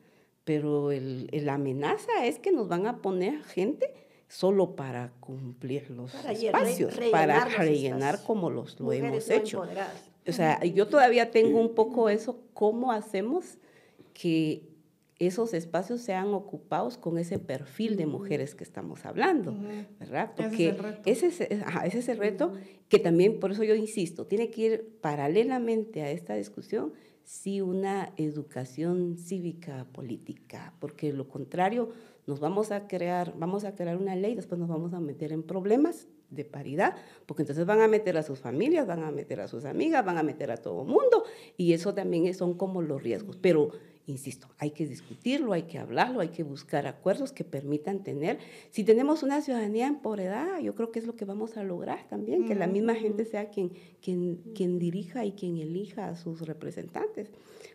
pero 0.44 0.90
el, 0.92 1.28
la 1.32 1.54
amenaza 1.54 2.26
es 2.26 2.38
que 2.38 2.52
nos 2.52 2.68
van 2.68 2.86
a 2.86 2.98
poner 2.98 3.42
gente 3.44 3.92
solo 4.28 4.76
para 4.76 5.12
cumplir 5.20 5.90
los 5.90 6.14
espacios, 6.14 6.94
para 7.10 7.44
rellenar 7.46 8.22
como 8.22 8.48
los, 8.48 8.78
lo 8.78 8.92
hemos 8.92 9.28
hecho. 9.28 9.64
O 10.26 10.32
sea, 10.32 10.62
yo 10.64 10.86
todavía 10.86 11.30
tengo 11.30 11.58
un 11.60 11.74
poco 11.74 12.08
eso, 12.08 12.38
¿cómo 12.54 12.92
hacemos 12.92 13.58
que 14.12 14.69
esos 15.20 15.52
espacios 15.52 16.00
sean 16.00 16.32
ocupados 16.32 16.96
con 16.96 17.18
ese 17.18 17.38
perfil 17.38 17.96
de 17.96 18.06
mujeres 18.06 18.54
que 18.54 18.64
estamos 18.64 19.04
hablando, 19.04 19.54
¿verdad? 20.00 20.32
Porque 20.34 20.74
ese 21.04 21.26
es, 21.26 21.40
el 21.42 21.60
reto, 21.60 21.82
ese 21.84 21.98
es, 21.98 22.08
el 22.08 22.16
reto 22.16 22.52
que 22.88 22.98
también, 22.98 23.38
por 23.38 23.52
eso 23.52 23.62
yo 23.62 23.74
insisto, 23.74 24.26
tiene 24.26 24.50
que 24.50 24.62
ir 24.62 24.98
paralelamente 25.02 26.02
a 26.02 26.10
esta 26.10 26.34
discusión, 26.34 26.94
sí 27.22 27.60
una 27.60 28.14
educación 28.16 29.18
cívica 29.18 29.86
política, 29.92 30.74
porque 30.80 31.12
lo 31.12 31.28
contrario 31.28 31.90
nos 32.26 32.40
vamos 32.40 32.70
a 32.70 32.88
crear, 32.88 33.34
vamos 33.36 33.64
a 33.64 33.74
crear 33.74 33.98
una 33.98 34.16
ley, 34.16 34.34
después 34.34 34.58
nos 34.58 34.70
vamos 34.70 34.94
a 34.94 35.00
meter 35.00 35.32
en 35.32 35.42
problemas 35.42 36.08
de 36.30 36.44
paridad, 36.44 36.96
porque 37.26 37.42
entonces 37.42 37.66
van 37.66 37.80
a 37.82 37.88
meter 37.88 38.16
a 38.16 38.22
sus 38.22 38.38
familias, 38.38 38.86
van 38.86 39.02
a 39.02 39.10
meter 39.10 39.40
a 39.40 39.48
sus 39.48 39.64
amigas, 39.64 40.04
van 40.04 40.16
a 40.16 40.22
meter 40.22 40.50
a 40.50 40.56
todo 40.56 40.82
el 40.82 40.88
mundo, 40.88 41.24
y 41.56 41.72
eso 41.72 41.92
también 41.92 42.32
son 42.34 42.54
como 42.54 42.82
los 42.82 43.02
riesgos. 43.02 43.36
Pero, 43.36 43.70
insisto, 44.10 44.48
hay 44.58 44.72
que 44.72 44.86
discutirlo, 44.86 45.52
hay 45.52 45.62
que 45.62 45.78
hablarlo, 45.78 46.20
hay 46.20 46.28
que 46.28 46.42
buscar 46.42 46.86
acuerdos 46.86 47.32
que 47.32 47.44
permitan 47.44 48.02
tener, 48.02 48.38
si 48.70 48.84
tenemos 48.84 49.22
una 49.22 49.40
ciudadanía 49.40 49.86
empoderada, 49.86 50.60
yo 50.60 50.74
creo 50.74 50.90
que 50.90 50.98
es 50.98 51.06
lo 51.06 51.16
que 51.16 51.24
vamos 51.24 51.56
a 51.56 51.64
lograr 51.64 52.08
también, 52.08 52.46
que 52.46 52.54
la 52.54 52.66
misma 52.66 52.94
gente 52.94 53.24
sea 53.24 53.50
quien, 53.50 53.72
quien, 54.02 54.42
quien 54.54 54.78
dirija 54.78 55.24
y 55.24 55.32
quien 55.32 55.56
elija 55.56 56.08
a 56.08 56.16
sus 56.16 56.42
representantes. 56.42 57.30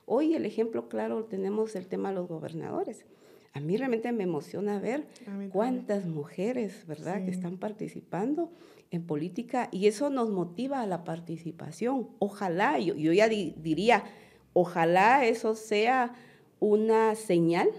Hoy 0.05 0.35
el 0.35 0.45
ejemplo 0.45 0.87
claro 0.87 1.25
tenemos 1.25 1.75
el 1.75 1.87
tema 1.87 2.09
de 2.09 2.15
los 2.15 2.27
gobernadores. 2.27 3.05
A 3.53 3.61
mí 3.61 3.77
realmente 3.77 4.11
me 4.11 4.23
emociona 4.23 4.79
ver 4.79 5.07
cuántas 5.51 6.05
mujeres, 6.05 6.85
¿verdad?, 6.87 7.23
que 7.23 7.31
están 7.31 7.57
participando 7.57 8.51
en 8.91 9.07
política 9.07 9.69
y 9.71 9.87
eso 9.87 10.09
nos 10.09 10.29
motiva 10.29 10.81
a 10.81 10.87
la 10.87 11.05
participación. 11.05 12.09
Ojalá, 12.19 12.77
yo, 12.79 12.95
yo 12.95 13.13
ya 13.13 13.29
diría, 13.29 14.03
ojalá 14.51 15.25
eso 15.25 15.55
sea 15.55 16.13
una 16.59 17.15
señal 17.15 17.69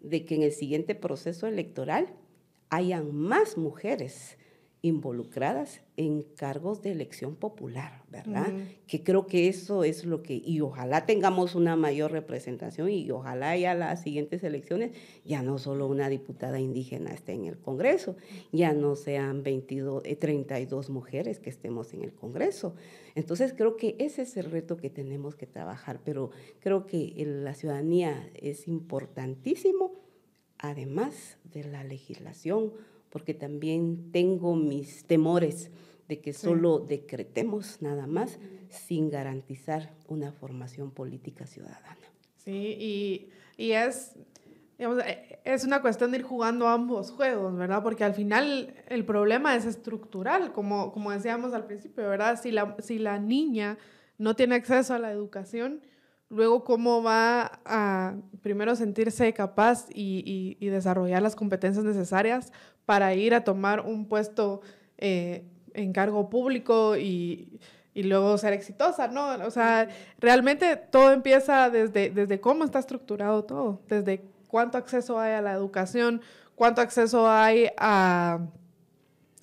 de 0.00 0.24
que 0.24 0.34
en 0.34 0.42
el 0.42 0.52
siguiente 0.52 0.94
proceso 0.94 1.46
electoral 1.46 2.08
hayan 2.68 3.14
más 3.14 3.56
mujeres 3.56 4.36
involucradas 4.84 5.80
en 5.96 6.24
cargos 6.36 6.82
de 6.82 6.92
elección 6.92 7.36
popular, 7.36 8.02
¿verdad? 8.10 8.52
Que 8.86 9.02
creo 9.02 9.26
que 9.26 9.48
eso 9.48 9.82
es 9.82 10.04
lo 10.04 10.22
que, 10.22 10.34
y 10.44 10.60
ojalá 10.60 11.06
tengamos 11.06 11.54
una 11.54 11.74
mayor 11.74 12.12
representación 12.12 12.90
y 12.90 13.10
ojalá 13.10 13.56
ya 13.56 13.74
las 13.74 14.02
siguientes 14.02 14.44
elecciones 14.44 14.92
ya 15.24 15.40
no 15.40 15.56
solo 15.56 15.86
una 15.86 16.10
diputada 16.10 16.60
indígena 16.60 17.14
esté 17.14 17.32
en 17.32 17.46
el 17.46 17.56
Congreso, 17.56 18.18
ya 18.52 18.74
no 18.74 18.94
sean 18.94 19.42
22, 19.42 20.02
32 20.18 20.88
eh, 20.88 20.92
mujeres 20.92 21.40
que 21.40 21.48
estemos 21.48 21.94
en 21.94 22.02
el 22.02 22.12
Congreso. 22.12 22.74
Entonces 23.14 23.54
creo 23.56 23.78
que 23.78 23.96
ese 23.98 24.20
es 24.20 24.36
el 24.36 24.50
reto 24.50 24.76
que 24.76 24.90
tenemos 24.90 25.34
que 25.34 25.46
trabajar, 25.46 26.02
pero 26.04 26.30
creo 26.60 26.84
que 26.84 27.14
la 27.26 27.54
ciudadanía 27.54 28.28
es 28.34 28.68
importantísimo, 28.68 29.94
además 30.58 31.38
de 31.44 31.64
la 31.64 31.84
legislación 31.84 32.74
porque 33.14 33.32
también 33.32 34.10
tengo 34.10 34.56
mis 34.56 35.04
temores 35.04 35.70
de 36.08 36.20
que 36.20 36.32
solo 36.32 36.80
decretemos 36.80 37.80
nada 37.80 38.08
más 38.08 38.40
sin 38.70 39.08
garantizar 39.08 39.94
una 40.08 40.32
formación 40.32 40.90
política 40.90 41.46
ciudadana. 41.46 41.96
Sí, 42.38 42.76
y, 42.76 43.30
y 43.56 43.70
es, 43.70 44.16
eh, 44.78 45.38
es 45.44 45.62
una 45.62 45.80
cuestión 45.80 46.10
de 46.10 46.18
ir 46.18 46.24
jugando 46.24 46.66
ambos 46.66 47.12
juegos, 47.12 47.56
¿verdad? 47.56 47.84
Porque 47.84 48.02
al 48.02 48.14
final 48.14 48.74
el 48.88 49.04
problema 49.04 49.54
es 49.54 49.64
estructural, 49.64 50.52
como, 50.52 50.90
como 50.90 51.12
decíamos 51.12 51.54
al 51.54 51.66
principio, 51.66 52.08
¿verdad? 52.08 52.42
Si 52.42 52.50
la, 52.50 52.74
si 52.80 52.98
la 52.98 53.20
niña 53.20 53.78
no 54.18 54.34
tiene 54.34 54.56
acceso 54.56 54.92
a 54.92 54.98
la 54.98 55.12
educación, 55.12 55.82
luego 56.34 56.64
cómo 56.64 57.02
va 57.02 57.60
a 57.64 58.14
primero 58.42 58.74
sentirse 58.76 59.32
capaz 59.32 59.86
y, 59.94 60.56
desarrollar 60.60 61.22
las 61.22 61.36
competencias 61.36 61.84
necesarias 61.84 62.52
para 62.84 63.14
ir 63.14 63.34
a 63.34 63.44
tomar 63.44 63.80
un 63.80 64.06
puesto 64.06 64.60
eh, 64.98 65.44
en 65.72 65.92
cargo 65.92 66.28
público 66.28 66.96
y, 66.96 67.60
y, 67.94 68.02
luego 68.02 68.36
ser 68.38 68.52
exitosa, 68.52 69.08
¿no? 69.08 69.28
O 69.46 69.50
sea, 69.50 69.88
realmente 70.18 70.76
todo 70.76 71.12
empieza 71.12 71.70
desde, 71.70 72.10
desde 72.10 72.40
cómo 72.40 72.64
está 72.64 72.80
estructurado 72.80 73.44
todo, 73.44 73.80
desde 73.88 74.24
cuánto 74.48 74.78
acceso 74.78 75.18
hay 75.18 75.34
a 75.34 75.40
la 75.40 75.52
educación, 75.52 76.20
cuánto 76.54 76.80
acceso 76.80 77.30
hay 77.30 77.68
a 77.78 78.40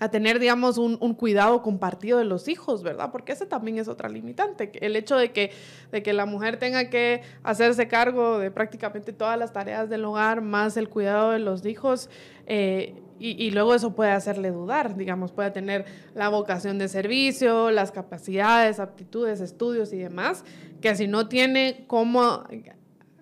a 0.01 0.09
tener, 0.09 0.39
digamos, 0.39 0.79
un, 0.79 0.97
cuidado 1.13 1.61
compartido 1.61 2.17
de 2.17 2.25
los 2.25 2.47
hijos, 2.47 2.81
¿verdad? 2.81 3.11
Porque 3.11 3.33
ese 3.33 3.45
también 3.45 3.77
es 3.77 3.87
otra 3.87 4.09
limitante. 4.09 4.71
El 4.83 4.95
hecho 4.95 5.15
de 5.15 5.31
que, 5.31 5.51
de 5.91 6.01
que 6.01 6.11
la 6.11 6.25
mujer 6.25 6.57
tenga 6.57 6.89
que 6.89 7.21
hacerse 7.43 7.87
cargo 7.87 8.39
de 8.39 8.49
prácticamente 8.49 9.13
todas 9.13 9.37
las 9.37 9.53
tareas 9.53 9.91
del 9.91 10.03
hogar, 10.03 10.41
más 10.41 10.75
el 10.75 10.89
cuidado 10.89 11.29
de 11.29 11.37
los 11.37 11.63
hijos, 11.67 12.09
eh, 12.47 12.95
y, 13.19 13.51
luego 13.51 13.75
eso 13.75 13.93
puede 13.93 14.09
hacerle 14.09 14.49
dudar, 14.49 14.95
digamos, 14.95 15.31
puede 15.31 15.51
tener 15.51 15.85
la 16.15 16.29
vocación 16.29 16.79
de 16.79 16.87
servicio, 16.87 17.69
las 17.69 17.91
capacidades, 17.91 18.79
aptitudes, 18.79 19.39
estudios 19.39 19.93
y 19.93 19.97
demás, 19.97 20.43
que 20.81 20.95
si 20.95 21.07
no 21.07 21.27
tiene 21.27 21.83
cómo 21.85 22.43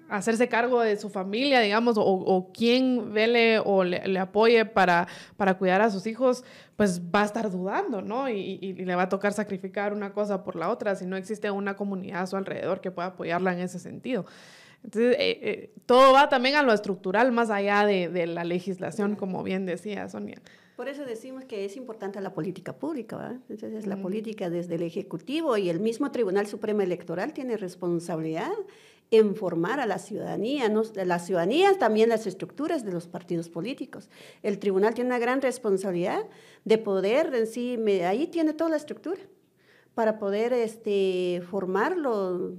hacerse 0.10 0.48
cargo 0.48 0.82
de 0.82 0.98
su 0.98 1.10
familia, 1.10 1.62
digamos, 1.62 1.98
o, 1.98 2.04
o 2.04 2.52
quién 2.52 3.14
vele 3.14 3.60
o 3.60 3.84
le, 3.84 4.20
apoye 4.20 4.66
para, 4.66 5.08
para 5.38 5.58
cuidar 5.58 5.82
a 5.82 5.92
sus 5.92 6.08
hijos, 6.08 6.44
pues 6.80 7.02
va 7.14 7.24
a 7.24 7.26
estar 7.26 7.52
dudando, 7.52 8.02
¿no? 8.02 8.30
Y, 8.30 8.58
y, 8.62 8.74
le 8.74 8.96
va 8.96 9.02
a 9.02 9.10
tocar 9.10 9.34
sacrificar 9.34 9.92
una 9.92 10.14
cosa 10.14 10.46
por 10.46 10.56
la 10.56 10.70
otra 10.70 10.96
si 10.96 11.06
no 11.06 11.18
existe 11.18 11.52
una 11.52 11.76
comunidad 11.76 12.22
a 12.22 12.26
su 12.26 12.38
alrededor 12.38 12.80
que 12.80 12.90
pueda 12.90 13.10
apoyarla 13.10 13.52
en 13.52 13.60
ese 13.60 13.80
sentido. 13.80 14.26
Entonces, 14.86 15.18
eh, 15.20 15.40
eh, 15.42 15.74
todo 15.86 16.14
va 16.14 16.30
también 16.30 16.56
a 16.56 16.64
lo 16.64 16.72
estructural, 16.72 17.34
más 17.34 17.50
allá 17.50 17.86
de, 17.86 18.08
de 18.08 18.28
la 18.28 18.46
legislación, 18.46 19.18
como 19.18 19.44
bien 19.44 19.66
decía 19.66 20.08
Sonia. 20.08 20.42
Por 20.78 20.88
eso 20.88 21.04
decimos 21.04 21.44
que 21.44 21.66
es 21.66 21.76
importante 21.76 22.22
la 22.22 22.34
política 22.34 22.72
pública, 22.72 23.18
¿verdad? 23.18 23.40
Entonces, 23.50 23.86
la 23.86 23.98
política 23.98 24.50
desde 24.50 24.76
el 24.76 24.84
Ejecutivo 24.84 25.58
y 25.58 25.70
el 25.70 25.82
mismo 25.82 26.12
Tribunal 26.12 26.48
Supremo 26.48 26.80
Electoral 26.80 27.34
tiene 27.34 27.58
responsabilidad 27.58 28.54
en 29.12 29.36
formar 29.36 29.80
a 29.80 29.88
la 29.88 29.98
ciudadanía, 29.98 30.70
¿no? 30.70 30.84
la 30.94 31.20
ciudadanía 31.20 31.78
también 31.80 32.10
las 32.10 32.28
estructuras 32.28 32.86
de 32.86 32.92
los 32.92 33.08
partidos 33.08 33.50
políticos. 33.50 34.10
El 34.44 34.60
tribunal 34.60 34.94
tiene 34.94 35.10
una 35.10 35.20
gran 35.20 35.42
responsabilidad 35.42 36.26
de 36.64 36.78
poder, 36.78 37.34
en 37.34 37.48
sí, 37.48 37.78
ahí 38.04 38.28
tiene 38.28 38.54
toda 38.54 38.70
la 38.70 38.78
estructura 38.78 39.22
para 39.96 40.20
poder 40.20 40.54
este, 40.54 41.42
formarlo, 41.50 42.54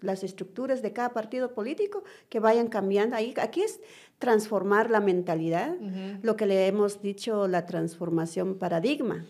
las 0.00 0.24
estructuras 0.24 0.82
de 0.82 0.92
cada 0.92 1.10
partido 1.10 1.52
político 1.54 2.02
que 2.28 2.40
vayan 2.40 2.68
cambiando. 2.68 3.16
Ahí, 3.16 3.34
aquí 3.40 3.62
es 3.62 3.80
transformar 4.18 4.90
la 4.90 5.00
mentalidad, 5.00 5.76
lo 6.22 6.36
que 6.36 6.46
le 6.46 6.66
hemos 6.66 7.02
dicho 7.02 7.48
la 7.48 7.66
transformación 7.66 8.56
paradigma, 8.58 9.26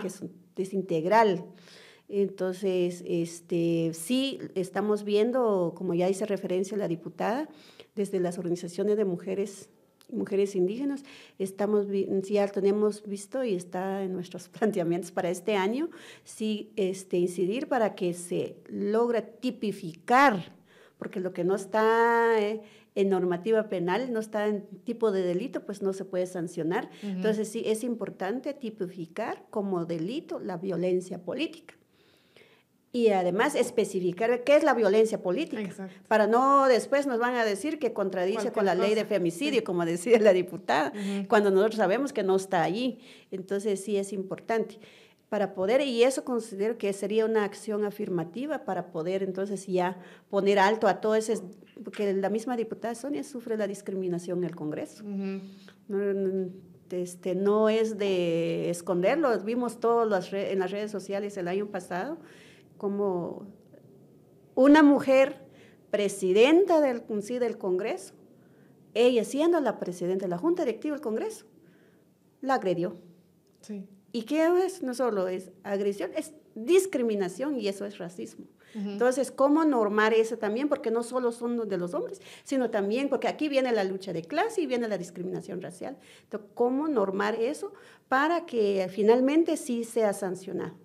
que 0.00 0.06
es, 0.06 0.72
integral. 0.72 1.44
Entonces, 2.10 3.04
este, 3.06 3.92
sí, 3.94 4.40
estamos 4.56 5.04
viendo, 5.04 5.74
como 5.76 5.94
ya 5.94 6.08
hice 6.08 6.26
referencia 6.26 6.76
la 6.76 6.88
diputada, 6.88 7.48
desde 7.94 8.18
las 8.18 8.36
organizaciones 8.38 8.96
de 8.96 9.04
mujeres 9.04 9.70
mujeres 10.12 10.56
indígenas, 10.56 11.04
estamos, 11.38 11.86
ya 12.28 12.48
tenemos 12.48 13.06
visto 13.06 13.44
y 13.44 13.54
está 13.54 14.02
en 14.02 14.12
nuestros 14.12 14.48
planteamientos 14.58 15.12
para 15.12 15.30
este 15.30 15.54
año, 15.54 15.88
sí 16.24 16.72
este, 16.74 17.16
incidir 17.16 17.68
para 17.68 17.94
que 17.94 18.12
se 18.14 18.56
logre 18.68 19.22
tipificar, 19.22 20.52
porque 20.98 21.20
lo 21.20 21.32
que 21.32 21.44
no 21.44 21.54
está... 21.54 22.40
Eh, 22.40 22.60
en 22.96 23.08
normativa 23.08 23.68
penal, 23.68 24.12
no 24.12 24.18
está 24.18 24.48
en 24.48 24.66
tipo 24.84 25.12
de 25.12 25.22
delito, 25.22 25.64
pues 25.64 25.80
no 25.80 25.92
se 25.92 26.04
puede 26.04 26.26
sancionar. 26.26 26.90
Entonces 27.02 27.48
sí, 27.48 27.62
es 27.64 27.84
importante 27.84 28.52
tipificar 28.52 29.44
como 29.48 29.84
delito 29.84 30.40
la 30.40 30.56
violencia 30.56 31.22
política. 31.22 31.74
Y 32.92 33.10
además 33.10 33.54
especificar 33.54 34.42
qué 34.42 34.56
es 34.56 34.64
la 34.64 34.74
violencia 34.74 35.22
política, 35.22 35.88
para 36.08 36.26
no 36.26 36.66
después 36.66 37.06
nos 37.06 37.20
van 37.20 37.36
a 37.36 37.44
decir 37.44 37.78
que 37.78 37.92
contradice 37.92 38.50
con 38.50 38.64
la 38.64 38.74
ley 38.74 38.94
de 38.94 39.04
femicidio, 39.04 39.62
como 39.62 39.84
decía 39.84 40.18
la 40.18 40.32
diputada, 40.32 40.92
cuando 41.28 41.52
nosotros 41.52 41.76
sabemos 41.76 42.12
que 42.12 42.24
no 42.24 42.34
está 42.34 42.64
allí. 42.64 42.98
Entonces 43.30 43.84
sí 43.84 43.96
es 43.96 44.12
importante. 44.12 44.78
Para 45.28 45.54
poder, 45.54 45.82
y 45.82 46.02
eso 46.02 46.24
considero 46.24 46.76
que 46.76 46.92
sería 46.92 47.24
una 47.24 47.44
acción 47.44 47.84
afirmativa 47.84 48.64
para 48.64 48.90
poder 48.90 49.22
entonces 49.22 49.64
ya 49.68 49.96
poner 50.28 50.58
alto 50.58 50.88
a 50.88 51.00
todo 51.00 51.14
ese, 51.14 51.40
porque 51.84 52.12
la 52.12 52.30
misma 52.30 52.56
diputada 52.56 52.96
Sonia 52.96 53.22
sufre 53.22 53.56
la 53.56 53.68
discriminación 53.68 54.38
en 54.38 54.44
el 54.44 54.56
Congreso. 54.56 55.04
no, 55.04 56.50
este, 56.90 57.36
no 57.36 57.68
es 57.68 57.96
de 57.96 58.68
esconderlo, 58.70 59.38
vimos 59.44 59.78
todos 59.78 60.32
en 60.32 60.58
las 60.58 60.72
redes 60.72 60.90
sociales 60.90 61.36
el 61.36 61.46
año 61.46 61.66
pasado 61.66 62.18
como 62.80 63.44
una 64.54 64.82
mujer 64.82 65.36
presidenta 65.90 66.80
del, 66.80 67.02
del 67.06 67.58
Congreso, 67.58 68.14
ella 68.94 69.22
siendo 69.24 69.60
la 69.60 69.78
presidenta 69.78 70.24
de 70.24 70.30
la 70.30 70.38
Junta 70.38 70.64
Directiva 70.64 70.94
del 70.94 71.02
Congreso, 71.02 71.44
la 72.40 72.54
agredió. 72.54 72.96
Sí. 73.60 73.86
¿Y 74.12 74.22
qué 74.22 74.46
es? 74.64 74.82
No 74.82 74.94
solo 74.94 75.28
es 75.28 75.52
agresión, 75.62 76.10
es 76.16 76.32
discriminación 76.54 77.60
y 77.60 77.68
eso 77.68 77.84
es 77.84 77.98
racismo. 77.98 78.46
Entonces, 78.74 79.30
¿cómo 79.30 79.66
normar 79.66 80.14
eso 80.14 80.38
también? 80.38 80.70
Porque 80.70 80.90
no 80.90 81.02
solo 81.02 81.32
son 81.32 81.68
de 81.68 81.76
los 81.76 81.92
hombres, 81.92 82.22
sino 82.44 82.70
también, 82.70 83.10
porque 83.10 83.28
aquí 83.28 83.50
viene 83.50 83.72
la 83.72 83.84
lucha 83.84 84.14
de 84.14 84.22
clase 84.22 84.62
y 84.62 84.66
viene 84.66 84.88
la 84.88 84.96
discriminación 84.96 85.60
racial. 85.60 85.98
Entonces, 86.22 86.48
¿cómo 86.54 86.88
normar 86.88 87.34
eso 87.34 87.74
para 88.08 88.46
que 88.46 88.88
finalmente 88.90 89.58
sí 89.58 89.84
sea 89.84 90.14
sancionado? 90.14 90.76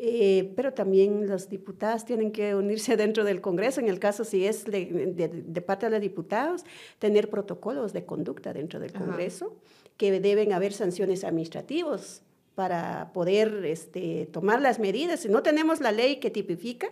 Eh, 0.00 0.52
pero 0.54 0.72
también 0.72 1.26
los 1.26 1.48
diputados 1.48 2.04
tienen 2.04 2.30
que 2.30 2.54
unirse 2.54 2.96
dentro 2.96 3.24
del 3.24 3.40
Congreso, 3.40 3.80
en 3.80 3.88
el 3.88 3.98
caso 3.98 4.22
si 4.22 4.46
es 4.46 4.64
de, 4.64 5.62
parte 5.66 5.86
de 5.86 5.90
los 5.90 6.00
diputados, 6.00 6.64
tener 7.00 7.28
protocolos 7.28 7.92
de 7.92 8.04
conducta 8.04 8.52
dentro 8.52 8.78
del 8.78 8.92
Congreso, 8.92 9.56
que 9.96 10.20
deben 10.20 10.52
haber 10.52 10.72
sanciones 10.72 11.24
administrativas 11.24 12.22
para 12.54 13.12
poder 13.12 13.64
este, 13.64 14.28
tomar 14.32 14.60
las 14.60 14.78
medidas. 14.78 15.20
Si 15.20 15.28
no 15.28 15.42
tenemos 15.42 15.80
la 15.80 15.90
ley 15.90 16.20
que 16.20 16.30
tipifica 16.30 16.90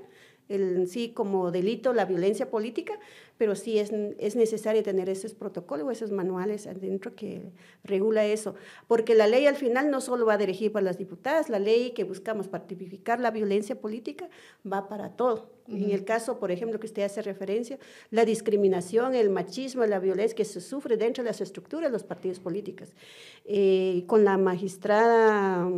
el, 0.49 0.89
sí 0.89 1.11
como 1.11 1.51
delito 1.51 1.93
la 1.93 2.05
violencia 2.05 2.51
política, 2.51 2.99
pero 3.39 3.55
sí 3.55 3.79
es, 3.79 3.93
es 4.19 4.37
necesario 4.37 4.83
tener 4.83 5.09
esos 5.09 5.35
protocolos, 5.35 5.91
esos 5.93 6.11
manuales 6.11 6.67
adentro 6.67 7.15
que 7.15 7.43
regula 7.85 8.25
eso, 8.25 8.55
porque 8.87 9.15
la 9.15 9.27
ley 9.27 9.47
al 9.47 9.57
final 9.57 9.91
no 9.91 10.01
solo 10.01 10.27
va 10.27 10.35
a 10.35 10.39
dirigir 10.39 10.73
para 10.73 10.85
las 10.85 10.99
diputadas, 10.99 11.49
la 11.49 11.59
ley 11.59 11.91
que 11.93 12.05
buscamos 12.05 12.49
para 12.49 12.67
tipificar 12.67 13.21
la 13.21 13.31
violencia 13.31 13.81
política 13.81 14.29
va 14.71 14.89
para 14.89 15.11
todo. 15.11 15.57
En 15.69 15.91
el 15.91 16.05
caso, 16.05 16.39
por 16.39 16.53
ejemplo, 16.53 16.79
que 16.79 16.87
usted 16.87 17.03
hace 17.03 17.23
referencia, 17.23 17.79
la 18.11 18.25
discriminación, 18.25 19.17
el 19.17 19.31
machismo, 19.31 19.85
la 19.85 19.99
violencia 19.99 20.37
que 20.37 20.45
se 20.45 20.61
sufre 20.61 20.97
dentro 20.97 21.25
de 21.25 21.31
las 21.31 21.41
estructuras 21.41 21.89
de 21.89 21.93
los 21.93 22.05
partidos 22.05 22.39
políticos. 22.39 22.93
Eh, 23.45 24.05
con 24.07 24.25
la 24.25 24.37
magistrada 24.37 25.69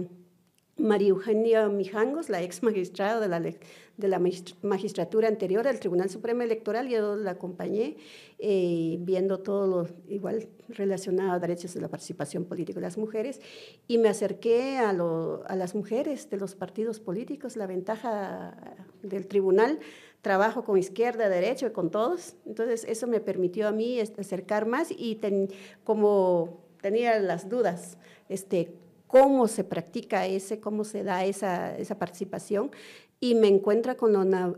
María 0.78 1.08
Eugenia 1.08 1.68
Mijangos, 1.68 2.28
la 2.28 2.40
ex 2.42 2.62
magistrada 2.62 3.20
de 3.20 3.28
la, 3.28 3.40
de 3.40 4.08
la 4.08 4.20
magistratura 4.62 5.26
anterior 5.26 5.66
al 5.66 5.80
Tribunal 5.80 6.08
Supremo 6.08 6.42
Electoral, 6.42 6.88
yo 6.88 7.16
la 7.16 7.32
acompañé 7.32 7.96
eh, 8.38 8.96
viendo 9.00 9.40
todo 9.40 9.66
lo 9.66 9.88
igual 10.08 10.48
relacionado 10.68 11.32
a 11.32 11.38
derechos 11.40 11.74
de 11.74 11.80
la 11.80 11.88
participación 11.88 12.44
política 12.44 12.78
de 12.78 12.86
las 12.86 12.96
mujeres 12.96 13.40
y 13.88 13.98
me 13.98 14.08
acerqué 14.08 14.78
a, 14.78 14.90
a 14.90 15.56
las 15.56 15.74
mujeres 15.74 16.30
de 16.30 16.36
los 16.36 16.54
partidos 16.54 17.00
políticos, 17.00 17.56
la 17.56 17.66
ventaja 17.66 18.56
del 19.02 19.26
tribunal, 19.26 19.80
trabajo 20.22 20.62
con 20.62 20.78
izquierda, 20.78 21.28
derecha 21.28 21.66
y 21.66 21.70
con 21.70 21.90
todos, 21.90 22.36
entonces 22.46 22.84
eso 22.88 23.06
me 23.06 23.20
permitió 23.20 23.66
a 23.68 23.72
mí 23.72 24.00
acercar 24.00 24.66
más 24.66 24.90
y 24.90 25.18
como 25.84 26.60
tenía 26.80 27.18
las 27.18 27.48
dudas, 27.48 27.98
este, 28.28 28.72
cómo 29.08 29.48
se 29.48 29.64
practica 29.64 30.26
ese, 30.26 30.60
cómo 30.60 30.84
se 30.84 31.02
da 31.02 31.24
esa, 31.24 31.76
esa 31.76 31.98
participación 31.98 32.70
y 33.20 33.34
me 33.34 33.48
encuentra 33.48 33.96
con 33.96 34.12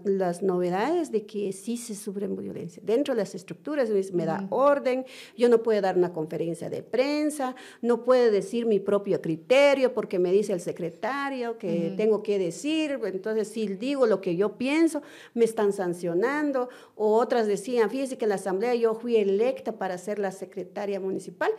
las 0.04 0.42
novedades 0.42 1.10
de 1.10 1.24
que 1.24 1.50
sí 1.52 1.78
se 1.78 1.94
sufre 1.94 2.26
violencia. 2.26 2.82
Dentro 2.84 3.14
de 3.14 3.22
las 3.22 3.34
estructuras 3.34 3.88
me 4.12 4.26
da 4.26 4.46
orden, 4.50 5.06
yo 5.34 5.48
no 5.48 5.62
puedo 5.62 5.80
dar 5.80 5.96
una 5.96 6.12
conferencia 6.12 6.68
de 6.68 6.82
prensa, 6.82 7.56
no 7.80 8.04
puedo 8.04 8.30
decir 8.30 8.66
mi 8.66 8.78
propio 8.78 9.22
criterio 9.22 9.94
porque 9.94 10.18
me 10.18 10.30
dice 10.30 10.52
el 10.52 10.60
secretario 10.60 11.56
que 11.56 11.94
tengo 11.96 12.22
que 12.22 12.38
decir, 12.38 12.98
entonces 13.04 13.48
si 13.48 13.66
digo 13.66 14.06
lo 14.06 14.20
que 14.20 14.36
yo 14.36 14.58
pienso, 14.58 15.00
me 15.32 15.46
están 15.46 15.72
sancionando, 15.72 16.68
o 16.96 17.16
otras 17.16 17.46
decían, 17.46 17.88
fíjese 17.88 18.18
que 18.18 18.26
en 18.26 18.30
la 18.30 18.34
asamblea 18.34 18.74
yo 18.74 18.94
fui 18.94 19.16
electa 19.16 19.72
para 19.72 19.96
ser 19.96 20.18
la 20.18 20.32
secretaria 20.32 21.00
municipal 21.00 21.50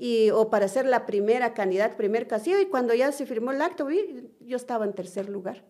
y, 0.00 0.30
o 0.30 0.48
para 0.48 0.68
ser 0.68 0.86
la 0.86 1.06
primera 1.06 1.54
candidata, 1.54 1.96
primer 1.96 2.28
casillo, 2.28 2.60
y 2.60 2.66
cuando 2.66 2.94
ya 2.94 3.10
se 3.10 3.26
firmó 3.26 3.50
el 3.50 3.60
acto, 3.60 3.88
yo 4.40 4.56
estaba 4.56 4.84
en 4.84 4.92
tercer 4.92 5.28
lugar. 5.28 5.64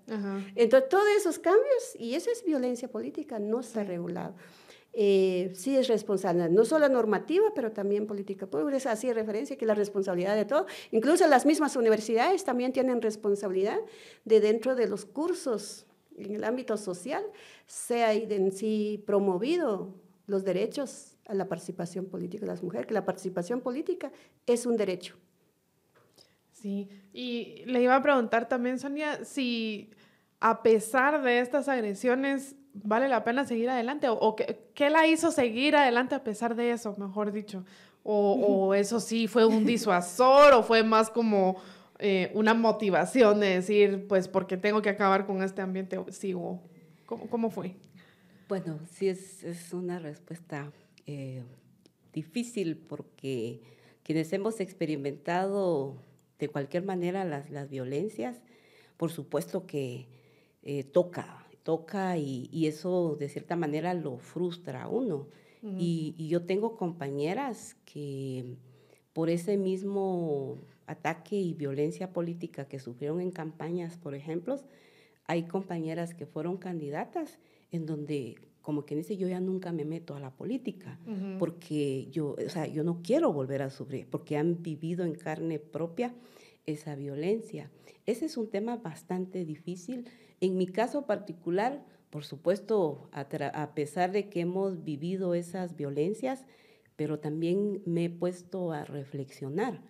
Entonces, 0.54 0.88
todos 0.90 1.08
esos 1.16 1.38
cambios, 1.38 1.96
y 1.98 2.14
eso 2.14 2.30
es 2.30 2.44
violencia 2.44 2.88
política, 2.88 3.38
no 3.38 3.60
está 3.60 3.84
regulado. 3.84 4.34
Eh, 4.92 5.52
sí 5.54 5.76
es 5.76 5.88
responsable, 5.88 6.48
no 6.50 6.64
solo 6.64 6.88
normativa, 6.88 7.52
pero 7.54 7.72
también 7.72 8.06
política 8.06 8.46
pública. 8.46 8.90
Así 8.90 9.10
referencia 9.12 9.56
que 9.56 9.64
la 9.64 9.74
responsabilidad 9.74 10.36
de 10.36 10.44
todo, 10.44 10.66
incluso 10.90 11.26
las 11.26 11.46
mismas 11.46 11.76
universidades 11.76 12.44
también 12.44 12.72
tienen 12.72 13.00
responsabilidad 13.00 13.78
de 14.24 14.40
dentro 14.40 14.74
de 14.74 14.88
los 14.88 15.04
cursos 15.06 15.86
en 16.16 16.34
el 16.34 16.44
ámbito 16.44 16.76
social, 16.76 17.24
sea 17.66 18.12
en 18.12 18.52
sí 18.52 19.02
promovido 19.06 19.94
los 20.26 20.44
derechos 20.44 21.16
a 21.28 21.34
la 21.34 21.46
participación 21.46 22.06
política 22.06 22.40
de 22.40 22.48
las 22.48 22.62
mujeres, 22.62 22.86
que 22.86 22.94
la 22.94 23.04
participación 23.04 23.60
política 23.60 24.10
es 24.46 24.66
un 24.66 24.76
derecho. 24.76 25.14
Sí, 26.50 26.88
y 27.12 27.62
le 27.66 27.82
iba 27.82 27.94
a 27.94 28.02
preguntar 28.02 28.48
también, 28.48 28.80
Sonia, 28.80 29.24
si 29.24 29.90
a 30.40 30.62
pesar 30.62 31.22
de 31.22 31.40
estas 31.40 31.68
agresiones 31.68 32.56
vale 32.72 33.08
la 33.08 33.24
pena 33.24 33.44
seguir 33.44 33.70
adelante 33.70 34.08
o, 34.08 34.34
qué, 34.36 34.90
la 34.90 35.06
hizo 35.06 35.30
seguir 35.30 35.76
adelante 35.76 36.14
a 36.14 36.24
pesar 36.24 36.56
de 36.56 36.72
eso, 36.72 36.94
mejor 36.98 37.30
dicho. 37.30 37.64
O, 38.02 38.74
eso 38.74 38.98
sí 38.98 39.28
fue 39.28 39.44
un 39.44 39.64
disuasor 39.64 40.54
o 40.54 40.62
fue 40.62 40.82
más 40.82 41.10
como 41.10 41.56
eh, 41.98 42.30
una 42.34 42.54
motivación 42.54 43.40
de 43.40 43.48
decir, 43.48 44.06
pues 44.08 44.28
porque 44.28 44.56
tengo 44.56 44.80
que 44.82 44.88
acabar 44.88 45.26
con 45.26 45.42
este 45.42 45.60
ambiente, 45.60 45.98
sigo. 46.10 46.60
¿Cómo, 47.06 47.28
cómo 47.28 47.50
fue? 47.50 47.76
Bueno, 48.48 48.78
sí 48.90 49.08
es, 49.08 49.44
es 49.44 49.72
una 49.72 49.98
respuesta 49.98 50.72
eh, 51.08 51.42
difícil 52.12 52.76
porque 52.76 53.62
quienes 54.02 54.30
hemos 54.34 54.60
experimentado 54.60 55.96
de 56.38 56.50
cualquier 56.50 56.84
manera 56.84 57.24
las, 57.24 57.50
las 57.50 57.70
violencias, 57.70 58.42
por 58.98 59.10
supuesto 59.10 59.66
que 59.66 60.06
eh, 60.62 60.84
toca, 60.84 61.46
toca 61.62 62.18
y, 62.18 62.66
eso 62.66 63.16
de 63.18 63.30
cierta 63.30 63.56
manera 63.56 63.94
lo 63.94 64.18
frustra 64.18 64.82
a 64.82 64.88
uno. 64.88 65.28
y, 65.62 66.14
yo 66.28 66.42
tengo 66.42 66.76
compañeras 66.76 67.76
que 67.86 68.56
por 69.14 69.30
ese 69.30 69.56
mismo 69.56 70.58
ataque 70.86 71.36
y 71.36 71.54
violencia 71.54 72.12
política 72.12 72.68
que 72.68 72.78
sufrieron 72.78 73.22
en 73.22 73.30
campañas, 73.30 73.96
por 73.96 74.14
ejemplo, 74.14 74.60
hay 75.24 75.44
compañeras 75.44 76.12
que 76.14 76.26
fueron 76.26 76.58
candidatas 76.58 77.38
en 77.70 77.86
donde 77.86 78.36
como 78.68 78.84
quien 78.84 79.00
dice, 79.00 79.16
yo 79.16 79.26
ya 79.26 79.40
nunca 79.40 79.72
me 79.72 79.86
meto 79.86 80.14
a 80.14 80.20
la 80.20 80.30
política, 80.30 80.98
porque 81.38 82.06
yo, 82.10 82.36
o 82.44 82.50
sea, 82.50 82.66
yo 82.66 82.84
no 82.84 83.00
quiero 83.02 83.32
volver 83.32 83.62
a 83.62 83.70
sufrir, 83.70 84.06
porque 84.10 84.36
han 84.36 84.62
vivido 84.62 85.06
en 85.06 85.14
carne 85.14 85.58
propia 85.58 86.14
esa 86.66 86.94
violencia. 86.94 87.70
Ese 88.04 88.26
es 88.26 88.36
un 88.36 88.50
tema 88.50 88.76
bastante 88.76 89.46
difícil. 89.46 90.06
En 90.42 90.58
mi 90.58 90.66
caso 90.66 91.06
particular, 91.06 91.82
por 92.10 92.26
supuesto, 92.26 93.08
a, 93.10 93.74
pesar 93.74 94.12
de 94.12 94.28
que 94.28 94.40
hemos 94.40 94.84
vivido 94.84 95.32
esas 95.32 95.74
violencias, 95.74 96.44
pero 96.94 97.20
también 97.20 97.80
me 97.86 98.04
he 98.04 98.10
puesto 98.10 98.72
a 98.72 98.84
reflexionar 98.84 99.80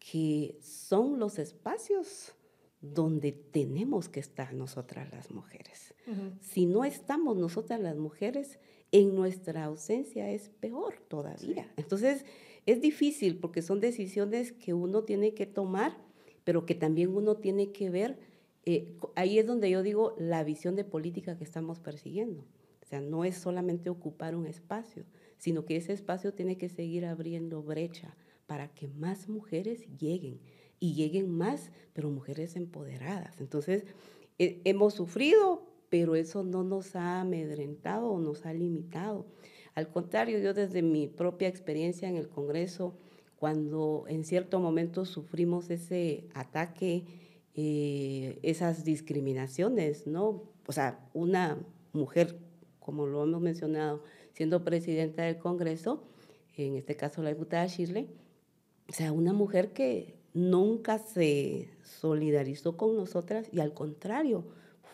que 0.00 0.58
son 0.60 1.20
los 1.20 1.38
espacios 1.38 2.34
donde 2.80 3.32
tenemos 3.32 4.08
que 4.08 4.20
estar 4.20 4.54
nosotras 4.54 5.10
las 5.10 5.30
mujeres. 5.30 5.94
Si 6.40 6.64
no 6.64 6.84
estamos 6.84 7.36
nosotras 7.36 7.80
las 7.80 7.96
mujeres, 7.96 8.58
en 8.92 9.14
nuestra 9.14 9.64
ausencia 9.64 10.30
es 10.30 10.48
peor 10.48 10.94
todavía. 11.08 11.70
Entonces, 11.76 12.24
es 12.66 12.80
difícil 12.80 13.38
porque 13.38 13.62
son 13.62 13.80
decisiones 13.80 14.52
que 14.52 14.74
uno 14.74 15.04
tiene 15.04 15.34
que 15.34 15.46
tomar, 15.46 15.98
pero 16.44 16.66
que 16.66 16.74
también 16.74 17.14
uno 17.14 17.36
tiene 17.36 17.72
que 17.72 17.90
ver. 17.90 18.18
Eh, 18.64 18.96
ahí 19.16 19.38
es 19.38 19.46
donde 19.46 19.70
yo 19.70 19.82
digo 19.82 20.14
la 20.18 20.44
visión 20.44 20.76
de 20.76 20.84
política 20.84 21.36
que 21.36 21.44
estamos 21.44 21.80
persiguiendo. 21.80 22.42
O 22.82 22.86
sea, 22.86 23.00
no 23.00 23.24
es 23.24 23.36
solamente 23.36 23.90
ocupar 23.90 24.34
un 24.34 24.46
espacio, 24.46 25.04
sino 25.36 25.66
que 25.66 25.76
ese 25.76 25.92
espacio 25.92 26.32
tiene 26.32 26.56
que 26.56 26.68
seguir 26.68 27.04
abriendo 27.04 27.62
brecha 27.62 28.16
para 28.46 28.68
que 28.68 28.88
más 28.88 29.28
mujeres 29.28 29.86
lleguen 29.98 30.40
y 30.80 30.94
lleguen 30.94 31.30
más, 31.30 31.70
pero 31.92 32.10
mujeres 32.10 32.56
empoderadas. 32.56 33.40
Entonces, 33.40 33.84
hemos 34.38 34.94
sufrido, 34.94 35.66
pero 35.88 36.14
eso 36.14 36.44
no 36.44 36.62
nos 36.62 36.94
ha 36.96 37.20
amedrentado 37.20 38.10
o 38.10 38.20
nos 38.20 38.46
ha 38.46 38.52
limitado. 38.52 39.26
Al 39.74 39.88
contrario, 39.88 40.38
yo 40.38 40.54
desde 40.54 40.82
mi 40.82 41.06
propia 41.06 41.48
experiencia 41.48 42.08
en 42.08 42.16
el 42.16 42.28
Congreso, 42.28 42.96
cuando 43.36 44.04
en 44.08 44.24
cierto 44.24 44.58
momento 44.60 45.04
sufrimos 45.04 45.70
ese 45.70 46.28
ataque, 46.34 47.04
eh, 47.54 48.38
esas 48.42 48.84
discriminaciones, 48.84 50.06
¿no? 50.06 50.42
O 50.66 50.72
sea, 50.72 51.08
una 51.14 51.58
mujer, 51.92 52.38
como 52.80 53.06
lo 53.06 53.22
hemos 53.22 53.40
mencionado, 53.40 54.02
siendo 54.32 54.64
presidenta 54.64 55.22
del 55.22 55.38
Congreso, 55.38 56.04
en 56.56 56.74
este 56.74 56.96
caso 56.96 57.22
la 57.22 57.30
diputada 57.30 57.66
Shirley, 57.66 58.08
o 58.88 58.92
sea, 58.92 59.12
una 59.12 59.32
mujer 59.32 59.72
que 59.72 60.17
nunca 60.34 60.98
se 60.98 61.70
solidarizó 61.82 62.76
con 62.76 62.96
nosotras 62.96 63.48
y 63.52 63.60
al 63.60 63.74
contrario, 63.74 64.44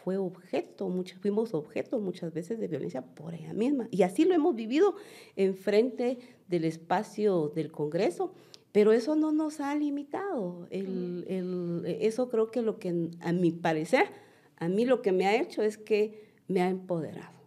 fue 0.05 0.18
objeto, 0.18 0.93
fuimos 1.20 1.55
objeto 1.55 1.99
muchas 1.99 2.35
veces 2.35 2.59
de 2.59 2.68
violencia 2.68 3.01
por 3.01 3.35
ella 3.35 3.55
misma. 3.55 3.89
Y 3.91 4.03
así 4.03 4.26
lo 4.26 4.35
hemos 4.35 4.55
vivido 4.55 4.95
enfrente 5.35 6.18
del 6.47 6.66
espacio 6.66 7.49
del 7.49 7.72
Congreso, 7.72 8.35
pero 8.70 8.93
eso 8.93 9.16
no 9.16 9.32
nos 9.32 9.61
ha 9.61 9.74
limitado. 9.74 10.68
eso 10.70 12.28
creo 12.28 12.51
que 12.51 12.61
lo 12.61 12.78
que, 12.78 13.11
a 13.20 13.32
mi 13.32 13.51
parecer, 13.51 14.09
a 14.57 14.68
mí 14.68 14.85
lo 14.85 15.01
que 15.01 15.12
me 15.12 15.26
ha 15.26 15.41
hecho 15.41 15.62
es 15.62 15.78
que 15.78 16.35
me 16.49 16.61
ha 16.61 16.68
empoderado 16.68 17.39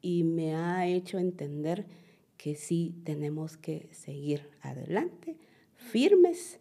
y 0.00 0.24
me 0.24 0.54
ha 0.54 0.86
hecho 0.86 1.18
entender 1.18 1.86
que 2.38 2.54
sí 2.54 2.94
tenemos 3.04 3.58
que 3.58 3.88
seguir 3.92 4.48
adelante, 4.62 5.36
firmes, 5.74 6.58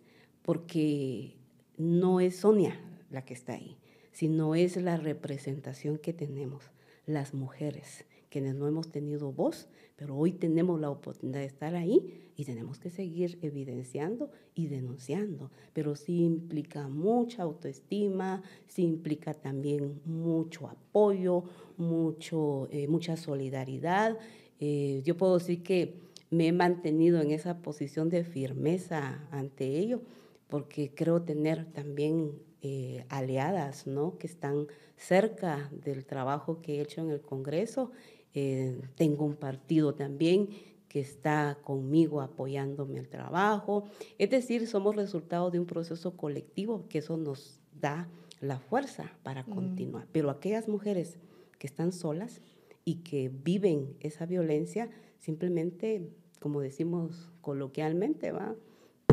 porque 0.48 1.36
no 1.76 2.22
es 2.22 2.38
Sonia 2.38 2.80
la 3.12 3.26
que 3.26 3.34
está 3.34 3.56
ahí, 3.56 3.76
sino 4.14 4.56
es 4.56 4.78
la 4.78 4.96
representación 4.96 5.98
que 5.98 6.14
tenemos, 6.14 6.72
las 7.06 7.34
mujeres, 7.34 8.06
quienes 8.30 8.56
no 8.56 8.66
hemos 8.66 8.90
tenido 8.90 9.34
voz, 9.34 9.68
pero 9.98 10.16
hoy 10.16 10.32
tenemos 10.32 10.80
la 10.80 10.90
oportunidad 10.90 11.42
de 11.42 11.48
estar 11.48 11.76
ahí 11.76 12.32
y 12.38 12.46
tenemos 12.46 12.80
que 12.80 12.90
seguir 12.90 13.38
evidenciando 13.42 14.32
y 14.56 14.68
denunciando. 14.68 15.52
Pero 15.74 15.98
sí 15.98 16.24
implica 16.24 16.88
mucha 16.88 17.44
autoestima, 17.44 18.42
sí 18.68 18.84
implica 18.84 19.34
también 19.34 20.00
mucho 20.06 20.68
apoyo, 20.68 21.44
mucho, 21.76 22.70
eh, 22.72 22.88
mucha 22.88 23.18
solidaridad. 23.18 24.18
Eh, 24.62 25.02
yo 25.04 25.18
puedo 25.18 25.40
decir 25.40 25.62
que 25.62 25.96
me 26.30 26.48
he 26.48 26.54
mantenido 26.54 27.20
en 27.20 27.32
esa 27.32 27.62
posición 27.62 28.08
de 28.08 28.24
firmeza 28.24 29.28
ante 29.30 29.78
ello 29.78 30.04
porque 30.48 30.94
creo 30.94 31.22
tener 31.22 31.66
también 31.72 32.32
eh, 32.62 33.06
aliadas 33.10 33.88
¿no? 33.88 34.18
que 34.18 34.28
están 34.28 34.68
cerca 34.96 35.70
del 35.72 36.06
trabajo 36.06 36.62
que 36.62 36.78
he 36.78 36.82
hecho 36.82 37.02
en 37.02 37.12
el 37.12 37.22
Congreso. 37.22 37.92
Eh, 38.34 38.82
tengo 38.96 39.26
un 39.26 39.36
partido 39.36 39.94
también 39.94 40.50
que 40.88 41.00
está 41.00 41.58
conmigo 41.64 42.22
apoyándome 42.22 43.00
el 43.00 43.10
trabajo. 43.10 43.86
Es 44.18 44.30
decir, 44.30 44.68
somos 44.68 44.96
resultado 44.96 45.52
de 45.52 45.60
un 45.60 45.66
proceso 45.66 46.16
colectivo 46.16 46.88
que 46.88 47.00
eso 47.00 47.18
nos 47.18 47.60
da 47.80 48.08
la 48.40 48.60
fuerza 48.60 49.12
para 49.24 49.44
continuar. 49.44 50.08
Pero 50.12 50.30
aquellas 50.30 50.68
mujeres 50.68 51.18
que 51.60 51.68
están 51.68 51.92
solas 51.92 52.42
y 52.86 52.96
que 52.96 53.30
viven 53.30 53.96
esa 54.00 54.26
violencia, 54.26 54.90
simplemente, 55.20 56.10
como 56.40 56.62
decimos 56.62 57.32
coloquialmente, 57.42 58.32
¿va? 58.32 58.56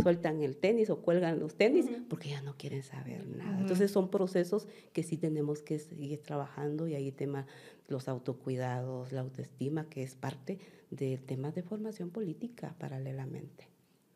Sueltan 0.02 0.42
el 0.42 0.56
tenis 0.56 0.90
o 0.90 1.00
cuelgan 1.00 1.38
los 1.38 1.54
tenis 1.54 1.86
porque 2.08 2.30
ya 2.30 2.42
no 2.42 2.56
quieren 2.56 2.82
saber 2.82 3.26
nada. 3.26 3.60
Entonces 3.60 3.90
son 3.90 4.10
procesos 4.10 4.66
que 4.92 5.02
sí 5.02 5.16
tenemos 5.16 5.62
que 5.62 5.78
seguir 5.78 6.20
trabajando 6.20 6.88
y 6.88 6.94
ahí 6.94 7.12
tema 7.12 7.46
los 7.88 8.08
autocuidados, 8.08 9.12
la 9.12 9.20
autoestima, 9.20 9.88
que 9.88 10.02
es 10.02 10.14
parte 10.16 10.58
de 10.90 11.18
temas 11.18 11.54
de 11.54 11.62
formación 11.62 12.10
política 12.10 12.74
paralelamente. 12.78 13.68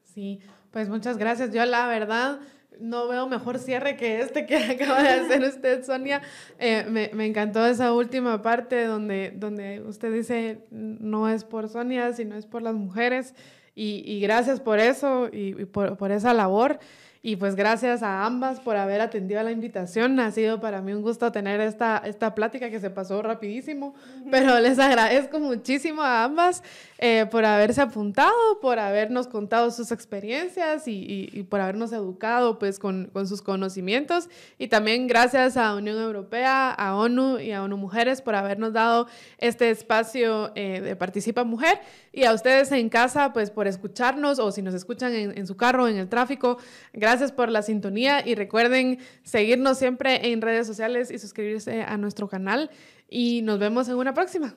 Sí, 0.02 0.40
pues 0.70 0.88
muchas 0.88 1.16
gracias. 1.16 1.52
Yo 1.52 1.64
la 1.64 1.86
verdad 1.86 2.40
no 2.80 3.08
veo 3.08 3.28
mejor 3.28 3.58
cierre 3.58 3.96
que 3.96 4.20
este 4.20 4.46
que 4.46 4.56
acaba 4.72 5.02
de 5.02 5.10
hacer 5.10 5.42
usted, 5.42 5.84
Sonia. 5.84 6.22
Eh, 6.58 6.86
me, 6.88 7.10
me, 7.14 7.26
encantó 7.26 7.64
esa 7.64 7.92
última 7.92 8.42
parte 8.42 8.84
donde, 8.84 9.32
donde 9.36 9.80
usted 9.82 10.12
dice, 10.12 10.66
no 10.70 11.28
es 11.28 11.44
por 11.44 11.68
Sonia, 11.68 12.12
sino 12.14 12.36
es 12.36 12.46
por 12.46 12.62
las 12.62 12.74
mujeres. 12.74 13.34
Y, 13.80 14.20
gracias 14.20 14.58
por 14.58 14.80
eso 14.80 15.28
y, 15.32 15.52
por, 15.66 15.96
por, 15.96 16.10
esa 16.10 16.34
labor. 16.34 16.80
Y 17.20 17.34
pues 17.34 17.56
gracias 17.56 18.04
a 18.04 18.24
ambas 18.24 18.60
por 18.60 18.76
haber 18.76 19.00
atendido 19.00 19.40
a 19.40 19.42
la 19.42 19.50
invitación. 19.50 20.20
Ha 20.20 20.30
sido 20.30 20.60
para 20.60 20.80
mí 20.80 20.92
un 20.92 21.02
gusto 21.02 21.32
tener 21.32 21.60
esta, 21.60 22.00
esta 22.04 22.34
plática 22.34 22.70
que 22.70 22.78
se 22.78 22.90
pasó 22.90 23.20
rapidísimo, 23.22 23.94
pero 24.30 24.60
les 24.60 24.78
agradezco 24.78 25.40
muchísimo 25.40 26.02
a 26.02 26.22
ambas 26.22 26.62
eh, 26.98 27.26
por 27.28 27.44
haberse 27.44 27.80
apuntado, 27.80 28.32
por 28.62 28.78
habernos 28.78 29.26
contado 29.26 29.72
sus 29.72 29.90
experiencias 29.90 30.86
y, 30.86 31.28
y, 31.32 31.42
por 31.42 31.60
habernos 31.60 31.92
educado 31.92 32.58
pues 32.58 32.78
con, 32.78 33.10
con, 33.12 33.26
sus 33.26 33.42
conocimientos. 33.42 34.28
Y 34.56 34.68
también 34.68 35.08
gracias 35.08 35.56
a 35.56 35.74
Unión 35.74 35.98
Europea, 35.98 36.70
a 36.70 36.96
ONU 36.96 37.40
y 37.40 37.50
a 37.50 37.64
ONU 37.64 37.76
Mujeres 37.76 38.22
por 38.22 38.36
habernos 38.36 38.72
dado 38.72 39.08
este 39.38 39.70
espacio 39.70 40.52
eh, 40.54 40.80
de 40.80 40.94
Participa 40.94 41.42
Mujer. 41.42 41.80
Y 42.18 42.24
a 42.24 42.34
ustedes 42.34 42.72
en 42.72 42.88
casa 42.88 43.32
pues 43.32 43.48
por 43.52 43.68
escucharnos 43.68 44.40
o 44.40 44.50
si 44.50 44.60
nos 44.60 44.74
escuchan 44.74 45.14
en, 45.14 45.46
su 45.46 45.56
carro, 45.56 45.86
en 45.86 45.98
el 45.98 46.08
tráfico. 46.08 46.58
Gracias 46.92 47.30
por 47.30 47.48
la 47.48 47.62
sintonía 47.62 48.26
y 48.26 48.34
recuerden 48.34 48.98
seguirnos 49.22 49.78
siempre 49.78 50.32
en 50.32 50.40
redes 50.40 50.66
sociales 50.66 51.12
y 51.12 51.20
suscribirse 51.20 51.82
a 51.82 51.96
nuestro 51.96 52.28
canal. 52.28 52.72
Y 53.08 53.42
nos 53.42 53.60
vemos 53.60 53.88
en 53.88 53.94
una 53.94 54.14
próxima. 54.14 54.56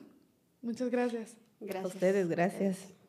Muchas 0.60 0.90
gracias. 0.90 1.36
Gracias. 1.60 1.84
A 1.84 1.86
ustedes, 1.86 2.28
gracias. 2.28 3.01